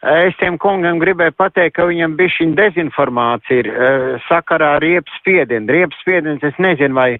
Es 0.00 0.32
tiem 0.40 0.56
kungam 0.56 0.96
gribēju 0.96 1.34
pateikt, 1.36 1.74
ka 1.76 1.84
viņam 1.84 2.14
bija 2.16 2.32
šī 2.32 2.46
dezinformācija 2.56 3.58
ir 3.60 3.66
uh, 3.68 4.06
sakarā 4.30 4.76
ar 4.78 4.80
riepas 4.84 5.12
spiedienu. 5.20 5.68
Riepas 5.68 5.98
spiediens, 6.00 6.40
es 6.46 6.56
nezinu, 6.56 6.96
vai, 6.96 7.18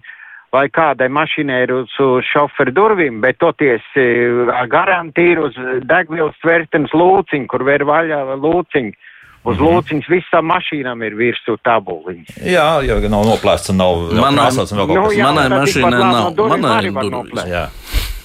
vai 0.49 0.63
kādai 0.73 1.05
mašīnai 1.13 1.59
ir 1.67 1.75
uz, 1.75 1.93
uz 2.01 2.25
šoferu 2.25 2.73
durvīm, 2.73 3.19
bet 3.21 3.37
toties 3.37 3.85
uh, 4.01 4.49
garantī 4.71 5.27
ir 5.35 5.43
uz 5.45 5.53
degvielas 5.85 6.33
tvērtens 6.41 6.89
lūciņu, 6.97 7.45
kur 7.53 7.67
vēr 7.69 7.85
vaļā 7.85 8.23
lūciņu. 8.41 8.97
Uz 9.41 9.57
mm 9.57 9.65
lūciņas 9.65 10.09
visām 10.09 10.45
mašīnām 10.51 10.99
ir 11.05 11.15
virsū 11.17 11.55
tabuliņas. 11.65 12.35
Jā, 12.45 12.65
jau 12.85 12.97
nav 13.09 13.23
noplēsts 13.25 13.71
un 13.73 13.79
nav 13.81 14.03
Manā- 14.13 14.43
krāsots 14.49 14.73
un 14.73 14.81
vēl 14.81 14.89
kaut 14.91 14.97
Nu, 14.97 15.05
kas. 15.07 15.15
jā, 15.17 15.29
Manai 15.29 15.47
mašīnai 15.53 16.01
nav. 16.01 16.33
Manai 16.49 16.75
arī 16.77 16.91
ir 16.93 17.09
durvis. 17.09 17.45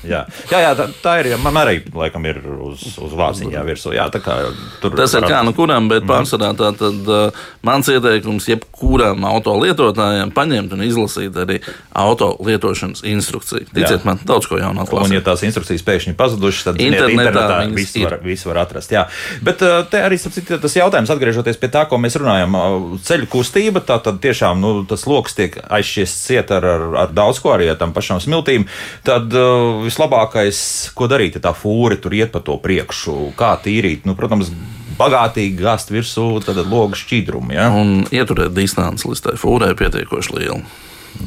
Jā. 0.07 0.25
Jā, 0.51 0.61
jā, 0.63 0.73
tā, 0.79 0.89
tā 1.03 1.15
ir. 1.23 1.31
Man 1.43 1.57
arī 1.61 1.81
laikam 1.95 2.27
ir 2.29 2.41
uz, 2.45 2.85
uz 3.03 3.15
vāciņā 3.17 3.63
virsū. 3.67 3.95
Jā, 3.97 4.09
tā 4.13 4.21
kā 4.25 4.39
tur 4.83 4.97
Tas 4.99 5.15
ir 5.17 5.27
kā 5.27 5.43
nu 5.47 5.55
kuram, 5.57 5.89
bet 5.91 6.07
pārsvarā 6.09 6.53
tā 6.59 6.73
tad 6.77 7.11
uh, 7.11 7.47
mans 7.67 7.89
ieteikums 7.93 8.49
jebkuram 8.51 9.25
auto 9.29 9.57
lietotājam 9.61 10.33
paņemt 10.37 10.77
un 10.77 10.85
izlasīt 10.87 11.37
arī 11.43 11.61
auto 11.97 12.33
lietošanas 12.47 13.05
instrukciju. 13.07 13.69
Ticiet 13.73 14.01
Jā. 14.01 14.05
man, 14.07 14.21
daudz 14.27 14.49
ko 14.51 14.61
jaunu 14.61 14.77
Un, 14.77 14.85
atklāt. 14.85 15.15
ja 15.15 15.23
tās 15.25 15.45
instrukcijas 15.47 15.85
pēkšņi 15.87 16.17
pazudušas, 16.19 16.69
tad 16.69 16.81
ziniet, 16.81 17.01
Internetā 17.07 17.27
internetā 17.31 17.59
viņas 17.65 17.77
visu 17.81 18.05
var, 18.05 18.17
visu 18.25 18.51
var 18.51 18.61
atrast. 18.65 18.93
Jā. 18.95 19.07
Bet 19.45 19.63
uh, 19.65 19.79
te 19.91 20.03
arī 20.05 20.19
starp 20.21 20.37
citu, 20.37 20.59
tas 20.63 20.77
jautājums, 20.77 21.13
atgriežoties 21.13 21.61
pie 21.61 21.71
tā, 21.73 21.87
ko 21.91 22.01
mēs 22.03 22.19
runājam, 22.21 22.57
uh, 22.59 22.87
ceļu 23.07 23.29
kustība, 23.33 23.83
tā 23.87 23.99
tad 24.05 24.21
tiešām 24.25 24.61
nu, 24.63 24.73
tas 24.89 25.07
lokus 25.09 25.37
tiek 25.39 25.57
aizšiests 25.79 26.27
ciet 26.29 26.53
ar, 26.55 26.67
ar, 26.77 26.87
ar 27.05 27.15
daudz 27.17 27.41
ko 27.43 27.55
arī 27.57 27.71
ar 27.73 27.81
tam 27.81 27.95
pašām 27.97 28.21
smiltīm. 28.25 28.67
Tad 29.07 29.33
uh, 29.37 29.86
vislabākais, 29.87 30.59
ko 30.96 31.09
darīt, 31.11 31.38
ja 31.38 31.46
tā 31.49 31.55
fūri 31.57 32.01
tur 32.03 32.14
iet 32.16 32.33
pa 32.35 32.42
to 32.44 32.59
priekšu, 32.62 33.33
kā 33.38 33.55
tīrīt. 33.62 34.07
Nu, 34.09 34.16
protams, 34.18 34.51
bagātīgi 34.99 35.61
gāzt 35.61 35.92
virsū 35.92 36.40
logu 36.66 36.99
šķīdrumu. 36.99 37.55
Ja? 37.57 37.70
Un 37.75 38.05
ieturēt 38.11 38.55
distanci 38.57 39.09
līdz 39.09 39.25
tai 39.29 39.38
fūrai 39.40 39.75
pietiekoši 39.79 40.37
liela. 40.38 40.61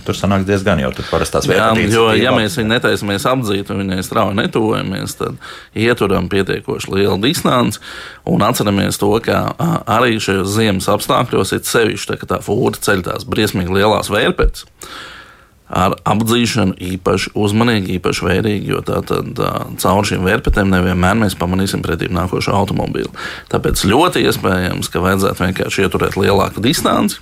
Tur 0.06 0.14
sanāks 0.14 0.46
diezgan 0.46 0.78
jau 0.84 0.92
parastās 1.10 1.48
vērtības. 1.50 1.94
jo, 1.94 2.06
ja 2.14 2.30
mēs 2.36 2.60
viņu 2.60 2.70
netaisamies 2.70 3.26
apdzīt 3.30 3.72
un 3.74 3.84
viņai 3.84 4.04
strauji 4.06 4.38
netuvojamies, 4.38 5.16
tad 5.18 5.40
ieturam 5.74 6.30
pietiekoši 6.30 6.94
lielu 6.94 7.18
distanci 7.24 7.82
un 8.30 8.46
atceramies 8.46 9.02
to, 9.02 9.12
ka 9.26 9.42
arī 9.90 10.20
šajos 10.22 10.52
ziemas 10.54 10.90
apstākļos 10.94 11.56
ir 11.58 11.64
sevišķi, 11.66 12.12
tā, 12.12 12.20
ka 12.22 12.30
tā 12.36 12.42
fūra 12.46 12.78
ceļ 12.78 13.06
tās 13.08 13.26
briesmīgi 13.30 13.80
lielās 13.80 14.12
vērpētas. 14.14 14.68
Ar 15.70 15.94
apdzīšanu 16.10 16.80
īpaši 16.82 17.36
uzmanīgi, 17.38 18.00
īpaši 18.00 18.26
vērīgi, 18.26 18.72
jo 18.72 18.80
tā 18.86 19.04
tad 19.06 19.38
ā, 19.38 19.52
caur 19.78 20.08
šīm 20.10 20.26
vērpētēm 20.26 20.72
nevienmēr 20.74 21.20
mēs 21.22 21.38
pamanīsim 21.38 21.84
pretī 21.86 22.10
nākošo 22.10 22.56
automobīlu. 22.58 23.12
Tāpēc 23.54 23.86
ļoti 23.86 24.26
iespējams, 24.26 24.90
ka 24.90 25.04
vajadzētu 25.06 25.46
vienkārši 25.46 25.86
ieturēt 25.86 26.18
lielāku 26.18 26.64
distanci 26.66 27.22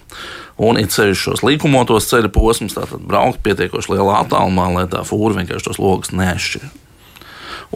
un 0.57 0.79
it 0.79 0.95
sevišķi 0.95 1.23
šos 1.27 1.43
līkumotos 1.45 2.07
ceļu 2.09 2.31
posmus, 2.33 2.77
tātad 2.77 3.03
braukt 3.03 3.43
pietiekoši 3.45 3.93
lielā 3.93 4.21
attālumā, 4.23 4.71
lai 4.73 4.85
tā 4.91 5.03
fūra 5.05 5.41
vienkārši 5.41 5.69
tos 5.69 5.81
logus 5.81 6.15
neaizšķir. 6.15 6.69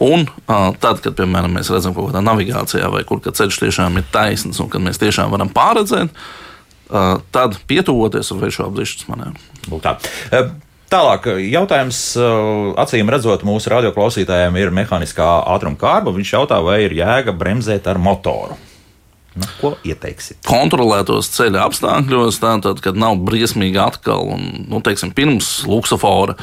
Un 0.02 0.24
uh, 0.24 0.70
tad, 0.80 1.02
kad 1.04 1.16
piemēram, 1.18 1.52
mēs 1.52 1.68
redzam 1.72 1.92
kaut 1.92 2.08
kādā 2.10 2.22
navigācijā, 2.24 2.88
vai 2.92 3.04
kur 3.04 3.20
ceļš 3.20 3.60
tiešām 3.60 4.00
ir 4.00 4.08
taisns 4.14 4.60
un 4.62 4.70
kad 4.72 4.80
mēs 4.84 5.00
tiešām 5.02 5.32
varam 5.34 5.52
pārredzēt, 5.52 6.14
tad 7.32 7.56
pietuvoties 7.70 8.32
šo 8.32 8.68
apzīšanas 8.68 9.08
manevru. 9.08 9.48
Lūk 9.70 9.84
tā. 9.84 9.96
Tālāk, 10.92 11.30
jautājums, 11.48 12.02
acīm 12.82 13.08
redzot, 13.08 13.46
mūsu 13.48 13.70
radioklausītājiem 13.72 14.58
ir 14.60 14.74
mehāniskā 14.76 15.28
ātruma 15.54 15.80
kārba. 15.80 16.12
Viņš 16.12 16.34
jautā, 16.34 16.58
vai 16.60 16.82
ir 16.84 16.92
jēga 16.98 17.32
bremzēt 17.32 17.88
ar 17.88 18.00
motoru. 18.02 18.58
Nu, 19.32 19.46
ko 19.62 19.70
ieteiksit? 19.88 20.42
kontrolētos 20.44 21.30
ceļa 21.32 21.62
apstākļos, 21.64 22.36
tātad, 22.42 22.82
kad 22.84 22.98
nav 23.00 23.16
briesmīgi 23.24 23.80
atkal, 23.80 24.28
un, 24.34 24.42
nu, 24.68 24.82
teiksim, 24.84 25.14
pirms 25.16 25.62
luksofora, 25.64 26.36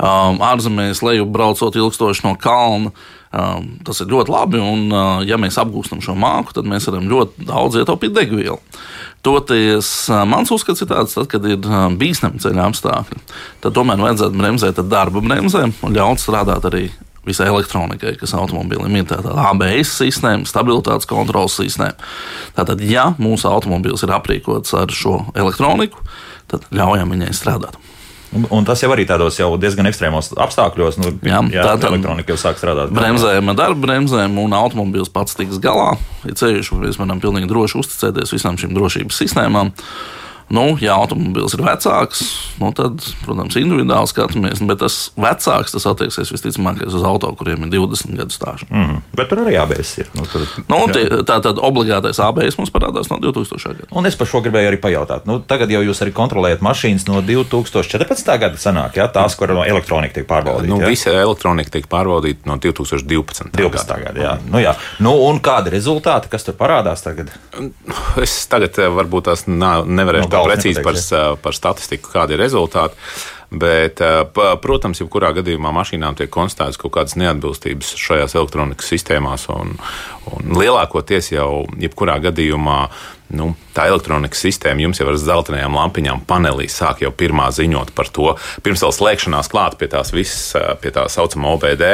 um, 0.00 0.40
ārzemēs 0.48 1.02
leju 1.04 1.28
braucot 1.28 1.76
ilgstoši 1.76 2.24
no 2.24 2.36
kalna. 2.40 2.94
Um, 3.30 3.76
tas 3.86 4.00
ir 4.02 4.08
ļoti 4.10 4.32
labi, 4.32 4.58
un, 4.58 4.88
uh, 4.88 5.20
ja 5.22 5.36
mēs 5.38 5.60
apgūstam 5.60 6.00
šo 6.02 6.16
māku, 6.18 6.56
tad 6.56 6.66
mēs 6.66 6.88
varam 6.88 7.06
ļoti 7.12 7.44
daudz 7.46 7.76
ietaupīt 7.78 8.16
degvielu. 8.16 8.56
Toties 9.20 9.88
mans 10.28 10.48
uzskats 10.54 10.80
ir 10.80 10.88
tāds, 10.88 11.12
tad, 11.12 11.26
kad 11.28 11.44
ir 11.44 11.60
bīstami 12.00 12.40
ceļa 12.40 12.70
apstākļi, 12.70 13.20
tad 13.60 13.76
tomēr 13.76 14.00
vajadzētu 14.00 14.40
bremzēt 14.40 14.80
ar 14.80 14.86
darba 14.88 15.20
bremzēm 15.24 15.74
un 15.84 15.96
ļaut 15.96 16.22
strādāt 16.22 16.64
arī 16.70 16.86
visai 17.26 17.50
elektronikai, 17.50 18.14
kas 18.16 18.32
automobilim 18.34 18.96
ir 18.96 19.06
tāda 19.10 19.34
ABS 19.50 19.92
sistēma, 20.00 20.48
stabilitātes 20.48 21.08
kontrolas 21.08 21.58
sistēma. 21.60 21.98
Tātad, 22.56 22.80
ja 22.80 23.10
mūsu 23.20 23.50
automobils 23.50 24.06
ir 24.06 24.14
aprīkots 24.16 24.72
ar 24.80 24.92
šo 24.94 25.18
elektroniku, 25.36 26.00
tad 26.50 26.64
ļaujam 26.72 27.12
viņai 27.12 27.34
strādāt. 27.36 27.76
Un, 28.30 28.44
un 28.54 28.64
tas 28.64 28.78
jau 28.78 28.92
arī 28.94 29.02
tādos 29.08 29.34
jau 29.40 29.48
diezgan 29.58 29.88
ekstrēmos 29.90 30.28
apstākļos, 30.38 31.00
nu, 31.02 31.10
Jā, 31.26 31.40
jā 31.50 31.64
tā 31.66 31.72
tad- 31.80 31.88
elektronika 31.90 32.30
jau 32.30 32.38
sāk 32.38 32.60
strādāt. 32.60 32.92
Bremzējam 32.94 33.50
ar 33.50 33.56
darba 33.58 33.80
bremzēm, 33.88 34.38
un 34.38 34.52
automobils 34.54 35.10
pats 35.10 35.34
tiks 35.34 35.58
galā. 35.58 35.96
Ir 36.24 36.36
ceļš, 36.38 36.70
mēs 36.78 37.00
varam 37.00 37.18
pilnīgi 37.20 37.50
droši 37.50 37.80
uzticēties 37.82 38.30
visām 38.36 38.54
šīm 38.60 38.76
drošības 38.76 39.18
sistēmām. 39.24 39.72
Nu, 40.50 40.74
ja 40.82 40.96
automobilis 40.98 41.54
ir 41.54 41.62
vecāks, 41.62 42.22
nu, 42.58 42.72
tad, 42.74 42.98
protams, 43.22 43.54
individuāli 43.60 44.10
skatāmies, 44.10 44.62
bet 44.66 44.80
tas 44.82 44.96
vecāks 45.14 45.76
tas 45.76 45.86
attieksies 45.86 46.32
visticamāk 46.34 46.82
uz 46.88 47.04
auto, 47.06 47.30
kuriem 47.38 47.68
ir 47.68 47.70
20 47.76 48.18
gadu 48.18 48.34
stāsts. 48.34 48.66
Mm, 48.66 48.98
bet 49.14 49.30
tur 49.30 49.44
arī 49.44 49.54
ABS 49.62 49.92
ir. 50.02 50.10
Nu, 50.18 50.26
tur, 50.26 50.48
Nu, 50.70 50.80
tie, 50.90 51.04
tā 51.26 51.38
tad 51.44 51.60
obligātais 51.62 52.18
ABS 52.22 52.58
mums 52.58 52.72
parādās 52.74 53.10
no 53.12 53.20
2000. 53.22 53.76
gada. 53.78 53.88
Un 53.94 54.10
es 54.10 54.18
par 54.18 54.26
šo 54.30 54.40
gribēju 54.42 54.72
arī 54.72 54.80
pajautāt. 54.82 55.28
Nu, 55.30 55.38
tagad 55.38 55.70
jau 55.70 55.84
jūs 55.86 56.02
arī 56.02 56.14
kontrolējat 56.18 56.64
mašīnas 56.66 57.06
no 57.06 57.22
2014. 57.26 58.34
gada, 58.42 58.58
sanāk, 58.58 58.98
ja? 58.98 59.06
tās, 59.10 59.38
kur 59.38 59.54
no 59.54 59.62
elektronika 59.66 60.18
tiek 60.18 60.28
pārbaudīta. 60.30 60.72
Nu, 60.72 60.80
ja? 60.82 60.90
visa 60.90 61.14
elektronika 61.14 61.76
tiek 61.78 61.86
pārbaudīta 61.90 62.50
no 62.50 62.58
2012. 62.58 63.54
12. 63.54 63.96
gada. 64.02 64.18
Jā. 64.18 64.34
Nu, 64.50 64.58
jā. 64.62 64.74
Nu, 64.98 65.14
un 65.28 65.38
kādi 65.44 65.74
rezultāti, 65.76 66.30
kas 66.32 66.46
tur 66.46 66.58
parādās 66.58 67.06
tagad? 67.06 67.30
Es 68.20 68.34
tagad 68.50 68.78
eh, 68.82 68.90
varbūt 68.98 69.30
tās 69.30 69.46
nevarēšu 69.46 70.26
No 70.26 70.30
galvas 70.32 70.39
precīzi 70.46 70.84
par, 70.84 70.98
par 71.42 71.56
statistiku, 71.56 72.12
kādi 72.14 72.36
ir 72.36 72.42
rezultāti. 72.44 72.96
Bet, 73.50 74.00
eh, 74.00 74.22
protams, 74.62 75.00
jebkurā 75.02 75.32
gadījumā 75.34 75.72
mašīnām 75.74 76.14
tiek 76.18 76.30
konstatētas 76.30 76.78
kaut 76.78 76.94
kādas 76.94 77.16
neatbilstības 77.18 77.96
šajās 77.98 78.36
elektronikas 78.38 78.90
sistēmās. 78.92 79.48
Un, 79.50 79.74
un 80.30 80.52
lielākoties 80.60 81.32
jau 81.34 81.64
jebkurā 81.82 82.20
gadījumā 82.22 82.78
nu, 83.34 83.52
tā 83.74 83.86
elektronikas 83.90 84.42
sistēma 84.42 84.82
jums 84.84 85.00
jau 85.00 85.06
ar 85.10 85.18
zeltainajām 85.20 85.76
lampiņām 85.78 86.22
panelī 86.28 86.66
sāk 86.70 87.04
jau 87.04 87.10
pirmā 87.14 87.48
ziņot 87.54 87.92
par 87.94 88.10
to. 88.10 88.32
Pirms 88.64 88.82
vēl 88.84 88.94
slēgšanās 88.94 89.50
klāt 89.52 89.76
pie 89.78 89.90
tās 89.90 90.10
visas, 90.14 90.54
eh, 90.58 90.74
pie 90.82 90.90
tā 90.94 91.06
saucamā 91.10 91.54
OBD, 91.54 91.84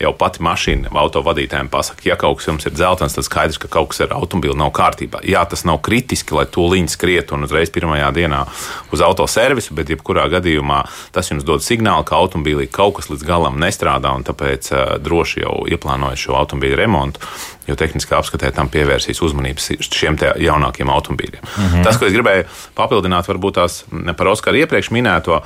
jau 0.00 0.12
pati 0.16 0.44
mašīna 0.44 0.92
autovadītājiem 0.92 1.68
pasaka, 1.72 2.04
ja 2.04 2.16
kaut 2.16 2.38
kas 2.38 2.48
jums 2.48 2.66
ir 2.66 2.72
dzeltens, 2.72 3.16
tad 3.16 3.24
skaidrs, 3.24 3.58
ka 3.58 3.68
kaut 3.68 3.90
kas 3.92 4.00
ar 4.06 4.16
automobili 4.16 4.56
nav 4.56 4.72
kārtībā. 4.72 5.22
Jā, 5.24 5.44
tas 5.48 5.64
nav 5.64 5.80
kritiski, 5.80 6.34
lai 6.36 6.46
to 6.46 6.68
līniju 6.68 6.92
skrietu 6.92 7.34
un 7.34 7.44
uzreiz 7.44 7.70
pirmajā 7.70 8.12
dienā 8.12 8.46
uz 8.92 9.00
autoservisu, 9.00 9.74
bet 9.74 9.88
jebkurā 9.88 10.28
gadījumā 10.28 10.84
tas 11.14 11.30
jums 11.30 11.46
dod 11.46 11.64
signālu, 11.64 12.06
ka 12.08 12.18
automobīlī 12.18 12.68
kaut 12.72 12.98
kas 12.98 13.10
līdz 13.12 13.26
galam 13.26 13.60
nestrādā, 13.60 14.14
un 14.16 14.26
tāpēc 14.26 14.72
uh, 14.72 14.96
droši 15.02 15.44
jau 15.44 15.62
ieplānojot 15.70 16.20
šo 16.20 16.36
automobīļu 16.38 16.78
remontu, 16.78 17.22
jo 17.68 17.76
tehniskā 17.76 18.16
apskatē 18.16 18.50
tam 18.56 18.70
pievērsīs 18.72 19.20
uzmanības 19.24 19.70
šiem 19.84 20.16
jaunākiem 20.40 20.88
automobīļiem. 20.88 21.42
-hmm. 21.44 21.84
Tas, 21.84 21.98
ko 22.00 22.08
es 22.08 22.16
gribēju 22.16 22.46
papildināt, 22.74 23.28
varbūt 23.28 23.58
tās 23.60 23.84
par 24.16 24.32
Oskaru 24.32 24.62
iepriekš 24.62 24.90
minēto, 24.90 25.42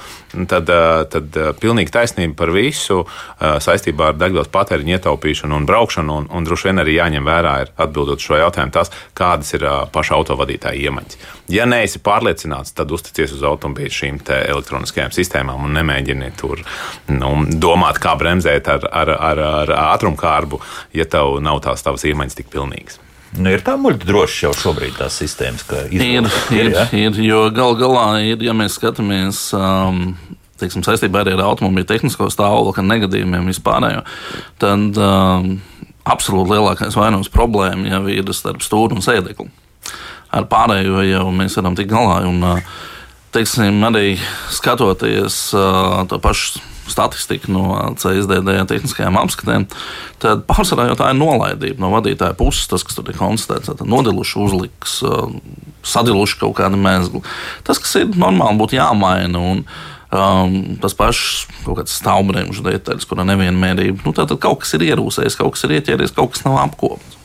tad, 0.47 0.71
uh, 0.71 1.03
tad 1.11 1.37
uh, 1.37 1.51
pilnīgi 1.59 1.91
taisnība 1.91 2.37
par 2.37 2.51
visu 2.55 3.03
saistībā 3.43 4.13
ar 4.13 4.17
degvielas 4.19 4.50
patēriņu 4.53 4.94
ietaupīšanu 4.96 5.57
un 5.57 5.67
braukšanu, 5.67 6.17
un, 6.23 6.29
un 6.31 6.44
droši 6.46 6.69
vien 6.69 6.79
arī 6.79 6.96
jāņem 6.96 7.25
vērā, 7.27 7.55
ir 7.63 7.73
atbildot 7.77 8.23
šo 8.23 8.38
jautājumu, 8.38 8.73
tas, 8.73 8.92
kādas 9.19 9.53
ir 9.55 9.67
paša 9.92 10.15
autovadītāja 10.19 10.79
iemaņas. 10.88 11.19
Ja 11.53 11.67
neesi 11.67 11.98
pārliecināts, 11.98 12.73
tad 12.77 12.92
uzticies 12.94 13.33
uz 13.35 13.42
automobīļa 13.42 13.90
šīm 13.98 14.21
te 14.25 14.38
elektroniskajām 14.53 15.11
sistēmām 15.11 15.42
un 15.51 15.75
nemēģini 15.75 16.31
tur 16.38 16.63
nu, 17.11 17.33
domāt, 17.59 17.99
kā 18.03 18.15
bremzēt 18.19 18.71
ar, 18.71 18.87
ar, 18.87 19.11
ar, 19.17 19.43
ar 19.63 19.73
ātrumkārbu, 19.93 20.61
ja 20.95 21.09
tev 21.11 21.40
nav 21.43 21.65
tās 21.67 21.83
tavas 21.83 22.07
iemaņas 22.07 22.38
tik 22.38 22.53
pilnīgas. 22.53 23.01
Nu, 23.33 23.49
ir 23.49 23.63
tā 23.65 23.79
muļķa 23.81 24.07
droši 24.09 24.45
jau 24.45 24.53
šobrīd 24.61 24.99
tās 24.99 25.17
sistēmas, 25.23 25.65
ka 25.65 25.87
Ir, 25.88 26.29
ir, 26.53 26.71
ja? 26.75 26.85
ir, 26.93 27.17
jo 27.25 27.47
gal 27.55 27.77
galā 27.81 28.07
ir, 28.29 28.43
ja 28.45 28.53
mēs 28.57 28.77
skatāmies. 28.81 29.49
Um, 29.57 30.15
Teiksim, 30.63 30.85
saistībā 30.87 31.25
arī 31.25 31.33
ar 31.35 31.40
automobīļa 31.49 31.88
tehnisko 31.88 32.29
stāvokli, 32.31 32.85
negadījumiem 32.87 33.49
vispārējo, 33.51 34.05
tad 34.63 35.01
um, 35.01 35.49
absolūti 36.07 36.53
lielākais 36.53 36.95
vainības 36.95 37.33
problēma 37.35 37.88
jau 37.90 38.03
ir 38.13 38.31
starp 38.37 38.63
stūri 38.63 38.95
un 38.95 39.03
sēdekli. 39.03 39.49
Ar 40.33 40.47
pārējo 40.53 41.03
jau 41.09 41.25
mēs 41.35 41.59
varam 41.59 41.75
tikt 41.75 41.90
galā. 41.90 42.21
Un, 42.29 42.38
uh, 42.47 42.77
teiksim, 43.33 43.81
arī 43.89 44.17
skatoties 44.53 45.49
uh, 45.57 46.03
to 46.11 46.21
pašu 46.23 46.63
statistiku 46.91 47.53
no 47.55 47.65
CSDD 47.97 48.57
tehniskajām 48.69 49.17
apskatēm, 49.21 49.69
tad 50.23 50.43
pārsvarā 50.49 50.89
jau 50.91 50.99
tā 50.99 51.13
ir 51.13 51.19
nolaidība 51.21 51.83
no 51.83 51.93
vadītāja 51.95 52.37
puses. 52.39 52.67
Tas, 52.71 52.85
kas 52.87 52.99
tur 52.99 53.09
ir 53.09 53.19
konstatēts, 53.19 53.71
ir 53.71 53.89
nodiluši 53.89 54.39
uzliks, 54.43 54.99
uh, 55.07 55.31
sadiluši 55.87 56.41
kaut 56.43 56.59
kādu 56.61 56.81
mēslu. 56.83 57.23
Tas, 57.67 57.81
kas 57.83 57.97
ir 58.03 58.13
normāli, 58.19 58.61
būtu 58.63 58.81
jāmaina. 58.81 59.49
Un, 59.55 59.67
Um, 60.13 60.75
tas 60.77 60.93
pats 60.93 61.47
kaut 61.65 61.79
kāds 61.79 61.95
stāvbremžu 61.97 62.61
detaļas, 62.67 63.07
kurā 63.09 63.25
nevienmērība. 63.25 64.03
Nu, 64.05 64.13
tad 64.13 64.35
kaut 64.45 64.61
kas 64.61 64.75
ir 64.77 64.85
ierūsējis, 64.91 65.39
kaut 65.41 65.55
kas 65.55 65.65
ir 65.65 65.79
ieķēries, 65.79 66.13
kaut 66.13 66.35
kas 66.35 66.45
nav 66.45 66.59
apkopts. 66.67 67.21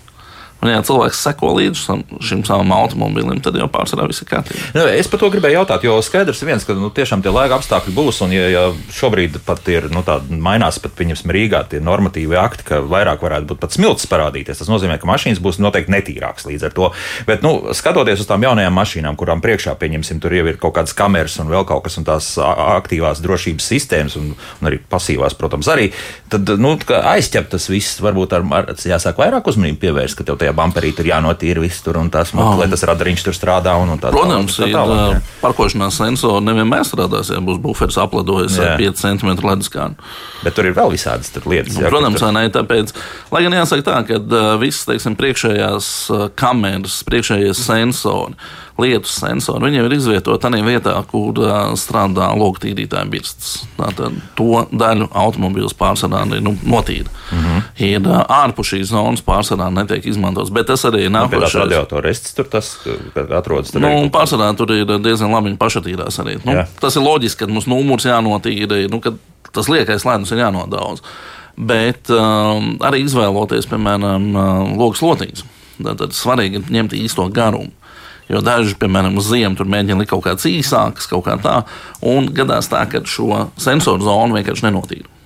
Un, 0.58 0.72
ja 0.72 0.82
cilvēks 0.82 1.20
seko 1.22 1.52
līdzi 1.54 1.78
šim, 1.78 2.00
šim 2.24 2.40
savam 2.48 2.72
automobilim, 2.74 3.38
tad 3.46 3.58
jau 3.60 3.68
pārsvarā 3.70 4.08
viss 4.10 4.24
ir 4.24 4.30
kārtībā. 4.32 4.62
Nu, 4.74 4.86
es 4.90 5.10
par 5.12 5.22
to 5.22 5.30
gribēju 5.34 5.60
jautāt, 5.60 5.84
jo 5.86 5.98
skaidrs 6.02 6.42
viens, 6.48 6.66
ka 6.66 6.74
nu, 6.78 6.90
tiešām 6.94 7.22
tie 7.22 7.34
laika 7.34 7.60
apstākļi 7.60 7.94
būs. 7.94 8.24
Un, 8.26 8.34
ja, 8.34 8.48
ja 8.50 8.64
šobrīd 8.98 9.38
pat 9.46 9.62
ir 9.70 9.90
nu, 9.94 10.02
tāda 10.08 10.34
mainās, 10.34 10.80
pat 10.82 10.96
pieņemsim 10.98 11.34
Rīgā 11.34 11.62
tie 11.70 11.82
normatīvi 11.84 12.40
akti, 12.42 12.66
ka 12.72 12.82
vairāk 12.82 13.22
varētu 13.22 13.52
būt 13.52 13.62
pat 13.62 13.78
smilts 13.78 14.10
parādīties, 14.10 14.64
tas 14.64 14.72
nozīmē, 14.72 14.98
ka 14.98 15.10
mašīnas 15.10 15.44
būs 15.46 15.62
noteikti 15.62 15.94
netīrākas 15.94 16.50
līdz 16.50 16.66
ar 16.70 16.76
to. 16.80 16.90
Bet, 17.30 17.46
nu, 17.46 17.54
skatoties 17.78 18.26
uz 18.26 18.30
tām 18.30 18.48
jaunajām 18.48 18.74
mašīnām, 18.82 19.20
kurām 19.20 19.46
priekšā, 19.46 19.78
pieņemsim, 19.78 20.24
tur 20.24 20.34
jau 20.34 20.48
ir 20.50 20.58
kaut 20.62 20.74
kādas 20.80 20.98
kameras 20.98 21.38
un 21.44 21.54
vēl 21.54 21.68
kaut 21.70 21.86
kas, 21.86 22.00
un 22.02 22.08
tās 22.08 22.34
aktīvās 22.42 23.22
drošības 23.22 23.70
sistēmas, 23.76 24.18
un, 24.18 24.34
un 24.34 24.72
arī 24.72 24.82
pasīvās, 24.90 25.38
protams, 25.38 25.70
arī, 25.70 25.92
tad 26.34 26.50
nu, 26.58 26.74
aizķept 26.98 27.54
tas 27.54 27.70
viss 27.70 28.02
varbūt 28.02 28.34
ar, 28.38 28.48
ar 28.58 28.74
jāsāk 28.74 29.22
vairāk 29.22 29.48
uzmanību 29.54 29.82
pievērst, 29.86 30.18
ka 30.18 30.28
tev 30.28 30.40
tajā 30.48 30.56
bumperī 30.56 30.94
tur 30.96 31.08
jānotīra 31.08 31.62
viss 31.62 31.84
tur 31.84 32.00
un 32.00 32.10
tas, 32.14 32.32
oh. 32.36 32.56
lai 32.60 32.68
tas 32.72 32.84
radariņš 32.88 33.26
tur 33.28 33.36
strādā. 33.36 33.76
Un, 33.82 33.92
un 33.96 34.02
tā, 34.02 34.12
Protams, 34.14 34.58
tā, 34.60 34.70
tā, 34.72 34.84
tā, 34.88 35.00
ir 35.18 35.34
parkošanās 35.42 36.00
sensori 36.00 36.46
nevienmēr 36.48 36.86
strādās, 36.88 37.32
ja 37.34 37.42
būs 37.44 37.60
buferis 37.64 38.00
apledojis 38.02 38.58
jā. 38.60 38.74
ar 38.74 38.82
5 38.82 39.02
cm 39.04 39.34
leduskānu. 39.44 39.98
Bet 40.46 40.58
tur 40.58 40.70
ir 40.70 40.78
vēl 40.78 40.94
visādas 40.96 41.34
lietas. 41.44 41.76
Nu, 41.76 41.84
jā, 41.84 41.92
protams, 41.92 42.22
tur... 42.22 42.32
ne, 42.36 42.46
tāpēc, 42.54 42.94
lai 43.34 43.44
gan 43.46 43.58
jāsaka 43.60 43.88
tā, 43.90 43.98
ka 44.08 44.46
viss, 44.62 44.88
teiksim, 44.88 45.18
priekšējās 45.20 45.92
kameras, 46.40 47.02
priekšējie 47.08 47.52
sensori 47.58 48.38
lietus 48.82 49.16
sensori. 49.18 49.66
Viņiem 49.66 49.88
ir 49.88 49.96
izvietoti 49.98 50.44
tādā 50.44 50.60
vietā, 50.66 50.94
kur 51.10 51.38
uh, 51.42 51.56
strādā 51.80 52.30
logu 52.38 52.62
tīrītāja 52.64 53.08
birstas. 53.10 53.64
Tātad 53.78 54.18
to 54.38 54.64
daļu 54.72 55.10
automobīļus 55.18 55.76
pārsvarā 55.78 56.24
ir 56.38 56.44
nu, 56.46 56.54
notīra. 56.64 57.10
Mm 57.32 57.46
-hmm. 57.46 57.64
Ir 57.88 58.08
uh, 58.08 58.22
ārpus 58.40 58.74
šīs 58.74 58.92
zonas 58.92 59.24
pārsvarā 59.26 59.70
netiek 59.74 60.06
izmantots. 60.06 60.54
Bet 60.54 60.68
tas 60.68 60.86
arī 60.86 61.08
nākošais. 61.10 61.54
Nu, 61.54 61.64
radiatoru 61.66 62.02
rests 62.06 62.34
tur 62.38 62.46
tas 62.46 62.78
atrodas. 63.16 63.72
Tur 63.72 63.82
nu, 63.82 63.88
arī... 63.88 64.12
Pārsvarā 64.14 64.52
tur 64.58 64.72
ir 64.72 64.86
diezgan 64.86 65.32
labi 65.32 65.50
viņi 65.50 65.58
pašatīrās 65.58 66.22
arī. 66.22 66.38
Nu, 66.46 66.54
Jā. 66.54 66.68
tas 66.80 66.96
ir 66.96 67.02
loģiski, 67.02 67.46
ka 67.46 67.52
mums 67.52 67.68
numurs 67.68 68.06
jānotīra, 68.06 68.86
nu, 68.92 69.02
ka 69.02 69.14
tas 69.52 69.70
liekais 69.70 70.06
lēnums 70.06 70.32
ir 70.32 70.44
jānodaudz. 70.46 71.02
Bet 71.58 72.10
um, 72.14 72.78
arī 72.86 73.02
izvēloties, 73.02 73.66
piemēram, 73.66 74.30
logs 74.78 75.02
lotiņas. 75.02 75.44
Tad 75.84 76.14
svarīgi 76.14 76.60
ir 76.60 76.72
ņemt 76.74 76.94
īsto 76.94 77.26
garumu. 77.34 77.74
Jo 78.28 78.42
daži, 78.44 78.76
piemēram, 78.80 79.16
uz 79.20 79.30
ziemu 79.32 79.56
tur 79.56 79.70
mēģina 79.72 80.02
likt 80.02 80.12
kaut 80.12 80.26
kādas 80.26 80.48
īsākas, 80.50 81.08
kaut 81.08 81.24
kā 81.28 81.38
tā, 81.40 81.62
un 82.04 82.28
gadās 82.36 82.68
tā, 82.72 82.84
ka 82.92 83.04
šo 83.08 83.48
sensoru 83.60 84.04
zonu 84.04 84.36
vienkārši 84.36 84.68
nenotīra. 84.68 85.17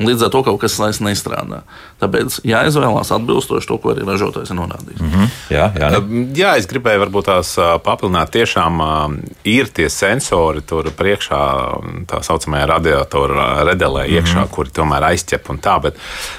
Līdz 0.00 0.24
ar 0.24 0.30
to 0.32 0.40
kaut 0.46 0.56
kas 0.62 0.78
vairs 0.80 1.02
nestrādā. 1.04 1.60
Tāpēc 2.00 2.38
jāizvēlās 2.48 3.10
atbilstoši 3.12 3.68
to, 3.68 3.76
ko 3.78 3.92
arī 3.92 4.06
ražotājs 4.08 4.50
ir 4.50 4.56
norādījis. 4.56 5.00
Mm 5.00 5.10
-hmm. 5.10 5.26
jā, 5.52 5.66
jā, 5.78 5.90
ne? 5.92 6.22
jā, 6.34 6.54
es 6.58 6.66
gribēju 6.66 7.02
varbūt 7.04 7.28
tās 7.28 7.52
papildināt. 7.84 8.32
Tiešām 8.32 8.80
ir 9.44 9.68
tie 9.68 9.88
sensori 9.90 10.62
tur 10.62 10.88
priekšā, 10.96 11.40
tā 12.08 12.22
saucamajā 12.22 12.66
radiatora 12.66 13.64
redelē 13.68 14.06
iekšā, 14.08 14.40
mm 14.40 14.44
-hmm. 14.44 14.50
kuri 14.50 14.70
tomēr 14.70 15.02
aizķep 15.12 15.50
un 15.50 15.58
tā. 15.58 15.80
Bet 15.82 15.96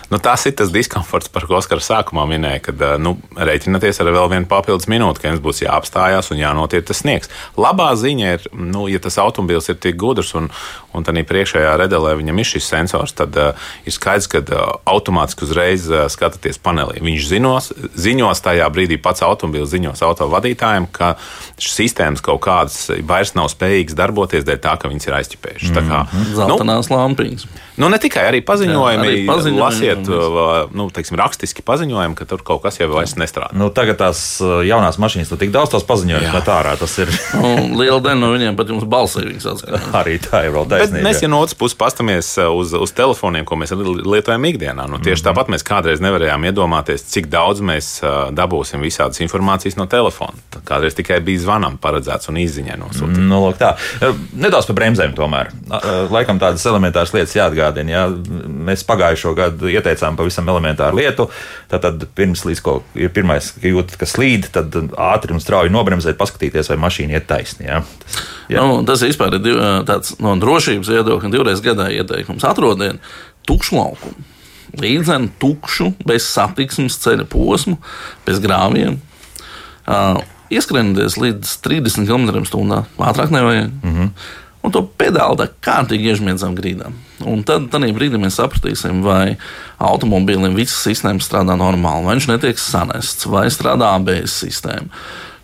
nu, 0.09 0.17
tas 0.17 0.45
ir 0.45 0.55
tas 0.55 0.71
diskomforts, 0.71 1.29
par 1.29 1.45
ko 1.45 1.55
Oskars 1.55 1.89
sākumā 1.89 2.25
minēja, 2.27 2.59
kad 2.59 2.99
nu, 2.99 3.17
rēķināties 3.35 4.01
ar 4.01 4.07
vēl 4.07 4.29
vienu 4.29 4.45
papildus 4.45 4.87
minūti, 4.87 5.21
ka 5.21 5.27
jums 5.27 5.41
būs 5.41 5.61
jāapstājās 5.61 6.31
un 6.31 6.37
jānotiek 6.37 6.85
tas 6.85 6.97
sniegs. 6.97 7.29
Labā 7.57 7.95
ziņa 7.95 8.33
ir, 8.33 8.41
nu, 8.53 8.87
ja 8.87 8.99
tas 8.99 9.17
automobils 9.17 9.69
ir 9.69 9.75
tik 9.75 9.95
gudrs 9.95 10.33
un, 10.35 10.49
un 10.93 11.03
tādā 11.03 11.23
priekšējā 11.23 11.77
redelē 11.77 12.15
viņam 12.15 12.39
ir 12.39 12.45
šis 12.45 12.67
sensors, 12.67 13.13
tad 13.13 13.42
ir 13.85 13.95
skaidrs, 13.95 14.29
ka 14.31 14.41
uh, 14.43 14.63
automātiski 14.89 15.45
uzreiz 15.47 15.87
uh, 15.91 16.05
skatāties 16.11 16.59
panelī. 16.63 17.01
Viņš 17.03 17.29
ziņos, 17.31 17.71
ziņos 18.05 18.43
tajā 18.45 18.69
brīdī 18.73 18.99
pats 19.01 19.25
automobilis 19.25 19.73
ziņos 19.73 20.03
autovadītājiem, 20.05 20.89
ka 20.93 21.15
šīs 21.57 21.83
sistēmas 21.83 22.23
kaut 22.23 22.41
kādas 22.45 22.89
vairs 23.07 23.35
nav 23.37 23.49
spējīgas 23.51 23.97
darboties 23.97 24.47
dēļ 24.47 24.61
tā, 24.63 24.75
ka 24.79 24.91
viņas 24.91 25.09
ir 25.09 25.17
aizķipējušas. 25.19 25.73
Mm 25.73 25.91
-hmm. 25.91 26.33
Zeltainās 26.39 26.89
nu, 26.91 26.97
lampiņas. 26.97 27.47
Nu, 27.77 27.89
ne 27.89 27.97
tikai 28.01 28.27
arī 28.29 28.41
paziņojumi, 28.45 29.07
Jā, 29.07 29.13
arī 29.13 29.21
paziņojumi 29.27 29.61
lasiet, 29.61 30.09
nu, 30.77 30.87
teiksim, 30.93 31.17
rakstiski 31.17 31.63
paziņojumi, 31.65 32.17
ka 32.19 32.27
tur 32.29 32.43
kaut 32.45 32.61
kas 32.65 32.77
jau 32.79 32.89
vairs 32.91 33.15
nestrādā. 33.17 33.55
Nu, 33.57 33.69
tagad 33.73 33.97
tās 34.01 34.21
jaunās 34.41 34.99
mašīnas, 35.01 35.31
tu 35.31 35.39
tik 35.41 35.53
daudz 35.53 35.73
tās 35.73 35.85
paziņojumus 35.89 36.35
met 36.35 36.51
ārā. 36.53 36.75
Tas 36.79 36.93
ir. 37.01 37.09
nu, 37.43 37.53
liela 37.79 37.99
daļa 38.03 38.19
no 38.21 38.29
viņiem 38.35 38.59
pat 38.59 38.73
jums 38.73 38.85
balsī. 38.89 39.25
arī 40.01 40.19
tā 40.21 40.43
ir 40.47 40.53
vēl. 40.55 40.67
Bet 40.69 40.93
mēs, 40.93 41.23
ja 41.23 41.31
no 41.31 41.41
otras 41.43 41.57
puses 41.57 41.77
pastamies 41.79 42.33
uz, 42.45 42.75
uz 42.77 42.93
telefoniem, 42.95 43.47
ko 43.47 43.57
mēs 43.59 43.73
lietojam 43.73 44.49
ikdienā, 44.49 44.87
nu, 44.89 44.99
tieši 44.99 45.09
mm 45.09 45.23
-hmm. 45.23 45.27
tāpat 45.31 45.51
mēs 45.53 45.65
kādreiz 45.67 46.03
nevarējām 46.03 46.45
iedomāties, 46.51 47.07
cik 47.09 47.29
daudz 47.33 47.63
mēs 47.65 47.89
dabūsim 48.37 48.85
visādas 48.85 49.21
informācijas 49.25 49.77
no 49.79 49.87
telefona. 49.89 50.37
Kādreiz 50.65 50.95
tikai 50.97 51.19
bija 51.25 51.39
zvanam 51.47 51.77
paredzēts 51.81 52.29
un 52.29 52.37
izziņai 52.37 52.77
nosūtīts. 52.79 53.25
Nu, 53.29 53.41
lūk, 53.47 53.57
tā. 53.57 53.73
Nedaudz 54.33 54.69
par 54.69 54.75
bremzēm 54.81 55.15
tomēr. 55.17 55.51
Laikam 56.13 56.39
tādas 56.39 56.65
elementāras 56.69 57.13
lietas 57.13 57.35
jāatgādina. 57.63 57.93
Jā. 57.93 58.03
Mēs 58.69 58.83
pagājušo 58.87 59.33
gadu 59.37 59.71
ieteicām 59.71 60.17
pavisam 60.19 60.49
elementāru 60.49 60.99
lietu. 60.99 61.29
Tad 61.71 62.05
pirms 62.15 62.43
līdz 62.47 62.61
ko 62.63 62.81
ir 62.95 63.11
pirmais, 63.13 63.51
ka 63.55 63.67
jūtat, 63.67 63.97
ka 63.99 64.09
slīd, 64.09 64.49
tad 64.53 64.75
ātri 64.97 65.35
un 65.35 65.41
strauji 65.43 65.73
nobremzēt, 65.73 66.17
paskatīties, 66.19 66.69
vai 66.71 66.79
mašīna 66.83 67.17
iet 67.17 67.27
taisni. 67.29 67.67
Jā. 67.69 67.81
Jā. 68.51 68.61
Nu, 68.61 68.83
tas 68.87 69.03
vispār 69.05 69.37
ir 69.37 69.43
div, 69.43 69.61
tāds 69.87 70.17
no 70.23 70.35
drošības 70.41 70.91
viedokļa 70.93 71.33
divreiz 71.33 71.63
gadā 71.63 71.89
ieteikums. 71.93 72.45
Atrodiet 72.47 73.01
tukšu 73.47 73.79
laukumu. 73.79 74.29
Līdzenu 74.81 75.29
tukšu, 75.37 75.91
bez 76.07 76.25
satiksmes 76.25 76.97
ceļa 77.03 77.27
posmu, 77.29 77.77
bez 78.25 78.39
grāviem. 78.41 78.97
Uh, 79.83 80.17
Ieskrienieties 80.53 81.15
līdz 81.17 81.51
30 81.65 82.05
km/h. 82.05 82.83
Ātrāk 83.01 83.31
nevajag. 83.33 83.71
Mm 83.81 83.93
-hmm. 83.93 84.09
Un 84.63 84.71
to 84.71 84.79
pedāli 84.99 85.41
tā 85.41 85.49
kārtīgi 85.65 86.13
iežmiedzam 86.13 86.53
grīdām. 86.55 86.95
Un 87.27 87.41
tad 87.47 87.67
brīdī 87.73 88.19
mēs 88.21 88.37
sapratīsim, 88.39 89.01
vai 89.03 89.35
automobīlim 89.83 90.55
visas 90.55 90.79
sistēmas 90.85 91.27
strādā 91.27 91.57
normāli, 91.59 92.07
vai 92.07 92.15
viņš 92.15 92.29
netiek 92.31 92.59
sanests, 92.59 93.27
vai 93.27 93.49
strādā 93.51 93.91
ABS 93.97 94.37
sistēma. 94.45 94.87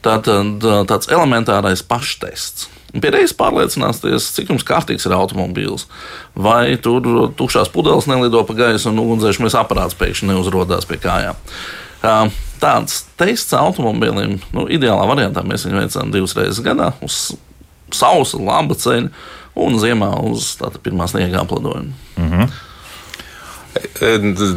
Tātad 0.05 0.63
tāds 0.87 1.11
elementārais 1.11 1.83
paštests. 1.83 2.69
Pie 2.89 3.11
reizes 3.13 3.35
pārliecināties, 3.37 4.29
cik 4.37 4.53
jums 4.53 4.63
kārtīgs 4.65 5.05
ir 5.05 5.13
automobīls. 5.13 5.85
Vai 6.39 6.77
tur 6.81 7.03
tukšās 7.37 7.69
pudeles 7.73 8.07
nelido 8.09 8.45
pa 8.47 8.55
gaisu 8.57 8.89
un 8.89 9.03
ugunsdzēsmes 9.03 9.57
aparāts 9.59 9.99
pēkšņi 9.99 10.31
neuzrodās 10.31 10.87
pie 10.89 10.97
kājām. 11.03 11.37
Tāds 12.63 13.03
tests 13.19 13.53
automobīlim, 13.55 14.39
nu, 14.55 14.65
ideālā 14.71 15.03
variantā 15.11 15.43
mēs 15.45 15.67
viņu 15.67 15.83
veicam 15.83 16.15
divas 16.15 16.35
reizes 16.39 16.63
gadā 16.63 16.93
uz 17.05 17.27
sausa, 17.97 18.39
laba 18.43 18.77
ceļa 18.79 19.09
un 19.59 19.77
ziemā 19.81 20.09
uz 20.29 20.55
pirmā 20.83 21.07
sniega 21.09 21.43
aplidojuma. 21.43 21.93
Mm 22.17 22.31
-hmm. 22.31 22.57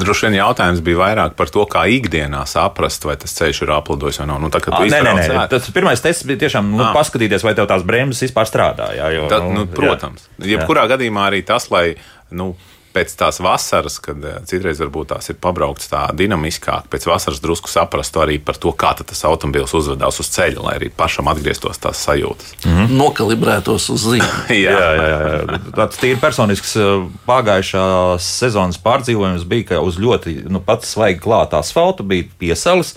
Droši 0.01 0.26
vien 0.26 0.35
jautājums 0.39 0.80
bija 0.80 0.99
vairāk 0.99 1.35
par 1.37 1.51
to, 1.53 1.64
kā 1.68 1.85
ikdienā 1.91 2.47
saprast, 2.49 3.05
vai 3.05 3.16
tas 3.16 3.35
ceļš 3.37 3.62
ir 3.62 3.70
aplidojis 3.70 4.18
vai 4.18 4.26
nav. 4.26 4.41
Nu, 4.41 4.49
tā, 4.49 4.62
à, 4.66 4.80
nē, 4.80 5.03
nē, 5.05 5.28
nē. 5.28 5.49
Tas 5.53 5.70
pirmais 5.74 6.01
tests 6.01 6.26
bija 6.26 6.39
tiešām 6.39 6.70
nu, 6.76 6.85
paskatīties, 6.95 7.45
vai 7.45 7.55
tev 7.55 7.68
tās 7.70 7.85
bremzes 7.87 8.22
vispār 8.22 8.49
strādā. 8.49 8.89
Jā, 8.97 9.11
jo, 9.14 9.28
tā, 9.28 9.43
nu, 9.53 9.66
protams. 9.66 10.28
Jā. 10.39 10.57
Jebkurā 10.57 10.87
jā. 10.87 10.97
gadījumā 10.97 11.28
arī 11.30 11.43
tas, 11.47 11.70
lai. 11.70 11.97
Nu, 12.33 12.55
pēc 12.93 13.14
tās 13.18 13.40
vasaras, 13.43 13.99
kad 14.03 14.24
eh, 14.24 14.38
citreiz 14.49 14.80
varbūt 14.82 15.12
tās 15.12 15.30
ir 15.32 15.38
pabraukts 15.43 15.90
tā 15.93 16.05
dinamiskāk, 16.16 16.88
pēc 16.93 17.07
vasaras 17.09 17.40
drusku 17.43 17.70
saprastu 17.72 18.22
arī 18.22 18.38
par 18.43 18.59
to, 18.61 18.72
kā 18.76 18.93
tas 18.99 19.24
automobilis 19.28 19.74
uzvedās 19.76 20.20
uz 20.22 20.30
ceļa, 20.34 20.64
lai 20.66 20.76
arī 20.78 20.90
pašam 20.97 21.30
atgrieztos 21.32 21.80
tās 21.82 22.03
sajūtas. 22.07 22.55
Mm 22.64 22.76
-hmm. 22.76 22.99
Nokalibrētos 23.01 23.88
uz 23.95 24.07
zīmēm. 24.07 24.53
jā, 24.66 24.76
jā, 24.76 24.93
jā, 24.99 25.18
jā. 25.22 25.61
Tāds 25.76 26.01
tīri 26.03 26.20
personisks 26.20 26.76
eh, 26.76 27.09
pagājušās 27.26 28.28
sezonas 28.43 28.78
pārdzīvojums 28.78 29.49
bija, 29.49 29.68
ka 29.72 29.80
uz 29.80 29.99
ļoti 29.99 30.43
nu, 30.49 30.61
pats 30.61 30.93
svaigi 30.93 31.20
klāta 31.20 31.59
asfalta 31.59 32.03
bija 32.03 32.28
piesalis. 32.38 32.95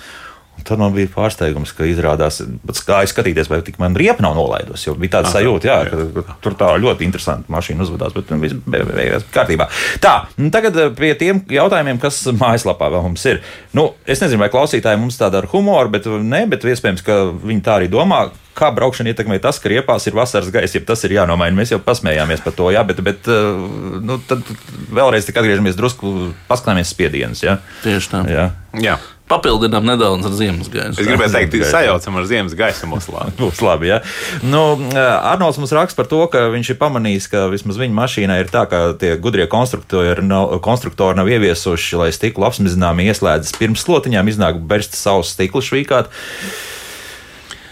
Tad 0.65 0.79
man 0.81 0.93
bija 0.95 1.09
pārsteigums, 1.13 1.71
ka 1.77 1.85
izrādās, 1.89 2.41
pats 2.65 2.83
gāja 2.87 3.09
skatīties, 3.11 3.49
vai 3.51 3.61
tik 3.65 3.77
man 3.81 3.95
riepa 3.97 4.23
nav 4.25 4.35
nolaidusi. 4.37 4.87
Jo 4.89 4.95
bija 4.99 5.17
tāds 5.19 5.33
sajūta, 5.35 5.69
jā, 5.69 5.77
ka, 5.91 6.23
ka 6.25 6.37
tur 6.43 6.55
tā 6.59 6.71
ļoti 6.81 7.05
interesanti 7.05 7.51
mašīna 7.53 7.85
uzvedās, 7.85 8.15
bet 8.17 8.31
nu, 8.33 8.39
viss 8.43 8.57
be- 8.65 8.81
be- 8.83 8.95
beigās 8.97 9.27
kārtībā. 9.35 9.67
Tā, 10.03 10.15
nu, 10.41 10.49
tagad 10.53 10.77
eh, 10.81 10.89
pie 10.97 11.11
tiem 11.19 11.43
jautājumiem, 11.53 11.99
kas 12.01 12.23
mājaslapā 12.39 12.89
vēl 12.93 13.05
mums 13.09 13.25
ir. 13.29 13.43
Nu, 13.77 13.91
es 14.09 14.23
nezinu, 14.23 14.41
vai 14.41 14.49
klausītāji 14.53 15.01
mums 15.01 15.19
tāda 15.21 15.43
ar 15.43 15.49
humoru, 15.53 15.93
bet 15.93 16.09
ne, 16.09 16.45
bet 16.49 16.65
iespējams, 16.65 17.05
ka 17.05 17.21
viņi 17.45 17.63
tā 17.65 17.79
arī 17.81 17.91
domā. 17.93 18.25
Kā 18.55 18.69
braukšana 18.71 19.11
ietekmē 19.11 19.35
tas, 19.43 19.57
ka 19.59 19.67
riepās 19.67 20.05
ir 20.07 20.13
vasaras 20.15 20.47
gaisa, 20.47 20.77
ja 20.79 20.85
tas 20.87 21.01
ir 21.03 21.11
jānomaina. 21.17 21.57
Mēs 21.57 21.73
jau 21.73 21.79
pasmējāmies 21.83 22.39
par 22.45 22.53
to, 22.55 22.69
jā, 22.71 22.85
bet, 22.87 23.01
bet 23.03 23.27
eh, 23.27 23.65
nu, 24.07 24.15
tad 24.29 24.47
vēlreiz 24.95 25.27
tik 25.27 25.35
atgriežamies 25.41 25.75
drusku, 25.75 26.31
paskatāmies 26.47 26.93
spiedienus. 26.95 27.43
Jā. 27.43 27.57
Tieši 27.83 28.13
tā. 28.13 28.21
Jā. 28.31 28.45
Jā. 28.79 28.95
Papildinām 29.25 29.81
nedaudz 29.89 30.27
ar 30.29 30.33
ziemas 30.37 30.67
gaisu. 30.69 30.99
Es 31.01 31.07
gribēju 31.07 31.33
teikt, 31.33 31.55
Gaisa. 31.57 31.71
sajaucam 31.79 32.19
ar 32.19 32.27
ziemas 32.29 32.53
gaisu 32.57 32.85
mūsu 32.91 33.09
lāpu. 33.15 33.33
Būs 33.39 33.61
labi. 33.65 33.89
Ja? 33.95 33.97
Nu, 34.45 34.59
Arnolds 34.93 35.57
mums 35.61 35.73
raksta 35.73 35.97
par 35.97 36.09
to, 36.11 36.19
ka 36.29 36.43
viņš 36.53 36.69
ir 36.73 36.77
pamanījis, 36.81 37.27
ka 37.31 37.47
vismaz 37.49 37.79
viņa 37.81 37.97
mašīnā 37.97 38.37
ir 38.43 38.51
tā, 38.53 38.67
ka 38.69 38.83
tie 39.01 39.15
gudrie 39.21 39.47
konstruktori 39.49 40.21
nav, 40.25 40.53
konstruktori 40.65 41.17
nav 41.17 41.29
ieviesuši, 41.33 41.97
lai 42.03 42.11
stikla 42.13 42.51
apsmizinājumi 42.51 43.09
ieslēdzas 43.09 43.57
pirms 43.57 43.81
slotiņām, 43.85 44.29
iznāk 44.29 44.61
bersta 44.61 44.97
savus 44.99 45.33
stiklu 45.33 45.61
švīkāt. 45.65 46.13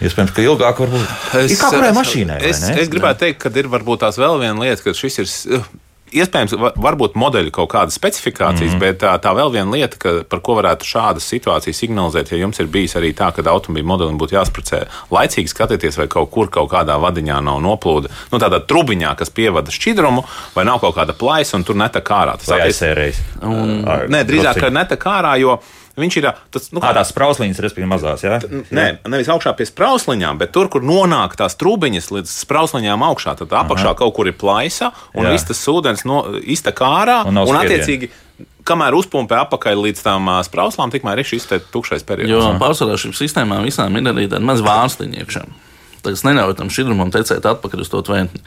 Iespējams, 0.04 0.34
ka 0.34 0.42
ilgāk 0.42 0.82
varbūt. 0.82 1.06
Ir 1.38 1.54
kā 1.60 1.70
kurai 1.70 1.94
mašīnai? 1.94 2.40
vai 2.42 2.50
Es, 2.50 2.64
ne? 2.66 2.74
es 2.82 2.90
gribētu 2.92 3.24
teikt, 3.28 3.38
ka 3.46 3.54
ir 3.54 3.70
varbūt 3.72 4.02
tās 4.02 4.18
vēl 4.20 4.42
viena 4.42 4.58
lieta, 4.66 4.82
ka 4.88 4.94
šis 4.98 5.22
ir. 5.22 5.30
Iespējams, 6.14 6.54
va- 6.60 6.72
varbūt 6.78 7.16
modeļu 7.18 7.50
kaut 7.54 7.70
kādas 7.72 7.96
specifikācijas, 7.98 8.72
mm 8.72 8.76
-hmm. 8.76 8.80
bet 8.80 9.00
tā, 9.02 9.12
tā 9.18 9.32
vēl 9.34 9.50
viena 9.52 9.70
lieta, 9.74 9.98
ka, 9.98 10.12
par 10.28 10.40
ko 10.40 10.54
varētu 10.60 10.86
šādas 10.86 11.26
situācijas 11.26 11.80
signalizēt, 11.82 12.32
ja 12.32 12.38
jums 12.38 12.60
ir 12.60 12.66
bijis 12.66 12.94
arī 12.96 13.12
tā, 13.14 13.32
ka 13.34 13.42
automobīļa 13.42 13.84
modelim 13.92 14.18
būtu 14.18 14.36
jāspracē 14.38 14.84
laicīgi 15.10 15.48
skatieties, 15.50 15.98
vai 15.98 16.06
kaut 16.06 16.30
kur 16.30 16.48
kaut 16.50 16.70
kādā 16.70 16.98
vadiņā 17.00 17.40
nav 17.42 17.60
noplūda, 17.60 18.08
nu 18.32 18.38
tādā 18.38 18.60
trubiņā, 18.62 19.14
kas 19.16 19.30
pievada 19.30 19.70
šķidrumu, 19.70 20.24
vai 20.54 20.64
nav 20.64 20.80
kaut 20.80 20.94
kāda 20.96 21.12
plaisa 21.12 21.56
un 21.56 21.64
tur 21.64 21.76
netek 21.76 22.04
ārā. 22.08 22.38
Tas 22.38 22.48
aizsērējis? 22.68 23.16
Ar- 23.86 24.08
Nē, 24.08 24.24
drīzāk, 24.24 24.70
netek 24.70 25.02
ārā, 25.04 25.38
jo 25.40 25.58
viņš 26.00 26.16
ir 26.20 26.28
tas. 26.54 26.68
Nu, 26.74 26.82
Ā, 26.82 26.92
tās 26.96 27.12
sprausliņas, 27.12 27.60
respektīvi, 27.64 27.88
mazās. 27.90 28.24
Jā, 28.26 28.40
Nē, 28.74 28.86
nevis 29.10 29.30
augšā 29.32 29.54
pie 29.58 29.66
sprausliņām, 29.68 30.40
bet 30.42 30.52
tur, 30.54 30.70
kur 30.72 30.84
nonāk 30.86 31.36
tās 31.38 31.56
trūciņas 31.60 32.10
līdz 32.16 32.34
sprausliņām 32.44 33.06
augšā. 33.10 33.36
Tad 33.40 33.54
apakšā 33.64 33.92
Aha. 33.92 33.98
kaut 34.02 34.14
kur 34.16 34.30
ir 34.30 34.36
plaisa, 34.38 34.92
un 35.14 35.30
viss 35.30 35.46
tas 35.48 35.62
ūdens 35.70 36.06
no, 36.08 36.24
iztek 36.42 36.82
ārā. 36.84 37.22
Un 37.30 37.42
Un, 37.44 37.58
attiecīgi, 37.60 38.10
kamēr 38.66 38.96
uzpumpē 38.98 39.38
apakaļ 39.44 39.84
līdz 39.88 40.02
tām 40.06 40.30
ā, 40.32 40.38
sprauslām, 40.46 40.92
tikmēr 40.94 41.22
ir 41.22 41.28
šis 41.28 41.46
tukšais 41.74 42.06
periods. 42.06 42.32
Jo 42.32 42.54
pārsvarā 42.60 42.98
šīm 43.00 43.14
sistēmām 43.16 43.66
visām 43.66 43.94
ir 44.00 44.10
arī 44.10 44.26
tāda 44.30 44.44
maza 44.46 44.66
vārstiņa 44.66 45.22
iekšā. 45.22 45.44
Tas 46.04 46.24
neļauj 46.26 46.56
tam 46.58 46.70
šķidrumam 46.72 47.12
tecēt 47.14 47.46
atpakaļ 47.48 47.84
uz 47.84 47.90
to 47.92 48.02
tventi. 48.04 48.42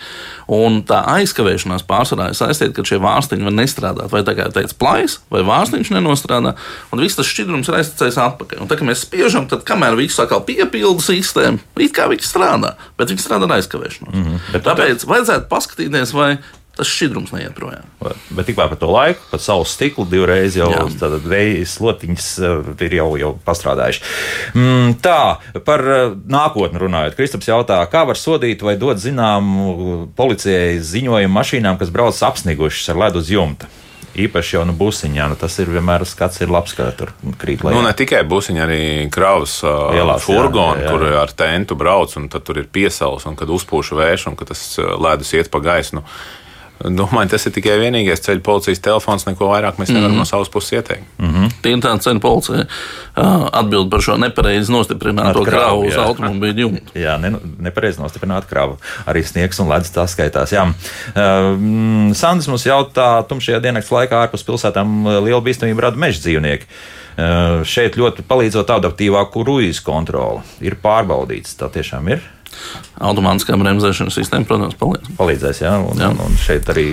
Un 0.53 0.82
tā 0.88 1.01
aizkavēšanās 1.18 1.86
pārsvarā 1.88 2.30
ir 2.32 2.38
saistīta, 2.38 2.76
ka 2.78 2.86
šie 2.88 2.99
vārstiņi 3.03 3.47
var 3.47 3.55
nestrādāt. 3.58 4.12
Vai 4.14 4.24
tā 4.28 4.36
kā 4.38 4.49
teica 4.53 4.78
plājas, 4.80 5.20
vai 5.34 5.43
vārstiņš 5.47 5.93
nenostrādā, 5.95 6.53
un 6.91 7.03
viss 7.03 7.18
tas 7.20 7.30
šķidrums 7.30 7.72
ir 7.72 7.80
aiztecējis 7.80 8.20
atpakaļ. 8.28 8.62
Un 8.64 8.72
tā 8.72 8.78
kā 8.80 8.88
mēs 8.88 9.05
spiežam, 9.08 9.49
tad 9.49 9.66
kamēr 9.68 9.97
viss 9.99 10.22
atkal 10.24 10.43
piepilda 10.47 11.03
sistēmu, 11.03 11.64
it 11.82 11.95
kā 11.97 12.08
viņš 12.12 12.30
strādā, 12.30 12.76
bet 12.99 13.14
viņš 13.14 13.26
strādā 13.26 13.49
ar 13.49 13.58
aizkavēšanos. 13.58 14.14
Mm 14.14 14.30
-hmm. 14.30 14.64
Tāpēc 14.68 15.08
vajadzētu 15.10 15.49
paskatīties, 15.51 16.14
vai 16.14 16.38
tas 16.78 16.89
šķidrums 16.91 17.34
neiet 17.34 17.55
projām. 17.57 17.88
Bet 17.99 18.47
tikmēr 18.49 18.69
par 18.71 18.80
to 18.82 18.89
laiku, 18.93 19.23
pat 19.32 19.43
savu 19.43 19.65
stiklu 19.67 20.05
divreiz 20.09 20.57
jau 20.57 20.69
Jā. 20.71 20.84
tādas 20.99 21.25
vējas 21.25 21.73
slotiņas 21.80 22.30
eh, 22.38 22.69
ir 22.88 22.97
jau, 22.99 23.07
jau 23.21 23.32
pastrādājuši. 23.47 24.05
Mm, 24.53 24.93
tā, 25.03 25.21
par 25.67 25.84
eh, 25.84 26.13
nākotni 26.30 26.82
runājot, 26.84 27.17
Kristaps 27.17 27.49
jautā, 27.49 27.82
kā 27.91 28.05
var 28.07 28.19
sodīt 28.19 28.63
vai 28.65 28.78
dot 28.80 29.01
zināmu 29.01 30.07
policijai 30.17 30.78
ziņojumu 30.78 31.38
mašīnām, 31.39 31.82
kas 31.82 31.93
brauc 31.93 32.21
apsnigušas 32.30 32.93
ar 32.93 33.05
ledu 33.07 33.25
uz 33.25 33.34
jumta. 33.34 33.69
Īpaši 34.17 34.55
jau 34.55 34.63
no 34.65 34.73
busiņā, 34.73 35.28
nu 35.30 35.36
tas 35.38 35.53
ir 35.61 35.69
vienmēr 35.69 36.01
skats, 36.09 36.39
ir 36.41 36.49
labs, 36.49 36.73
ka 36.73 36.88
tur 36.97 37.11
krīt 37.38 37.61
lejā. 37.61 37.75
Nu, 37.75 37.84
ne 37.86 37.91
tikai 37.93 38.23
busiņi, 38.25 38.61
arī 38.63 38.80
kravas 39.13 39.59
Ielās, 39.61 40.23
jā, 40.23 40.25
furgoni, 40.25 40.82
jā, 40.82 40.88
jā. 40.88 40.93
kur 40.95 41.19
ar 41.21 41.34
tentu 41.38 41.78
brauc, 41.78 42.15
un 42.17 42.25
tad 42.34 42.47
tur 42.47 42.57
ir 42.57 42.65
piesaules, 42.73 43.28
un 43.30 43.38
kad 43.38 43.51
uzpūš 43.53 43.93
vējš, 43.99 44.25
un 44.32 44.39
kad 44.39 44.49
tas 44.55 44.63
ledus 44.80 45.36
iet 45.38 45.51
pa 45.53 45.61
gaisu. 45.61 45.99
Nu, 45.99 46.05
Domāju, 46.78 47.32
tas 47.34 47.47
ir 47.49 47.53
tikai 47.55 47.78
vienīgais 47.82 48.21
ceļu 48.21 48.43
policijas 48.45 48.82
telefons. 48.86 49.25
Neko 49.25 49.49
vairāk 49.49 49.80
mēs 49.82 49.89
nevaram 49.89 50.11
mm 50.11 50.19
-hmm. 50.19 50.25
no 50.25 50.30
savas 50.30 50.49
puses 50.53 50.78
ieteikt. 50.78 51.05
Mm. 51.17 51.49
Tie 51.61 51.71
ir 51.73 51.82
tādi 51.82 52.05
ceļu 52.05 52.21
policija 52.21 52.65
atbild 53.51 53.89
par 53.91 54.01
šo 54.01 54.17
nepareizi 54.17 54.71
nostiprināto 54.71 55.43
kravu, 55.43 55.45
kravu 55.45 55.88
uz 55.88 55.97
automobīļa 55.97 56.59
jumta. 56.59 56.93
Jā, 57.05 57.17
ne, 57.21 57.34
nepareizi 57.59 58.01
nostiprināta 58.01 58.47
krava. 58.49 58.78
Arī 59.09 59.23
sniegs 59.25 59.59
un 59.59 59.71
ledus 59.71 59.91
tā 59.95 60.05
skaitās. 60.07 60.53
Jā. 60.53 60.67
Uh, 60.67 62.13
Sandrs 62.13 62.47
mums 62.47 62.65
jautā, 62.65 63.23
tumšajā 63.30 63.59
diennakts 63.63 63.91
laikā 63.91 64.21
ārpus 64.28 64.45
pilsētām 64.45 65.07
liela 65.25 65.41
bīstamība 65.41 65.89
rada 65.89 65.97
meža 65.97 66.21
dzīvnieki. 66.28 66.69
Uh, 67.17 67.65
šeit 67.65 67.97
ļoti 67.97 68.21
palīdzot 68.30 68.69
adaptīvāku 68.69 69.41
ruīzu 69.47 69.82
kontroli. 69.84 70.45
Ir 70.61 70.78
pārbaudīts, 70.84 71.57
tā 71.57 71.71
tiešām 71.73 72.13
ir. 72.13 72.21
Automātiskā 72.97 73.58
bremzēšanas 73.62 74.16
sistēma, 74.18 74.47
protams, 74.49 74.78
palīdz. 74.80 75.12
Palīdzēs, 75.20 75.62
jā, 75.62 75.74
un, 75.86 76.01
Jā. 76.01 76.10
un, 76.14 76.24
un 76.26 76.39
šeit 76.41 76.70
arī, 76.74 76.88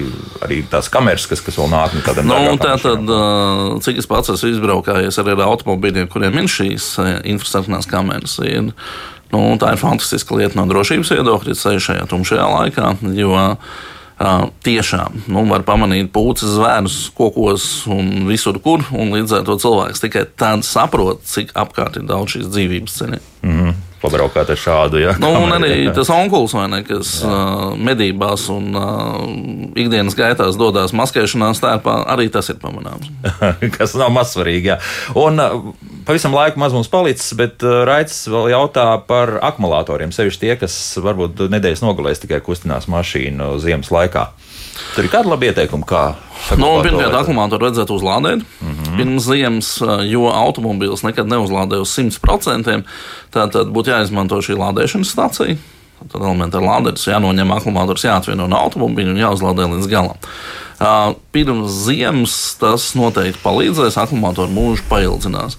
arī 0.44 0.60
tās 0.70 0.90
kameras, 0.92 1.24
kas, 1.30 1.40
kas 1.44 1.56
vēl 1.60 1.70
nāk 1.72 1.96
no 1.96 2.02
tādām 2.04 2.28
Nu, 2.28 2.58
tā 2.60 2.76
tad, 2.82 3.14
cik 3.86 4.02
es 4.02 4.10
pats 4.10 4.34
esmu 4.34 4.52
izbraukājies 4.52 5.20
arī 5.22 5.36
ar 5.38 5.46
automobīļiem, 5.48 6.10
kuriem 6.12 6.36
ir 6.42 6.50
šīs 6.52 6.90
infrastruktūrās 7.32 7.88
kameras, 7.88 8.36
ir, 8.44 8.70
nu, 9.32 9.42
tā 9.62 9.72
ir 9.72 9.80
fantastiska 9.80 10.36
lieta 10.36 10.60
no 10.60 10.68
drošības 10.70 11.16
viedokļa, 11.16 11.58
ceļš 11.62 11.90
šajā 11.90 12.06
tumšajā 12.12 12.50
laikā. 12.58 12.92
Jo, 13.16 13.32
ā, 13.40 13.56
Tiešām 14.64 15.24
nu, 15.34 15.42
var 15.50 15.64
pamanīt 15.66 16.12
pūces, 16.14 16.54
zvērus, 16.54 16.98
kokos 17.18 17.64
un 17.90 18.28
visur, 18.28 18.60
kur. 18.62 18.84
Un 18.94 19.10
līdz 19.16 19.40
ar 19.40 19.48
to 19.48 19.56
cilvēks 19.58 20.04
tikai 20.04 20.22
tad 20.38 20.62
saprot, 20.66 21.24
cik 21.26 21.50
apkārt 21.58 21.98
ir 21.98 22.06
daudz 22.08 22.36
šīs 22.36 22.52
dzīvības 22.52 23.00
ceļu. 23.00 23.20
Mhm. 23.42 23.74
Pabraukāt 24.04 24.50
ar 24.52 24.58
šādu, 24.60 25.00
jā. 25.00 25.14
Nu, 25.22 25.30
un 25.46 25.54
arī 25.56 25.86
jā. 25.86 25.94
tas 25.98 26.10
onkulis, 26.12 26.52
ne, 26.68 26.82
kas 26.84 27.16
uh, 27.24 27.72
medībās 27.80 28.46
un 28.52 28.76
uh, 28.76 29.22
ikdienas 29.80 30.16
gaitās 30.18 30.58
dodas 30.60 30.92
maskēšanās 30.96 31.62
tērpā, 31.64 31.96
arī 32.12 32.28
tas 32.32 32.50
ir 32.52 32.60
pamanāms. 32.60 33.08
kas 33.78 33.96
nav 33.96 34.12
mazsvarīgi. 34.14 34.74
Jā. 34.74 34.78
Un 35.20 35.40
uh, 35.40 35.70
pavisam 36.04 36.36
laiku 36.36 36.60
maz 36.60 36.76
mums 36.76 36.92
palicis, 36.92 37.32
bet 37.38 37.64
uh, 37.64 37.82
Raits 37.88 38.26
vēl 38.28 38.52
jautā 38.52 38.90
par 39.08 39.38
akumulatoriem. 39.40 40.12
Sevišķi 40.12 40.44
tie, 40.44 40.54
kas 40.60 40.76
varbūt 41.00 41.46
nedēļas 41.54 41.84
nogalēs 41.84 42.20
tikai 42.24 42.42
kustinās 42.44 42.90
mašīnu 42.92 43.54
ziemas 43.64 43.92
laikā. 43.94 44.28
Tur 44.94 45.06
ir 45.06 45.10
kāda 45.12 45.30
laba 45.32 45.50
ieteikuma, 45.50 45.86
kā. 45.88 46.04
Nu, 46.60 46.70
pirmkārt, 46.84 47.14
akumulātoru 47.22 47.68
vajadzētu 47.68 47.94
uzlādēt 47.96 48.42
mm 48.42 48.72
-hmm. 48.72 48.96
pirms 48.98 49.28
ziemas, 49.28 49.70
uh, 49.82 50.02
jo 50.06 50.26
automobīls 50.28 51.04
nekad 51.04 51.30
neuzlādē 51.30 51.80
uz 51.80 51.94
100%. 51.98 52.82
Tātad 53.32 53.72
būtu 53.72 53.94
jāizmanto 53.94 54.42
šī 54.42 54.58
lādēšanas 54.58 55.14
stacija. 55.16 55.56
Tad 56.12 56.20
elementāri 56.20 56.66
lāderis 56.66 57.06
jānoņem 57.08 57.52
akumulātors, 57.54 58.04
jāatvieno 58.04 58.46
no 58.50 58.56
automobīļa 58.56 59.10
un 59.14 59.22
jāuzlādē 59.22 59.70
līdz 59.72 59.88
galam. 59.88 60.16
Uh, 60.18 61.14
Pirms 61.32 61.70
ziemas 61.86 62.34
tas 62.58 62.88
noteikti 62.98 63.38
palīdzēs, 63.44 63.94
akumulātoru 64.02 64.50
mūžu 64.52 64.82
paildzinās. 64.90 65.56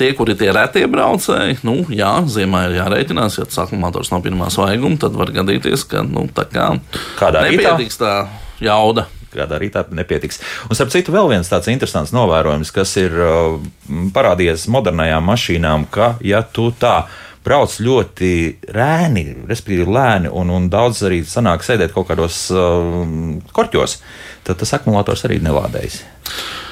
Tie, 0.00 0.08
kuri 0.16 0.34
tie 0.40 0.50
retie 0.56 0.86
braucēji, 0.90 1.58
nu, 1.68 1.82
jā, 1.92 2.14
ziemā 2.26 2.64
ir 2.68 2.78
jārēķinās, 2.80 3.38
ja 3.38 3.44
tas 3.48 3.60
akumulators 3.66 4.10
nav 4.10 4.24
pirmā 4.24 4.48
svaiguma, 4.52 4.96
tad 5.00 5.18
var 5.20 5.30
gadīties, 5.36 5.84
ka 5.90 6.02
nu, 6.08 6.26
tā 6.32 6.46
kā 6.48 6.70
Kādā 7.20 7.44
rītā? 7.44 7.76
nepietiks 7.76 8.00
tā 8.00 8.14
jauda. 8.66 9.08
kādā 9.34 9.58
rītā 9.58 9.82
nepietiks. 9.90 10.38
Un, 10.68 10.76
starp 10.78 10.92
citu, 10.94 11.10
vēl 11.14 11.32
viens 11.32 11.48
tāds 11.50 11.66
interesants 11.72 12.12
novērojums, 12.14 12.70
kas 12.74 12.94
ir 13.00 13.14
uh, 13.18 13.56
parādījies 14.14 14.68
modernajām 14.70 15.26
mašīnām, 15.26 15.88
ka, 15.90 16.14
ja 16.22 16.44
tu 16.46 16.68
tā 16.78 17.00
brauc 17.44 17.74
ļoti 17.82 18.30
rēni, 18.72 19.24
respektīvi 19.48 19.84
lēni, 19.90 20.30
un, 20.32 20.52
un 20.54 20.68
daudz 20.72 21.02
arī 21.08 21.20
sanāk 21.28 21.64
sēdēt 21.66 21.92
kaut 21.96 22.08
kādos 22.08 22.46
uh, 22.54 23.02
korķos, 23.56 23.98
tad 24.46 24.60
tas 24.62 24.74
akumulators 24.78 25.26
arī 25.28 25.40
nelādējas. 25.44 26.00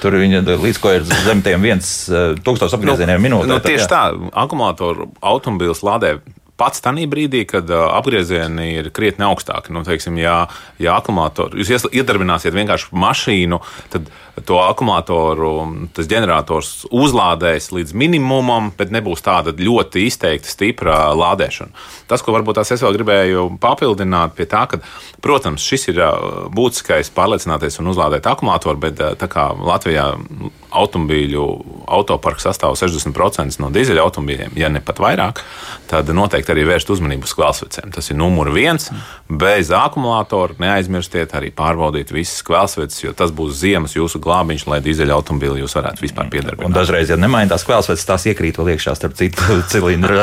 Tur 0.02 0.16
viņa 0.18 0.40
līdz 0.48 0.80
ko 0.82 0.94
ir 0.96 1.04
zem 1.26 1.42
tiem 1.44 1.62
viens 1.62 1.90
uh, 2.10 2.32
tūkstoš 2.40 2.78
apgriezieniem 2.78 3.20
minūtē. 3.22 3.50
Nu, 3.50 3.58
tad 3.58 3.68
tieši 3.68 3.84
jā. 3.84 3.90
tā, 3.90 4.30
akumulātoru 4.44 5.10
automobīls 5.20 5.84
lādē 5.84 6.16
pats 6.62 6.84
tajā 6.84 7.08
brīdī, 7.10 7.42
kad 7.48 7.70
apgriezieni 7.72 8.70
ir 8.78 8.90
krietni 8.94 9.26
augstāki. 9.26 9.74
Nu, 9.74 9.82
teiksim, 9.86 10.18
ja, 10.22 10.44
ja 10.82 10.98
akumulātori, 11.00 11.62
jūs 11.62 11.88
iedarbināsiet 11.90 12.54
vienkārši 12.54 12.92
mašīnu, 12.94 13.58
tad 13.92 14.12
to 14.46 14.56
akumulātoru 14.62 15.50
tas 15.92 16.08
ģenerators 16.08 16.86
uzlādēs 16.88 17.68
līdz 17.74 17.92
minimumam, 17.98 18.70
bet 18.78 18.92
nebūs 18.94 19.20
tāda 19.24 19.52
ļoti 19.52 20.06
izteikti 20.08 20.48
stipra 20.48 21.10
lādēšana. 21.16 21.74
Tas, 22.08 22.24
ko 22.24 22.32
varbūt 22.32 22.62
es 22.62 22.72
vēl 22.72 22.96
gribēju 22.96 23.44
papildināt 23.60 24.32
pie 24.38 24.46
tā, 24.48 24.64
ka, 24.70 24.80
protams, 25.24 25.64
šis 25.68 25.90
ir 25.92 26.00
uh, 26.00 26.48
būtiskais 26.54 27.12
pārliecināties 27.12 27.78
un 27.82 27.92
uzlādēt 27.92 28.28
akumulātoru, 28.30 28.80
bet 28.80 29.02
uh, 29.04 29.12
tā 29.20 29.28
kā 29.32 29.50
Latvijā 29.52 30.08
automobīļu 30.72 31.44
autoparks 31.92 32.48
sastāv 32.48 32.78
60% 32.80 33.60
no 33.60 33.68
dīzeļa 33.74 34.06
automobīļiem, 34.06 34.56
ja 34.56 34.72
ne 34.72 34.80
pat 34.84 35.02
vairāk, 35.02 35.42
tad 35.90 36.08
noteikti 36.16 36.54
arī 36.54 36.64
vērst 36.70 36.94
uzmanību 36.94 37.28
uz 37.28 37.36
kvēlsvecēm. 37.36 37.92
Tas 37.92 38.08
ir 38.08 38.16
numur 38.16 38.48
viens. 38.54 38.88
Bez 39.28 39.72
akumulātora 39.76 40.56
neaizmirstiet 40.62 41.36
arī 41.36 41.52
pārbaudīt 41.54 42.14
visas 42.14 42.40
kvēlsveces, 42.46 43.04
jo 43.04 43.12
tas 43.16 43.34
būs 43.34 43.60
ziemas 43.60 43.96
jūsu 43.98 44.21
glābiņš, 44.24 44.64
lai 44.70 44.78
dīzeļa 44.84 45.16
automobīli 45.18 45.62
jūs 45.64 45.74
varētu 45.78 46.04
vispār 46.04 46.28
Un 46.28 46.32
piedarbināt. 46.32 46.74
dažreiz, 46.76 47.10
ja 47.12 47.18
nemaina 47.20 47.52
tās 47.54 47.64
kvēlsveces, 47.68 48.06
tās 48.08 48.26
iekrīt 48.30 48.58
vēl 48.60 48.72
iekšā 48.76 48.94
starp 48.98 49.16
citu 49.18 49.58
cilindru. 49.72 50.18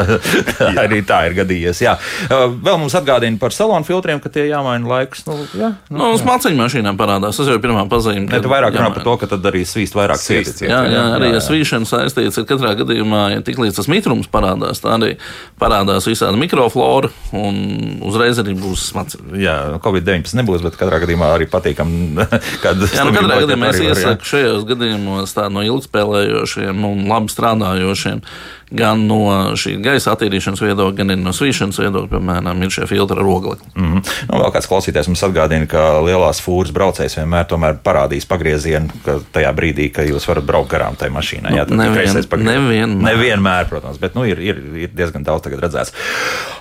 arī 0.80 1.02
tā 1.08 1.22
ir 1.30 1.36
gadījies. 1.40 1.84
Jā. 1.84 1.98
Uh, 2.30 2.48
Vēl 2.60 2.80
mums 2.82 2.96
atgādina 2.98 3.40
par 3.42 3.54
salonu 3.56 3.86
filtriem, 3.88 4.20
ka 4.24 4.30
tie 4.34 4.48
jāmaina 4.50 4.88
laikus. 4.90 5.24
Nu, 5.28 5.38
jā, 5.58 5.72
Nu, 5.92 6.12
uz 6.16 6.24
maciņu 6.26 6.58
mašīnām 6.60 6.98
parādās. 7.00 7.38
Tas 7.40 7.48
jau 7.50 7.56
ir 7.58 7.64
pirmā 7.64 7.84
pazīme. 7.92 8.26
Ne, 8.30 8.40
tu 8.44 8.52
vairāk 8.52 8.76
runā 8.76 8.90
par 8.96 9.04
to, 9.06 9.14
ka 9.22 9.30
tad 9.32 9.46
arī 9.50 9.64
svīst 9.68 9.96
vairāk 9.98 10.20
Svīst. 10.22 10.62
Jā, 10.66 10.82
jā, 10.92 11.04
arī 11.18 11.32
ar 11.38 11.44
svīšanu 11.46 11.88
saistīts. 11.90 12.40
Ir 12.42 12.48
katrā 12.50 12.74
gadījumā, 12.80 13.22
ja 13.36 13.44
tiklīdz 13.46 13.80
tas 13.80 13.90
mitrums 13.92 14.28
parādās, 14.32 14.82
tā 14.84 14.96
arī 14.98 15.14
parādās 15.62 16.08
visādi 16.10 16.40
mikroflora 16.42 17.10
un 17.36 18.00
uzreiz 18.06 18.40
arī 18.42 18.54
būs 18.60 18.90
smaciņa. 18.92 19.40
Jā, 19.40 19.56
Covid-19 19.84 20.38
nebūs, 20.42 20.64
bet 20.66 20.78
katrā 20.80 21.00
gadījumā 21.04 21.32
arī 21.38 21.48
patīkam, 21.52 21.92
kad 22.64 22.84
Jā, 22.86 23.06
nu, 23.08 23.16
katrā 23.16 23.40
gadījumā 23.46 23.72
jā. 23.72 23.78
Iesaku 23.90 24.30
šajos 24.32 24.66
gadījumos 24.70 25.36
tādu 25.38 25.58
no 25.58 25.66
ilgspēlējošiem 25.68 26.86
un 26.90 27.06
labi 27.10 27.34
strādājošiem, 27.34 28.24
gan 28.72 29.06
no 29.10 29.20
šī 29.58 29.76
gaisa 29.84 30.14
attīrīšanas 30.14 30.62
viedokļa, 30.62 30.98
gan 31.02 31.24
no 31.24 31.34
svīšanas 31.36 31.80
viedokļa, 31.82 32.10
piemēram, 32.14 32.64
ir 32.66 32.74
šie 32.74 32.88
filtri 32.90 33.18
ar 33.18 33.30
oglekli. 33.30 33.72
Mm 33.76 33.88
-hmm. 33.94 34.14
nu, 34.30 34.42
vēl 34.44 34.54
kāds 34.54 34.70
klausītājs 34.70 35.10
mums 35.10 35.24
atgādina, 35.26 35.68
ka 35.70 35.86
lielās 36.06 36.42
fūras 36.46 36.74
braucējs 36.76 37.18
vienmēr 37.18 37.48
tomēr 37.50 37.80
parādīs 37.84 38.28
pagriezienu, 38.30 38.90
ka 39.06 39.20
tajā 39.34 39.54
brīdī, 39.58 39.90
kad 39.94 40.10
jūs 40.10 40.28
varat 40.30 40.46
braukt 40.46 40.72
garām 40.72 40.96
tai 40.96 41.10
mašīnai. 41.10 41.56
Jā, 41.56 41.66
tad 41.66 41.78
nevien- 41.78 42.46
nevienmēr. 42.46 43.04
nevienmēr, 43.10 43.70
protams, 43.70 43.98
bet 43.98 44.16
nu, 44.16 44.26
ir, 44.26 44.40
ir, 44.40 44.62
ir 44.76 44.90
diezgan 44.94 45.24
daudz 45.24 45.48
redzēts. 45.50 45.94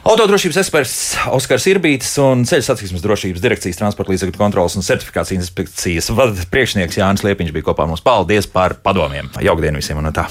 Autodrošības 0.05 0.57
eksperts 0.57 1.17
Oskars 1.35 1.67
Irbītis 1.67 2.17
un 2.23 2.45
ceļu 2.49 2.63
satiksmes 2.63 3.03
drošības 3.05 3.41
direkcijas 3.45 3.77
transporta 3.77 4.13
līdzekļu 4.13 4.39
kontrolas 4.39 4.77
un 4.77 4.83
certifikācijas 4.83 5.43
inspekcijas 5.43 6.11
priekšnieks 6.51 6.99
Jānis 6.99 7.25
Liepiņš 7.25 7.53
bija 7.53 7.69
kopā 7.71 7.87
mums. 7.87 8.01
Paldies 8.01 8.47
par 8.47 8.79
padomiem! 8.83 9.31
Jaukdien 9.41 9.77
visiem 9.77 9.99
un 9.99 10.13
tā! 10.13 10.29